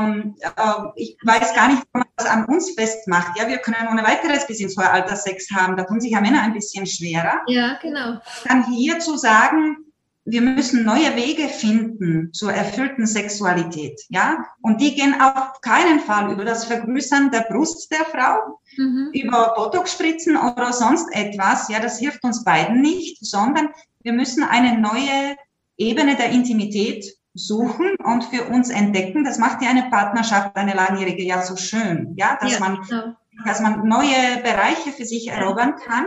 Ähm, 0.00 0.34
äh, 0.40 0.50
ich 0.96 1.16
weiß 1.22 1.54
gar 1.54 1.68
nicht, 1.68 1.82
ob 1.82 1.94
man 1.94 2.04
das 2.16 2.26
an 2.26 2.44
uns 2.46 2.72
festmacht. 2.72 3.38
Ja, 3.38 3.46
wir 3.46 3.58
können 3.58 3.88
ohne 3.92 4.02
weiteres 4.02 4.44
bis 4.48 4.58
ins 4.58 4.76
hohe 4.76 4.90
Alter 4.90 5.14
Sex 5.14 5.50
haben. 5.54 5.76
Da 5.76 5.84
tun 5.84 6.00
sich 6.00 6.10
ja 6.10 6.20
Männer 6.20 6.42
ein 6.42 6.52
bisschen 6.52 6.84
schwerer. 6.86 7.42
Ja, 7.46 7.78
genau. 7.80 8.18
Dann 8.48 8.64
hier 8.64 8.98
zu 8.98 9.16
sagen, 9.16 9.91
wir 10.24 10.40
müssen 10.40 10.84
neue 10.84 11.16
Wege 11.16 11.48
finden 11.48 12.32
zur 12.32 12.52
erfüllten 12.52 13.06
Sexualität, 13.06 14.00
ja. 14.08 14.44
Und 14.60 14.80
die 14.80 14.94
gehen 14.94 15.20
auf 15.20 15.60
keinen 15.62 16.00
Fall 16.00 16.32
über 16.32 16.44
das 16.44 16.64
Vergrößern 16.64 17.30
der 17.32 17.46
Brust 17.50 17.90
der 17.90 18.04
Frau, 18.04 18.60
mhm. 18.76 19.10
über 19.12 19.54
Botox-Spritzen 19.56 20.36
oder 20.36 20.72
sonst 20.72 21.08
etwas. 21.12 21.68
Ja, 21.68 21.80
das 21.80 21.98
hilft 21.98 22.22
uns 22.22 22.44
beiden 22.44 22.80
nicht, 22.80 23.18
sondern 23.24 23.70
wir 24.02 24.12
müssen 24.12 24.44
eine 24.44 24.78
neue 24.78 25.36
Ebene 25.76 26.16
der 26.16 26.30
Intimität 26.30 27.04
suchen 27.34 27.96
und 28.04 28.24
für 28.24 28.44
uns 28.44 28.70
entdecken. 28.70 29.24
Das 29.24 29.38
macht 29.38 29.62
ja 29.62 29.70
eine 29.70 29.90
Partnerschaft, 29.90 30.54
eine 30.54 30.74
langjährige, 30.74 31.24
ja 31.24 31.42
so 31.42 31.56
schön, 31.56 32.14
ja, 32.16 32.38
dass 32.40 32.52
ja, 32.52 32.60
man, 32.60 32.80
genau. 32.88 33.16
dass 33.44 33.60
man 33.60 33.88
neue 33.88 34.40
Bereiche 34.42 34.92
für 34.92 35.04
sich 35.04 35.28
erobern 35.28 35.74
kann. 35.76 36.06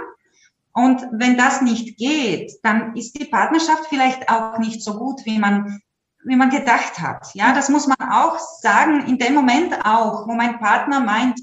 Und 0.76 1.08
wenn 1.14 1.38
das 1.38 1.62
nicht 1.62 1.98
geht, 1.98 2.52
dann 2.62 2.98
ist 2.98 3.18
die 3.18 3.26
Partnerschaft 3.26 3.86
vielleicht 3.88 4.30
auch 4.30 4.58
nicht 4.58 4.84
so 4.84 4.98
gut, 5.00 5.26
wie 5.26 5.40
man, 5.40 5.82
wie 6.26 6.36
man 6.36 6.50
gedacht 6.50 7.00
hat. 7.00 7.34
Ja, 7.34 7.56
das 7.56 7.70
muss 7.70 7.88
man 7.88 8.10
auch 8.12 8.38
sagen, 8.38 9.08
in 9.08 9.18
dem 9.18 9.34
Moment 9.34 9.74
auch, 9.86 10.28
wo 10.28 10.34
mein 10.34 10.60
Partner 10.60 11.00
meint, 11.00 11.40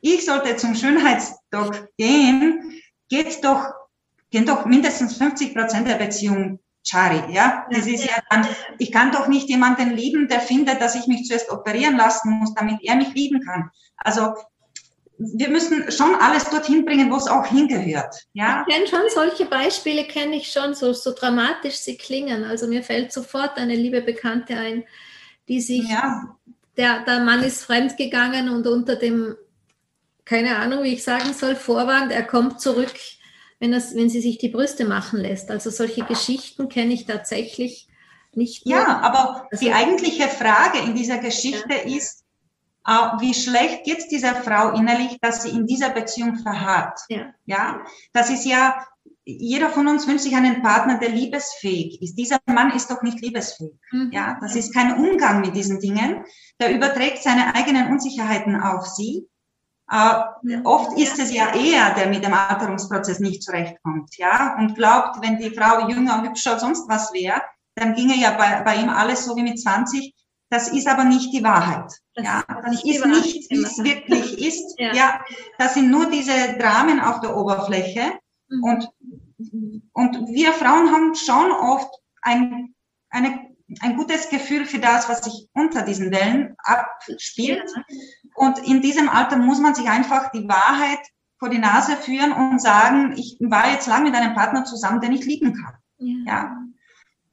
ich 0.00 0.24
sollte 0.24 0.56
zum 0.56 0.74
Schönheitsdoc 0.74 1.88
gehen, 1.98 2.80
geht 3.10 3.44
doch, 3.44 3.66
gehen 4.30 4.46
doch 4.46 4.64
mindestens 4.64 5.18
50 5.18 5.54
Prozent 5.54 5.86
der 5.86 5.96
Beziehung 5.96 6.58
Chari, 6.88 7.34
ja. 7.34 7.66
Das 7.70 7.86
ist 7.86 8.04
ja 8.04 8.16
dann, 8.30 8.46
ich 8.78 8.92
kann 8.92 9.12
doch 9.12 9.28
nicht 9.28 9.50
jemanden 9.50 9.90
lieben, 9.90 10.26
der 10.28 10.40
findet, 10.40 10.80
dass 10.80 10.94
ich 10.94 11.06
mich 11.06 11.26
zuerst 11.26 11.50
operieren 11.50 11.96
lassen 11.96 12.30
muss, 12.30 12.54
damit 12.54 12.78
er 12.82 12.96
mich 12.96 13.12
lieben 13.12 13.40
kann. 13.40 13.70
Also, 13.96 14.34
wir 15.18 15.48
müssen 15.48 15.90
schon 15.92 16.14
alles 16.16 16.50
dorthin 16.50 16.84
bringen, 16.84 17.10
wo 17.10 17.16
es 17.16 17.28
auch 17.28 17.46
hingehört. 17.46 18.14
Ja? 18.32 18.64
Ich 18.66 18.74
kenne 18.74 18.86
schon 18.88 19.08
solche 19.14 19.44
Beispiele, 19.46 20.04
kenne 20.04 20.36
ich 20.36 20.50
schon, 20.50 20.74
so, 20.74 20.92
so 20.92 21.12
dramatisch 21.14 21.76
sie 21.76 21.96
klingen. 21.96 22.44
Also 22.44 22.66
mir 22.66 22.82
fällt 22.82 23.12
sofort 23.12 23.56
eine 23.56 23.76
liebe 23.76 24.02
Bekannte 24.02 24.56
ein, 24.56 24.84
die 25.48 25.60
sich, 25.60 25.88
ja. 25.88 26.36
der, 26.76 27.04
der 27.04 27.20
Mann 27.20 27.42
ist 27.42 27.64
fremdgegangen 27.64 28.48
und 28.48 28.66
unter 28.66 28.96
dem, 28.96 29.36
keine 30.24 30.56
Ahnung, 30.56 30.82
wie 30.82 30.94
ich 30.94 31.04
sagen 31.04 31.32
soll, 31.32 31.54
Vorwand, 31.54 32.10
er 32.10 32.24
kommt 32.24 32.60
zurück, 32.60 32.94
wenn, 33.60 33.70
das, 33.70 33.94
wenn 33.94 34.10
sie 34.10 34.20
sich 34.20 34.38
die 34.38 34.48
Brüste 34.48 34.84
machen 34.84 35.20
lässt. 35.20 35.50
Also 35.50 35.70
solche 35.70 36.04
Geschichten 36.04 36.68
kenne 36.68 36.92
ich 36.92 37.06
tatsächlich 37.06 37.88
nicht. 38.32 38.66
Nur. 38.66 38.76
Ja, 38.76 39.00
aber 39.00 39.46
also, 39.50 39.64
die 39.64 39.72
eigentliche 39.72 40.26
Frage 40.26 40.78
in 40.78 40.94
dieser 40.94 41.18
Geschichte 41.18 41.72
ja. 41.72 41.96
ist, 41.96 42.23
wie 42.86 43.34
schlecht 43.34 43.84
geht 43.84 43.98
es 43.98 44.08
dieser 44.08 44.34
Frau 44.34 44.70
innerlich, 44.72 45.18
dass 45.20 45.42
sie 45.42 45.50
in 45.50 45.66
dieser 45.66 45.90
Beziehung 45.90 46.36
verharrt. 46.36 47.00
Ja. 47.08 47.32
ja, 47.46 47.80
das 48.12 48.30
ist 48.30 48.44
ja, 48.44 48.86
jeder 49.24 49.70
von 49.70 49.88
uns 49.88 50.06
wünscht 50.06 50.24
sich 50.24 50.36
einen 50.36 50.60
Partner, 50.60 50.98
der 50.98 51.08
liebesfähig 51.08 52.02
ist. 52.02 52.16
Dieser 52.16 52.38
Mann 52.46 52.72
ist 52.72 52.90
doch 52.90 53.02
nicht 53.02 53.20
liebesfähig. 53.20 53.72
Mhm. 53.90 54.10
Ja, 54.12 54.36
das 54.40 54.54
ist 54.54 54.74
kein 54.74 54.98
Umgang 54.98 55.40
mit 55.40 55.56
diesen 55.56 55.80
Dingen. 55.80 56.24
Der 56.60 56.74
überträgt 56.74 57.22
seine 57.22 57.54
eigenen 57.54 57.90
Unsicherheiten 57.90 58.60
auf 58.60 58.86
sie. 58.86 59.26
Äh, 59.90 60.60
oft 60.64 60.98
ist 60.98 61.18
es 61.18 61.32
ja 61.32 61.54
er, 61.54 61.94
der 61.94 62.08
mit 62.08 62.24
dem 62.24 62.34
Alterungsprozess 62.34 63.20
nicht 63.20 63.42
zurechtkommt, 63.42 64.16
ja, 64.16 64.56
und 64.58 64.74
glaubt, 64.74 65.20
wenn 65.20 65.36
die 65.36 65.54
Frau 65.54 65.88
jünger, 65.88 66.22
hübscher, 66.22 66.58
sonst 66.58 66.88
was 66.88 67.12
wäre, 67.12 67.42
dann 67.74 67.94
ginge 67.94 68.16
ja 68.16 68.30
bei, 68.32 68.62
bei 68.62 68.76
ihm 68.76 68.88
alles 68.88 69.24
so 69.24 69.36
wie 69.36 69.42
mit 69.42 69.60
20. 69.60 70.14
Das 70.54 70.68
ist 70.68 70.86
aber 70.86 71.02
nicht 71.02 71.32
die 71.32 71.42
Wahrheit. 71.42 71.90
Das 72.14 72.24
ja, 72.24 72.44
das 72.46 72.84
ist 72.84 73.04
nicht, 73.04 73.50
wie 73.50 73.62
es 73.64 73.76
wirklich 73.78 74.38
ist. 74.46 74.78
Ja. 74.78 74.94
ja, 74.94 75.20
das 75.58 75.74
sind 75.74 75.90
nur 75.90 76.08
diese 76.08 76.56
Dramen 76.60 77.00
auf 77.00 77.18
der 77.18 77.36
Oberfläche. 77.36 78.12
Mhm. 78.48 78.62
Und, 78.62 78.88
und 79.94 80.28
wir 80.28 80.52
Frauen 80.52 80.92
haben 80.92 81.16
schon 81.16 81.50
oft 81.50 81.92
ein, 82.22 82.72
eine, 83.10 83.48
ein 83.80 83.96
gutes 83.96 84.28
Gefühl 84.28 84.64
für 84.64 84.78
das, 84.78 85.08
was 85.08 85.24
sich 85.24 85.48
unter 85.54 85.82
diesen 85.82 86.12
Wellen 86.12 86.54
abspielt. 86.58 87.68
Ja. 87.74 87.82
Und 88.36 88.60
in 88.60 88.80
diesem 88.80 89.08
Alter 89.08 89.36
muss 89.38 89.58
man 89.58 89.74
sich 89.74 89.88
einfach 89.88 90.30
die 90.30 90.46
Wahrheit 90.46 91.04
vor 91.40 91.48
die 91.48 91.58
Nase 91.58 91.96
führen 91.96 92.30
und 92.30 92.62
sagen, 92.62 93.14
ich 93.16 93.38
war 93.40 93.72
jetzt 93.72 93.88
lang 93.88 94.04
mit 94.04 94.14
einem 94.14 94.34
Partner 94.34 94.64
zusammen, 94.64 95.00
den 95.00 95.14
ich 95.14 95.24
lieben 95.24 95.52
kann. 95.52 95.74
Ja. 95.98 96.14
ja. 96.24 96.63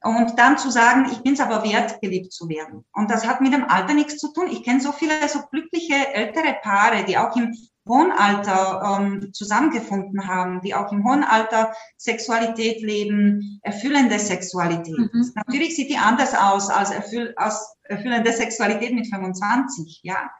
Und 0.04 0.38
dann 0.38 0.58
zu 0.58 0.70
sagen, 0.70 1.08
ich 1.12 1.22
bin 1.22 1.34
es 1.34 1.40
aber 1.40 1.62
wert, 1.64 2.00
geliebt 2.00 2.32
zu 2.32 2.48
werden. 2.48 2.84
Und 2.92 3.10
das 3.10 3.26
hat 3.26 3.40
mit 3.40 3.52
dem 3.52 3.64
Alter 3.64 3.94
nichts 3.94 4.18
zu 4.18 4.32
tun. 4.32 4.48
Ich 4.50 4.64
kenne 4.64 4.80
so 4.80 4.92
viele 4.92 5.28
so 5.28 5.40
glückliche 5.50 6.12
ältere 6.12 6.56
Paare, 6.62 7.04
die 7.04 7.16
auch 7.16 7.36
im 7.36 7.54
hohen 7.88 8.12
Alter 8.12 8.98
ähm, 9.00 9.32
zusammengefunden 9.32 10.26
haben, 10.28 10.60
die 10.60 10.74
auch 10.74 10.92
im 10.92 11.04
hohen 11.04 11.24
Alter 11.24 11.74
Sexualität 11.96 12.80
leben, 12.80 13.58
erfüllende 13.62 14.18
Sexualität. 14.18 14.98
Mhm. 14.98 15.32
Natürlich 15.34 15.74
sieht 15.74 15.90
die 15.90 15.98
anders 15.98 16.34
aus 16.34 16.68
als, 16.68 16.90
erfüll, 16.90 17.32
als 17.36 17.76
erfüllende 17.82 18.32
Sexualität 18.32 18.94
mit 18.94 19.08
25, 19.08 20.00
ja. 20.02 20.30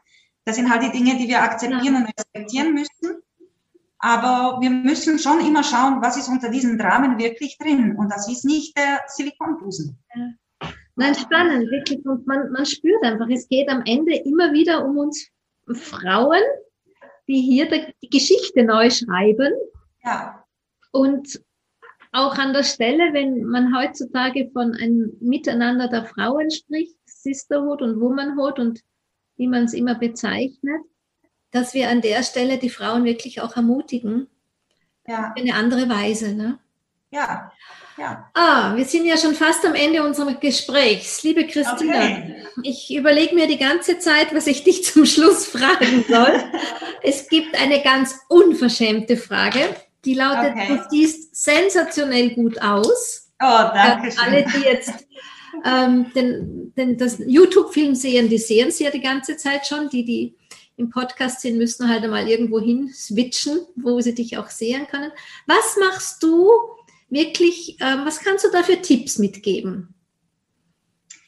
Das 0.45 0.57
sind 0.57 0.69
halt 0.69 0.83
die 0.83 0.91
Dinge, 0.91 1.17
die 1.17 1.29
wir 1.29 1.41
akzeptieren 1.41 1.93
ja. 1.93 1.99
und 2.01 2.13
respektieren 2.17 2.73
müssen. 2.73 3.22
Aber 4.03 4.59
wir 4.59 4.69
müssen 4.69 5.17
schon 5.17 5.39
immer 5.39 5.63
schauen, 5.63 6.01
was 6.01 6.17
ist 6.17 6.27
unter 6.27 6.49
diesen 6.49 6.77
Dramen 6.77 7.17
wirklich 7.17 7.57
drin. 7.57 7.95
Und 7.95 8.11
das 8.11 8.29
ist 8.29 8.43
nicht 8.43 8.77
der 8.77 8.99
Silikonbusen. 9.07 9.97
Ja. 10.13 10.69
Nein, 10.97 11.15
spannend, 11.15 11.71
wirklich. 11.71 12.05
Und 12.05 12.27
man, 12.27 12.51
man 12.51 12.65
spürt 12.65 13.01
einfach, 13.01 13.29
es 13.29 13.47
geht 13.47 13.69
am 13.69 13.81
Ende 13.85 14.13
immer 14.25 14.51
wieder 14.51 14.83
um 14.85 14.97
uns 14.97 15.29
Frauen, 15.71 16.41
die 17.29 17.39
hier 17.43 17.69
die 17.69 18.09
Geschichte 18.09 18.65
neu 18.65 18.89
schreiben. 18.89 19.53
Ja. 20.03 20.43
Und 20.91 21.41
auch 22.11 22.37
an 22.37 22.51
der 22.51 22.63
Stelle, 22.63 23.13
wenn 23.13 23.45
man 23.45 23.73
heutzutage 23.73 24.51
von 24.51 24.73
einem 24.73 25.13
Miteinander 25.21 25.87
der 25.87 26.03
Frauen 26.03 26.51
spricht, 26.51 26.97
Sisterhood 27.05 27.81
und 27.81 28.01
Womanhood 28.01 28.59
und 28.59 28.81
wie 29.37 29.47
man 29.47 29.63
es 29.63 29.73
immer 29.73 29.95
bezeichnet, 29.95 30.81
dass 31.53 31.73
wir 31.73 31.89
an 31.89 32.01
der 32.01 32.23
Stelle 32.23 32.57
die 32.57 32.69
Frauen 32.69 33.05
wirklich 33.05 33.39
auch 33.39 33.55
ermutigen. 33.55 34.27
Ja. 35.07 35.29
Auf 35.29 35.37
eine 35.37 35.53
andere 35.53 35.87
Weise. 35.87 36.33
Ne? 36.33 36.59
Ja. 37.11 37.51
Ja. 37.95 38.27
Ah, 38.33 38.75
wir 38.75 38.85
sind 38.85 39.05
ja 39.05 39.17
schon 39.17 39.35
fast 39.35 39.63
am 39.65 39.75
Ende 39.75 40.03
unseres 40.03 40.39
Gesprächs. 40.39 41.21
Liebe 41.21 41.45
Christina, 41.45 41.95
okay. 41.95 42.35
ich 42.63 42.93
überlege 42.93 43.35
mir 43.35 43.45
die 43.45 43.59
ganze 43.59 43.99
Zeit, 43.99 44.33
was 44.33 44.47
ich 44.47 44.63
dich 44.63 44.83
zum 44.91 45.05
Schluss 45.05 45.45
fragen 45.45 46.03
soll. 46.09 46.43
es 47.03 47.29
gibt 47.29 47.55
eine 47.61 47.83
ganz 47.83 48.19
unverschämte 48.29 49.15
Frage, 49.15 49.75
die 50.05 50.15
lautet, 50.15 50.53
okay. 50.53 50.67
du 50.69 50.83
siehst 50.89 51.35
sensationell 51.35 52.31
gut 52.31 52.59
aus. 52.63 53.31
Oh, 53.39 53.69
danke 53.73 54.11
schön. 54.11 54.19
Alle, 54.23 54.45
die 54.45 54.61
jetzt 54.61 55.05
ähm, 55.63 56.11
denn, 56.15 56.73
denn 56.75 56.97
das 56.97 57.19
YouTube-Film 57.19 57.93
sehen, 57.93 58.27
die 58.27 58.37
sehen 58.39 58.71
sie 58.71 58.85
ja 58.85 58.91
die 58.91 59.01
ganze 59.01 59.37
Zeit 59.37 59.67
schon. 59.67 59.89
Die, 59.89 60.03
die 60.03 60.35
im 60.77 60.89
Podcast 60.89 61.41
sind, 61.41 61.57
müssen 61.57 61.89
halt 61.89 62.03
einmal 62.03 62.27
irgendwo 62.27 62.59
hin 62.59 62.91
switchen, 62.93 63.61
wo 63.75 63.99
sie 64.01 64.15
dich 64.15 64.37
auch 64.37 64.49
sehen 64.49 64.87
können. 64.87 65.11
Was 65.45 65.77
machst 65.79 66.23
du 66.23 66.49
wirklich, 67.09 67.77
ähm, 67.79 68.01
was 68.05 68.19
kannst 68.19 68.43
du 68.45 68.51
da 68.51 68.63
für 68.63 68.81
Tipps 68.81 69.19
mitgeben? 69.19 69.93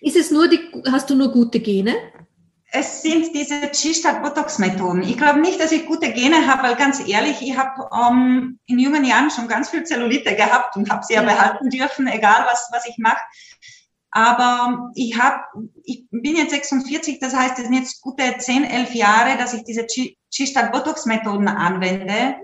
Ist 0.02 0.16
es 0.16 0.32
nur 0.32 0.48
die, 0.48 0.60
hast 0.91 1.10
du 1.10 1.16
nur 1.16 1.32
gute 1.32 1.60
Gene? 1.60 1.96
Es 2.72 3.02
sind 3.04 3.34
diese 3.34 3.62
G-Stadt-Botox-Methoden. 3.62 5.04
Ich 5.04 5.18
glaube 5.18 5.39
nicht, 5.39 5.62
dass 5.62 5.72
ich 5.72 5.86
gute 5.86 6.12
Gene 6.12 6.46
habe, 6.46 6.64
weil 6.64 6.76
ganz 6.76 7.00
ehrlich, 7.08 7.41
ich 7.41 7.56
habe 7.58 7.89
ähm, 7.96 8.60
in 8.66 8.80
jungen 8.80 9.06
Jahren 9.06 9.32
schon 9.32 9.48
ganz 9.48 9.70
viel 9.70 9.84
Zellulite 9.84 10.36
gehabt 10.36 10.76
und 10.76 10.89
habe 10.89 11.06
sie 11.06 11.14
ja, 11.14 11.22
ja 11.22 11.28
behalten 11.28 11.70
dürfen, 11.70 12.08
egal 12.08 12.46
was, 12.52 12.68
was 12.72 12.86
ich 12.86 12.98
mache. 12.98 13.22
Aber 14.16 14.91
ich 14.95 15.20
habe, 15.20 15.41
ich 15.84 16.05
bin 16.09 16.38
jetzt 16.38 16.51
46, 16.51 17.20
das 17.20 17.36
heißt, 17.36 17.59
es 17.59 17.66
sind 17.66 17.74
jetzt 17.74 18.01
gute 18.01 18.24
10, 18.38 18.63
11 18.63 18.95
Jahre, 18.95 19.38
dass 19.38 19.53
ich 19.53 19.66
diese 19.66 19.86
G-Stadt 19.86 20.72
Botox 20.72 21.05
Methoden 21.05 21.49
anwende 21.49 22.36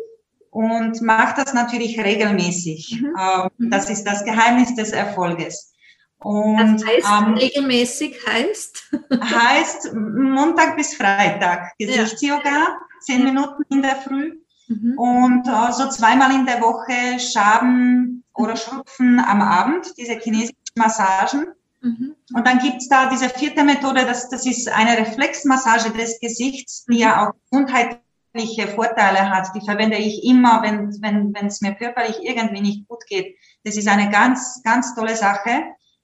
und 0.50 1.02
mache 1.02 1.42
das 1.42 1.54
natürlich 1.54 1.98
regelmäßig. 1.98 3.00
Mhm. 3.02 3.16
Ähm, 3.18 3.70
das 3.70 3.90
ist 3.90 4.04
das 4.04 4.26
Geheimnis 4.26 4.76
des 4.76 4.92
Erfolges. 4.92 5.74
Und, 6.20 6.58
das 6.58 6.86
heißt, 6.86 7.08
ähm, 7.10 7.34
regelmäßig 7.36 8.18
heißt? 8.28 8.92
heißt 9.22 9.94
Montag 9.94 10.76
bis 10.76 10.94
Freitag 10.96 11.72
Gesichtsyoga, 11.80 12.50
ja. 12.50 12.78
zehn 13.00 13.24
Minuten 13.24 13.64
in 13.70 13.82
der 13.82 13.96
Früh 13.96 14.42
mhm. 14.68 15.00
und 15.00 15.48
äh, 15.48 15.72
so 15.72 15.88
zweimal 15.88 16.36
in 16.36 16.46
der 16.46 16.60
Woche 16.60 17.18
Schaben 17.18 18.26
oder 18.36 18.58
Schrupfen 18.58 19.22
am 19.22 19.42
Abend, 19.42 19.94
diese 19.98 20.20
chinesischen 20.20 20.58
Massagen. 20.76 21.48
Mhm. 21.82 22.16
Und 22.34 22.48
dann 22.48 22.60
gibt's 22.60 22.88
da 22.88 23.10
diese 23.10 23.30
vierte 23.30 23.64
Methode, 23.64 24.06
das, 24.06 24.30
das 24.30 24.46
ist 24.46 24.70
eine 24.70 24.98
Reflexmassage 24.98 25.92
des 25.92 26.20
Gesichts, 26.20 26.86
die 26.86 27.00
ja 27.00 27.28
auch 27.28 27.34
gesundheitliche 27.50 28.68
Vorteile 28.68 29.30
hat. 29.30 29.50
Die 29.56 29.66
verwende 29.66 29.98
ich 29.98 30.24
immer, 30.24 30.62
wenn 30.62 31.02
wenn 31.02 31.34
wenn, 31.34 31.48
es 31.48 31.62
mir 31.62 31.74
körperlich 31.74 32.18
irgendwie 32.22 32.62
nicht 32.62 32.88
gut 32.88 33.06
geht. 33.08 33.36
Das 33.64 33.78
ist 33.78 33.88
eine 33.88 34.10
ganz, 34.10 34.62
ganz 34.64 34.96
tolle 34.96 35.16
Sache. 35.16 35.64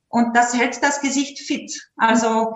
Und 0.10 0.36
das 0.36 0.58
hält 0.58 0.82
das 0.82 1.02
Gesicht 1.02 1.40
fit. 1.40 1.72
Also 1.96 2.56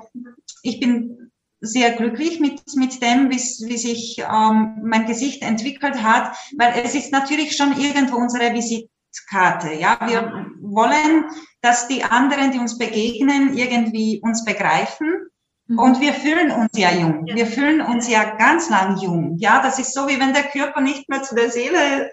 ich 0.63 0.79
bin 0.79 1.31
sehr 1.59 1.91
glücklich 1.91 2.39
mit, 2.39 2.61
mit 2.75 3.01
dem, 3.03 3.29
wie, 3.29 3.35
wie 3.35 3.77
sich 3.77 4.17
ähm, 4.19 4.79
mein 4.83 5.05
Gesicht 5.05 5.43
entwickelt 5.43 6.01
hat, 6.01 6.35
weil 6.57 6.81
es 6.83 6.95
ist 6.95 7.11
natürlich 7.11 7.55
schon 7.55 7.79
irgendwo 7.79 8.15
unsere 8.15 8.53
Visit 8.53 8.89
Visitkarte. 9.11 9.73
Ja, 9.73 9.99
wir 10.07 10.47
wollen, 10.61 11.25
dass 11.61 11.87
die 11.87 12.03
anderen, 12.03 12.51
die 12.51 12.59
uns 12.59 12.77
begegnen, 12.77 13.57
irgendwie 13.57 14.21
uns 14.23 14.45
begreifen. 14.45 15.29
Mhm. 15.67 15.79
Und 15.79 16.01
wir 16.01 16.13
fühlen 16.13 16.51
uns 16.51 16.69
ja 16.73 16.91
jung. 16.91 17.25
Wir 17.25 17.45
fühlen 17.45 17.81
uns 17.81 18.09
ja 18.09 18.35
ganz 18.35 18.69
lang 18.69 18.97
jung. 18.97 19.37
Ja, 19.37 19.61
das 19.61 19.79
ist 19.79 19.93
so, 19.93 20.07
wie 20.07 20.19
wenn 20.19 20.33
der 20.33 20.43
Körper 20.43 20.81
nicht 20.81 21.09
mehr 21.09 21.21
zu 21.23 21.35
der 21.35 21.49
Seele 21.49 22.11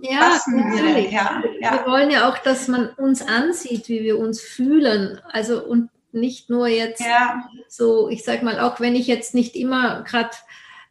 ja, 0.00 0.18
passen 0.18 0.70
würde. 0.70 1.08
Ja, 1.08 1.42
ja. 1.60 1.72
Wir 1.72 1.86
wollen 1.86 2.10
ja 2.10 2.28
auch, 2.28 2.38
dass 2.38 2.68
man 2.68 2.88
uns 2.90 3.26
ansieht, 3.26 3.88
wie 3.88 4.02
wir 4.02 4.18
uns 4.18 4.40
fühlen. 4.40 5.20
Also 5.30 5.62
und 5.62 5.90
nicht 6.12 6.48
nur 6.48 6.68
jetzt 6.68 7.02
ja. 7.02 7.46
so, 7.68 8.08
ich 8.08 8.24
sag 8.24 8.42
mal, 8.42 8.58
auch 8.60 8.80
wenn 8.80 8.96
ich 8.96 9.06
jetzt 9.06 9.34
nicht 9.34 9.54
immer 9.54 10.02
gerade 10.04 10.30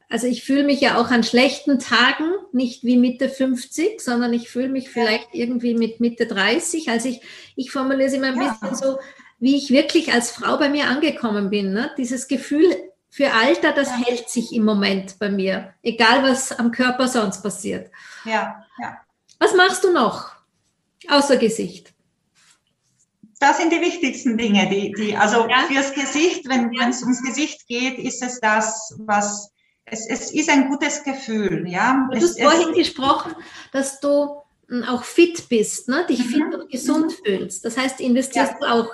also 0.09 0.27
ich 0.27 0.43
fühle 0.43 0.63
mich 0.63 0.79
ja 0.79 0.97
auch 0.97 1.09
an 1.09 1.23
schlechten 1.23 1.79
Tagen 1.79 2.31
nicht 2.53 2.83
wie 2.83 2.97
Mitte 2.97 3.29
50, 3.29 3.99
sondern 3.99 4.31
ich 4.33 4.49
fühle 4.49 4.69
mich 4.69 4.89
vielleicht 4.89 5.29
irgendwie 5.33 5.73
mit 5.73 5.99
Mitte 5.99 6.27
30. 6.27 6.89
Also 6.89 7.09
ich, 7.09 7.21
ich 7.55 7.71
formuliere 7.71 8.07
es 8.07 8.13
immer 8.13 8.27
ein 8.27 8.41
ja. 8.41 8.53
bisschen 8.53 8.75
so, 8.75 8.99
wie 9.39 9.57
ich 9.57 9.69
wirklich 9.69 10.13
als 10.13 10.31
Frau 10.31 10.57
bei 10.57 10.69
mir 10.69 10.87
angekommen 10.87 11.49
bin. 11.49 11.73
Ne? 11.73 11.91
Dieses 11.97 12.27
Gefühl 12.27 12.73
für 13.09 13.33
Alter, 13.33 13.73
das 13.73 13.89
ja. 13.89 14.05
hält 14.05 14.29
sich 14.29 14.53
im 14.53 14.63
Moment 14.63 15.19
bei 15.19 15.29
mir, 15.29 15.73
egal 15.83 16.23
was 16.23 16.57
am 16.57 16.71
Körper 16.71 17.07
sonst 17.07 17.41
passiert. 17.41 17.91
Ja, 18.23 18.63
ja. 18.79 18.97
Was 19.39 19.53
machst 19.55 19.83
du 19.83 19.91
noch 19.91 20.31
außer 21.09 21.37
Gesicht? 21.37 21.93
Das 23.39 23.57
sind 23.57 23.71
die 23.71 23.81
wichtigsten 23.81 24.37
Dinge, 24.37 24.67
die, 24.69 24.93
die 24.93 25.15
also 25.15 25.47
ja. 25.47 25.65
fürs 25.67 25.93
Gesicht, 25.93 26.47
wenn 26.47 26.71
es 26.89 27.03
ums 27.03 27.21
Gesicht 27.21 27.67
geht, 27.67 27.99
ist 27.99 28.23
es 28.23 28.39
das, 28.39 28.95
was 28.99 29.51
es, 29.89 30.07
es 30.07 30.31
ist 30.31 30.49
ein 30.49 30.69
gutes 30.69 31.03
Gefühl, 31.03 31.65
ja. 31.67 32.07
Du 32.11 32.19
hast 32.19 32.41
vorhin 32.41 32.73
gesprochen, 32.73 33.35
dass 33.71 33.99
du 33.99 34.41
hm, 34.67 34.83
auch 34.83 35.03
fit 35.03 35.47
bist, 35.49 35.87
ne? 35.87 36.05
dich 36.07 36.19
mhm. 36.19 36.29
fit 36.29 36.55
und 36.55 36.69
gesund 36.69 37.05
mhm. 37.05 37.25
fühlst. 37.25 37.65
Das 37.65 37.77
heißt, 37.77 38.01
investierst 38.01 38.53
ja. 38.53 38.57
du 38.59 38.65
auch 38.65 38.89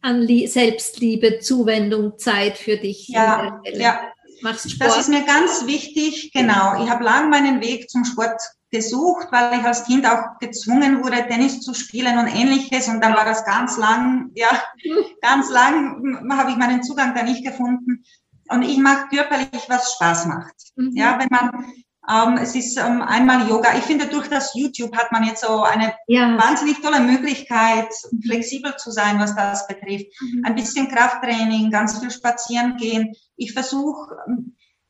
an 0.00 0.26
Selbstliebe, 0.26 1.40
Zuwendung, 1.40 2.18
Zeit 2.18 2.58
für 2.58 2.76
dich. 2.76 3.08
Ja, 3.08 3.60
ja. 3.72 4.00
Machst 4.42 4.70
Sport. 4.70 4.90
Das 4.90 4.98
ist 4.98 5.08
mir 5.08 5.24
ganz 5.24 5.66
wichtig, 5.66 6.30
genau. 6.32 6.84
Ich 6.84 6.88
habe 6.88 7.02
lange 7.02 7.28
meinen 7.28 7.60
Weg 7.60 7.90
zum 7.90 8.04
Sport 8.04 8.40
gesucht, 8.70 9.28
weil 9.30 9.58
ich 9.58 9.64
als 9.64 9.84
Kind 9.84 10.06
auch 10.06 10.38
gezwungen 10.38 11.02
wurde, 11.02 11.26
Tennis 11.26 11.60
zu 11.60 11.74
spielen 11.74 12.18
und 12.18 12.28
ähnliches. 12.28 12.86
Und 12.86 13.00
dann 13.00 13.14
war 13.14 13.24
das 13.24 13.44
ganz 13.44 13.76
lang, 13.78 14.30
ja, 14.34 14.48
ganz 15.22 15.50
lang 15.50 16.30
habe 16.30 16.50
ich 16.50 16.56
meinen 16.56 16.82
Zugang 16.82 17.14
da 17.14 17.22
nicht 17.22 17.44
gefunden. 17.44 18.04
Und 18.50 18.62
ich 18.62 18.78
mache 18.78 19.08
körperlich, 19.08 19.64
was 19.68 19.94
Spaß 19.94 20.26
macht. 20.26 20.54
Mhm. 20.76 20.96
Ja, 20.96 21.18
wenn 21.18 21.28
man, 21.30 21.72
ähm, 22.08 22.38
es 22.42 22.54
ist 22.54 22.78
ähm, 22.78 23.02
einmal 23.02 23.48
Yoga. 23.48 23.76
Ich 23.76 23.84
finde, 23.84 24.06
durch 24.06 24.28
das 24.28 24.54
YouTube 24.54 24.96
hat 24.96 25.12
man 25.12 25.24
jetzt 25.24 25.42
so 25.42 25.62
eine 25.62 25.94
ja. 26.06 26.36
wahnsinnig 26.38 26.80
tolle 26.80 27.00
Möglichkeit, 27.00 27.88
flexibel 28.26 28.74
zu 28.76 28.90
sein, 28.90 29.18
was 29.18 29.34
das 29.34 29.66
betrifft. 29.66 30.06
Mhm. 30.20 30.44
Ein 30.44 30.54
bisschen 30.54 30.88
Krafttraining, 30.88 31.70
ganz 31.70 31.98
viel 31.98 32.10
spazieren 32.10 32.76
gehen. 32.76 33.14
Ich 33.36 33.52
versuche, 33.52 34.16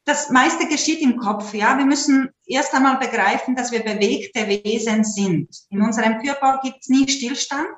das 0.04 0.30
meiste 0.30 0.66
geschieht 0.66 1.00
im 1.02 1.18
Kopf. 1.18 1.52
Ja, 1.52 1.76
wir 1.76 1.84
müssen 1.84 2.30
erst 2.46 2.72
einmal 2.74 2.96
begreifen, 2.96 3.54
dass 3.54 3.72
wir 3.72 3.80
bewegte 3.80 4.48
Wesen 4.48 5.04
sind. 5.04 5.48
In 5.70 5.82
unserem 5.82 6.18
Körper 6.22 6.60
gibt 6.62 6.78
es 6.80 6.88
nie 6.88 7.06
Stillstand. 7.06 7.68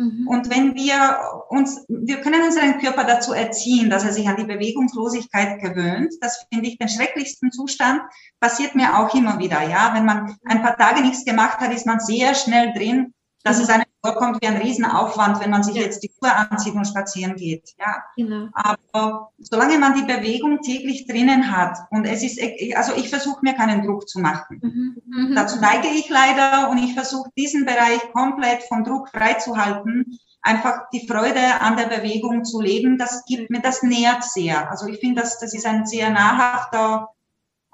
Mhm. 0.00 0.26
Und 0.26 0.50
wenn 0.50 0.74
wir 0.74 1.20
uns, 1.50 1.84
wir 1.88 2.20
können 2.22 2.42
unseren 2.42 2.78
Körper 2.78 3.04
dazu 3.04 3.32
erziehen, 3.32 3.90
dass 3.90 4.04
er 4.04 4.12
sich 4.12 4.26
an 4.28 4.36
die 4.36 4.44
Bewegungslosigkeit 4.44 5.60
gewöhnt. 5.60 6.14
Das 6.20 6.46
finde 6.52 6.68
ich 6.68 6.78
den 6.78 6.88
schrecklichsten 6.88 7.52
Zustand. 7.52 8.00
Passiert 8.40 8.74
mir 8.74 8.98
auch 8.98 9.14
immer 9.14 9.38
wieder. 9.38 9.62
Ja, 9.68 9.92
wenn 9.94 10.06
man 10.06 10.36
ein 10.46 10.62
paar 10.62 10.76
Tage 10.76 11.02
nichts 11.02 11.24
gemacht 11.24 11.60
hat, 11.60 11.72
ist 11.72 11.86
man 11.86 12.00
sehr 12.00 12.34
schnell 12.34 12.72
drin 12.72 13.12
dass 13.42 13.58
mhm. 13.58 13.62
es 13.62 13.68
einem 13.70 13.84
vorkommt 14.02 14.40
wie 14.40 14.46
ein 14.46 14.56
Riesenaufwand, 14.56 15.40
wenn 15.40 15.50
man 15.50 15.62
sich 15.62 15.76
ja. 15.76 15.82
jetzt 15.82 16.02
die 16.02 16.10
Schuhe 16.10 16.34
anzieht 16.34 16.74
und 16.74 16.86
spazieren 16.86 17.36
geht. 17.36 17.74
Ja. 17.78 18.02
Genau. 18.16 18.48
Aber 18.54 19.32
solange 19.38 19.78
man 19.78 19.94
die 19.94 20.02
Bewegung 20.02 20.60
täglich 20.62 21.06
drinnen 21.06 21.54
hat 21.54 21.78
und 21.90 22.06
es 22.06 22.22
ist, 22.22 22.40
also 22.76 22.94
ich 22.94 23.10
versuche 23.10 23.40
mir 23.42 23.54
keinen 23.54 23.86
Druck 23.86 24.08
zu 24.08 24.20
machen. 24.20 24.60
Mhm. 24.62 25.02
Mhm. 25.06 25.34
Dazu 25.34 25.60
neige 25.60 25.88
ich 25.88 26.08
leider 26.08 26.70
und 26.70 26.78
ich 26.78 26.94
versuche 26.94 27.30
diesen 27.36 27.66
Bereich 27.66 28.00
komplett 28.12 28.62
vom 28.64 28.84
Druck 28.84 29.08
freizuhalten. 29.10 30.18
Einfach 30.42 30.88
die 30.92 31.06
Freude 31.06 31.60
an 31.60 31.76
der 31.76 31.86
Bewegung 31.86 32.44
zu 32.44 32.62
leben, 32.62 32.96
das 32.96 33.24
gibt 33.26 33.50
mir, 33.50 33.60
das 33.60 33.82
nährt 33.82 34.24
sehr. 34.24 34.70
Also 34.70 34.86
ich 34.86 34.98
finde, 34.98 35.20
das, 35.20 35.38
das 35.38 35.52
ist 35.52 35.66
ein 35.66 35.84
sehr 35.84 36.08
nahrhafter 36.08 37.10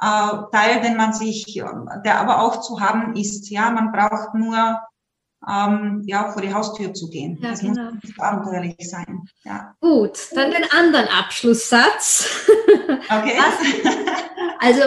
äh, 0.01 0.37
Teil, 0.51 0.81
den 0.83 0.97
man 0.97 1.13
sich, 1.13 1.45
der 2.05 2.21
aber 2.21 2.43
auch 2.43 2.61
zu 2.61 2.81
haben 2.81 3.15
ist. 3.15 3.49
Ja, 3.51 3.71
man 3.71 3.93
braucht 3.93 4.35
nur 4.35 4.81
ähm, 5.49 6.03
ja, 6.07 6.33
vor 6.33 6.43
die 6.43 6.53
Haustür 6.53 6.93
zu 6.95 7.09
gehen. 7.09 7.39
Ja, 7.41 7.51
das 7.51 7.61
genau. 7.61 7.93
muss 7.93 8.19
abenteuerlich 8.19 8.77
sein. 8.81 9.29
Ja. 9.45 9.75
Gut, 9.81 10.19
dann 10.35 10.51
den 10.51 10.71
anderen 10.71 11.09
Abschlusssatz. 11.09 12.29
Okay. 13.09 13.37
Was, 13.37 13.97
also, 14.61 14.83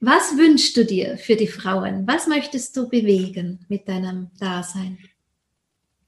was 0.00 0.36
wünschst 0.36 0.76
du 0.76 0.84
dir 0.84 1.16
für 1.18 1.36
die 1.36 1.46
Frauen? 1.46 2.06
Was 2.06 2.26
möchtest 2.26 2.76
du 2.76 2.88
bewegen 2.88 3.64
mit 3.68 3.88
deinem 3.88 4.30
Dasein? 4.38 4.98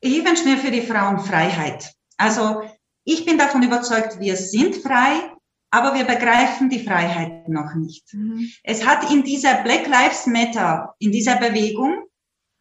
Ich 0.00 0.24
wünsche 0.24 0.44
mir 0.44 0.58
für 0.58 0.70
die 0.70 0.82
Frauen 0.82 1.20
Freiheit. 1.20 1.94
Also, 2.16 2.62
ich 3.04 3.24
bin 3.24 3.38
davon 3.38 3.62
überzeugt, 3.62 4.20
wir 4.20 4.36
sind 4.36 4.76
frei, 4.76 5.32
aber 5.70 5.94
wir 5.94 6.04
begreifen 6.04 6.68
die 6.68 6.84
Freiheit 6.84 7.48
noch 7.48 7.74
nicht. 7.74 8.12
Mhm. 8.12 8.50
Es 8.62 8.86
hat 8.86 9.10
in 9.10 9.22
dieser 9.22 9.62
Black 9.62 9.86
Lives 9.88 10.26
Matter, 10.26 10.94
in 10.98 11.12
dieser 11.12 11.36
Bewegung, 11.36 12.04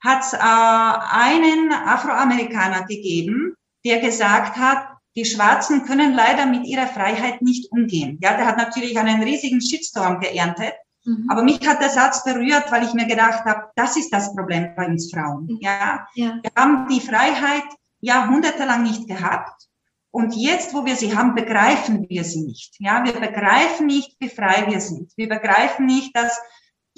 hat 0.03 0.21
es 0.21 0.33
äh, 0.33 0.37
einen 0.37 1.71
Afroamerikaner 1.71 2.85
gegeben, 2.85 3.55
der 3.85 3.99
gesagt 3.99 4.57
hat, 4.57 4.87
die 5.15 5.25
Schwarzen 5.25 5.85
können 5.85 6.13
leider 6.13 6.45
mit 6.45 6.65
ihrer 6.65 6.87
Freiheit 6.87 7.41
nicht 7.41 7.71
umgehen. 7.71 8.17
Ja, 8.21 8.35
der 8.35 8.45
hat 8.45 8.57
natürlich 8.57 8.97
einen 8.97 9.21
riesigen 9.23 9.61
Shitstorm 9.61 10.19
geerntet. 10.19 10.73
Mhm. 11.03 11.27
Aber 11.29 11.43
mich 11.43 11.67
hat 11.67 11.81
der 11.81 11.89
Satz 11.89 12.23
berührt, 12.23 12.71
weil 12.71 12.83
ich 12.83 12.93
mir 12.93 13.07
gedacht 13.07 13.43
habe, 13.45 13.69
das 13.75 13.97
ist 13.97 14.11
das 14.11 14.33
Problem 14.35 14.73
bei 14.75 14.87
uns 14.87 15.11
Frauen. 15.11 15.57
Ja, 15.59 16.07
ja. 16.15 16.39
wir 16.41 16.51
haben 16.55 16.87
die 16.87 17.01
Freiheit 17.01 17.65
jahrhundertelang 17.99 18.83
nicht 18.83 19.07
gehabt. 19.07 19.67
Und 20.11 20.35
jetzt, 20.35 20.73
wo 20.73 20.85
wir 20.85 20.95
sie 20.95 21.15
haben, 21.15 21.35
begreifen 21.35 22.07
wir 22.09 22.23
sie 22.23 22.43
nicht. 22.43 22.75
Ja, 22.79 23.03
wir 23.03 23.13
begreifen 23.13 23.87
nicht, 23.87 24.15
wie 24.19 24.29
frei 24.29 24.65
wir 24.67 24.81
sind. 24.81 25.11
Wir 25.15 25.29
begreifen 25.29 25.85
nicht, 25.85 26.15
dass, 26.15 26.37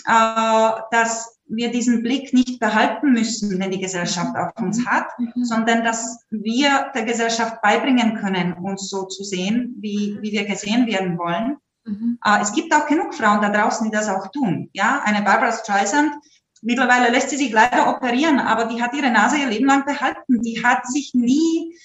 äh, 0.05 0.81
dass 0.91 1.39
wir 1.55 1.71
diesen 1.71 2.03
Blick 2.03 2.33
nicht 2.33 2.59
behalten 2.59 3.11
müssen, 3.11 3.59
den 3.59 3.71
die 3.71 3.79
Gesellschaft 3.79 4.35
auf 4.35 4.51
uns 4.61 4.79
mhm. 4.79 4.85
hat, 4.85 5.07
mhm. 5.19 5.43
sondern 5.43 5.83
dass 5.83 6.25
wir 6.29 6.91
der 6.93 7.03
Gesellschaft 7.03 7.61
beibringen 7.61 8.15
können, 8.15 8.53
uns 8.53 8.89
so 8.89 9.05
zu 9.05 9.23
sehen, 9.23 9.75
wie, 9.79 10.17
wie 10.21 10.31
wir 10.31 10.45
gesehen 10.45 10.87
werden 10.87 11.17
wollen. 11.17 11.57
Mhm. 11.85 12.19
Äh, 12.23 12.41
es 12.41 12.53
gibt 12.53 12.73
auch 12.73 12.87
genug 12.87 13.13
Frauen 13.13 13.41
da 13.41 13.49
draußen, 13.49 13.89
die 13.89 13.95
das 13.95 14.09
auch 14.09 14.27
tun. 14.31 14.69
Ja, 14.73 15.01
eine 15.03 15.23
Barbara 15.23 15.51
Streisand, 15.51 16.13
mittlerweile 16.61 17.11
lässt 17.11 17.29
sie 17.29 17.37
sich 17.37 17.51
leider 17.51 17.89
operieren, 17.89 18.39
aber 18.39 18.65
die 18.65 18.81
hat 18.81 18.93
ihre 18.95 19.11
Nase 19.11 19.37
ihr 19.37 19.49
Leben 19.49 19.67
lang 19.67 19.85
behalten. 19.85 20.41
Die 20.41 20.63
hat 20.63 20.87
sich 20.87 21.13
nie 21.13 21.77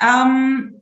ähm, 0.00 0.80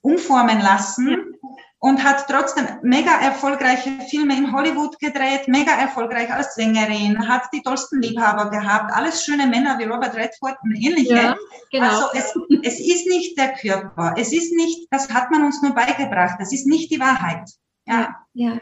umformen 0.00 0.60
lassen 0.60 1.34
und 1.80 2.02
hat 2.02 2.26
trotzdem 2.28 2.66
mega 2.82 3.20
erfolgreiche 3.20 3.90
Filme 4.10 4.36
in 4.36 4.52
Hollywood 4.52 4.98
gedreht, 4.98 5.46
mega 5.46 5.72
erfolgreich 5.72 6.32
als 6.32 6.54
Sängerin, 6.54 7.28
hat 7.28 7.44
die 7.52 7.62
tollsten 7.62 8.02
Liebhaber 8.02 8.50
gehabt, 8.50 8.92
alles 8.92 9.24
schöne 9.24 9.46
Männer 9.46 9.78
wie 9.78 9.84
Robert 9.84 10.14
Redford 10.14 10.56
und 10.62 10.74
ähnliche. 10.74 11.14
Ja, 11.14 11.36
genau. 11.70 12.08
Also 12.08 12.08
es, 12.14 12.34
es 12.64 12.80
ist 12.80 13.06
nicht 13.06 13.38
der 13.38 13.54
Körper, 13.54 14.14
es 14.16 14.32
ist 14.32 14.52
nicht, 14.54 14.88
das 14.90 15.08
hat 15.10 15.30
man 15.30 15.44
uns 15.44 15.62
nur 15.62 15.72
beigebracht, 15.72 16.36
das 16.40 16.52
ist 16.52 16.66
nicht 16.66 16.90
die 16.90 16.98
Wahrheit. 16.98 17.48
Ja. 17.86 18.16
ja. 18.34 18.58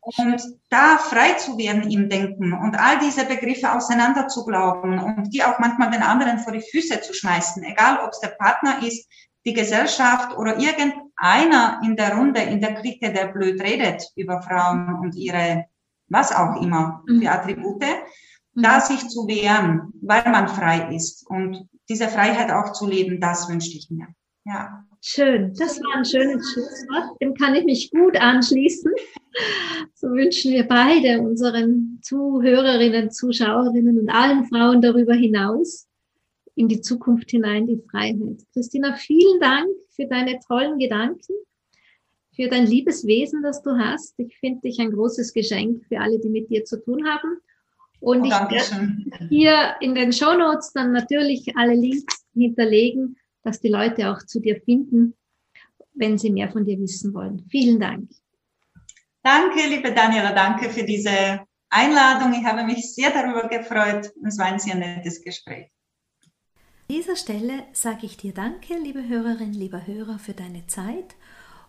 Und 0.00 0.42
da 0.68 0.98
frei 0.98 1.34
zu 1.34 1.58
werden 1.58 1.88
im 1.88 2.08
Denken 2.08 2.52
und 2.52 2.76
all 2.76 2.98
diese 2.98 3.24
Begriffe 3.24 3.72
auseinander 3.72 4.26
zu 4.28 4.44
glauben 4.44 4.98
und 4.98 5.30
die 5.32 5.44
auch 5.44 5.58
manchmal 5.60 5.90
den 5.90 6.02
anderen 6.02 6.38
vor 6.38 6.52
die 6.52 6.60
Füße 6.60 7.00
zu 7.02 7.14
schmeißen, 7.14 7.62
egal 7.64 8.00
ob 8.04 8.10
es 8.10 8.20
der 8.20 8.34
Partner 8.38 8.82
ist, 8.84 9.08
die 9.44 9.52
Gesellschaft 9.52 10.36
oder 10.36 10.58
irgendeiner 10.58 11.80
in 11.84 11.96
der 11.96 12.14
Runde, 12.14 12.40
in 12.40 12.60
der 12.60 12.74
Clique, 12.74 13.12
der 13.12 13.32
blöd 13.32 13.60
redet 13.60 14.04
über 14.16 14.40
Frauen 14.42 14.94
und 15.00 15.14
ihre, 15.16 15.66
was 16.08 16.32
auch 16.32 16.60
immer, 16.60 17.02
für 17.06 17.14
mhm. 17.14 17.26
Attribute, 17.26 17.82
mhm. 18.54 18.62
da 18.62 18.80
sich 18.80 19.08
zu 19.08 19.26
wehren, 19.26 19.92
weil 20.00 20.24
man 20.30 20.48
frei 20.48 20.94
ist 20.94 21.26
und 21.28 21.68
diese 21.88 22.08
Freiheit 22.08 22.50
auch 22.50 22.72
zu 22.72 22.86
leben, 22.86 23.20
das 23.20 23.48
wünschte 23.48 23.76
ich 23.76 23.90
mir. 23.90 24.06
Ja. 24.44 24.84
Schön, 25.04 25.52
das 25.58 25.80
war 25.80 25.96
ein 25.96 26.04
schönes 26.04 26.52
Schlusswort. 26.52 27.20
Dem 27.20 27.34
kann 27.34 27.56
ich 27.56 27.64
mich 27.64 27.90
gut 27.90 28.16
anschließen. 28.16 28.92
So 29.94 30.08
wünschen 30.08 30.52
wir 30.52 30.68
beide 30.68 31.20
unseren 31.20 31.98
Zuhörerinnen, 32.02 33.10
Zuschauerinnen 33.10 33.98
und 33.98 34.10
allen 34.10 34.44
Frauen 34.44 34.80
darüber 34.80 35.14
hinaus 35.14 35.88
in 36.54 36.68
die 36.68 36.80
Zukunft 36.80 37.30
hinein 37.30 37.66
die 37.66 37.82
Freiheit. 37.90 38.44
Christina, 38.52 38.94
vielen 38.94 39.40
Dank 39.40 39.68
für 39.90 40.06
deine 40.06 40.38
tollen 40.46 40.78
Gedanken, 40.78 41.34
für 42.34 42.48
dein 42.48 42.66
liebes 42.66 43.06
Wesen, 43.06 43.42
das 43.42 43.62
du 43.62 43.72
hast. 43.78 44.14
Ich 44.18 44.36
finde 44.38 44.60
dich 44.62 44.78
ein 44.80 44.92
großes 44.92 45.32
Geschenk 45.32 45.84
für 45.86 46.00
alle, 46.00 46.18
die 46.18 46.28
mit 46.28 46.50
dir 46.50 46.64
zu 46.64 46.82
tun 46.82 47.06
haben. 47.06 47.38
Und 48.00 48.22
oh, 48.22 48.24
ich 48.24 48.30
werde 48.32 49.28
hier 49.28 49.76
in 49.80 49.94
den 49.94 50.12
Show 50.12 50.34
Notes 50.34 50.72
dann 50.72 50.92
natürlich 50.92 51.56
alle 51.56 51.74
Links 51.74 52.26
hinterlegen, 52.34 53.16
dass 53.44 53.60
die 53.60 53.68
Leute 53.68 54.10
auch 54.10 54.22
zu 54.24 54.40
dir 54.40 54.60
finden, 54.60 55.14
wenn 55.94 56.18
sie 56.18 56.30
mehr 56.30 56.50
von 56.50 56.64
dir 56.64 56.78
wissen 56.78 57.14
wollen. 57.14 57.46
Vielen 57.50 57.78
Dank. 57.78 58.10
Danke, 59.22 59.68
liebe 59.68 59.92
Daniela, 59.92 60.32
danke 60.32 60.68
für 60.68 60.82
diese 60.82 61.46
Einladung. 61.70 62.32
Ich 62.32 62.44
habe 62.44 62.64
mich 62.64 62.92
sehr 62.92 63.10
darüber 63.10 63.48
gefreut. 63.48 64.12
Es 64.26 64.36
war 64.36 64.46
ein 64.46 64.58
sehr 64.58 64.74
nettes 64.74 65.22
Gespräch. 65.22 65.71
An 66.88 66.96
dieser 66.96 67.16
Stelle 67.16 67.64
sage 67.72 68.06
ich 68.06 68.16
dir 68.16 68.34
Danke, 68.34 68.74
liebe 68.76 69.08
Hörerin, 69.08 69.54
lieber 69.54 69.86
Hörer, 69.86 70.18
für 70.18 70.34
deine 70.34 70.66
Zeit 70.66 71.14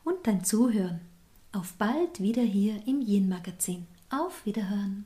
und 0.04 0.28
dein 0.28 0.44
Zuhören. 0.44 1.02
Auf 1.54 1.74
bald 1.74 2.20
wieder 2.20 2.42
hier 2.42 2.86
im 2.88 3.00
Yin 3.02 3.30
Magazin. 3.30 3.88
Auf 4.10 4.46
Wiederhören. 4.46 5.06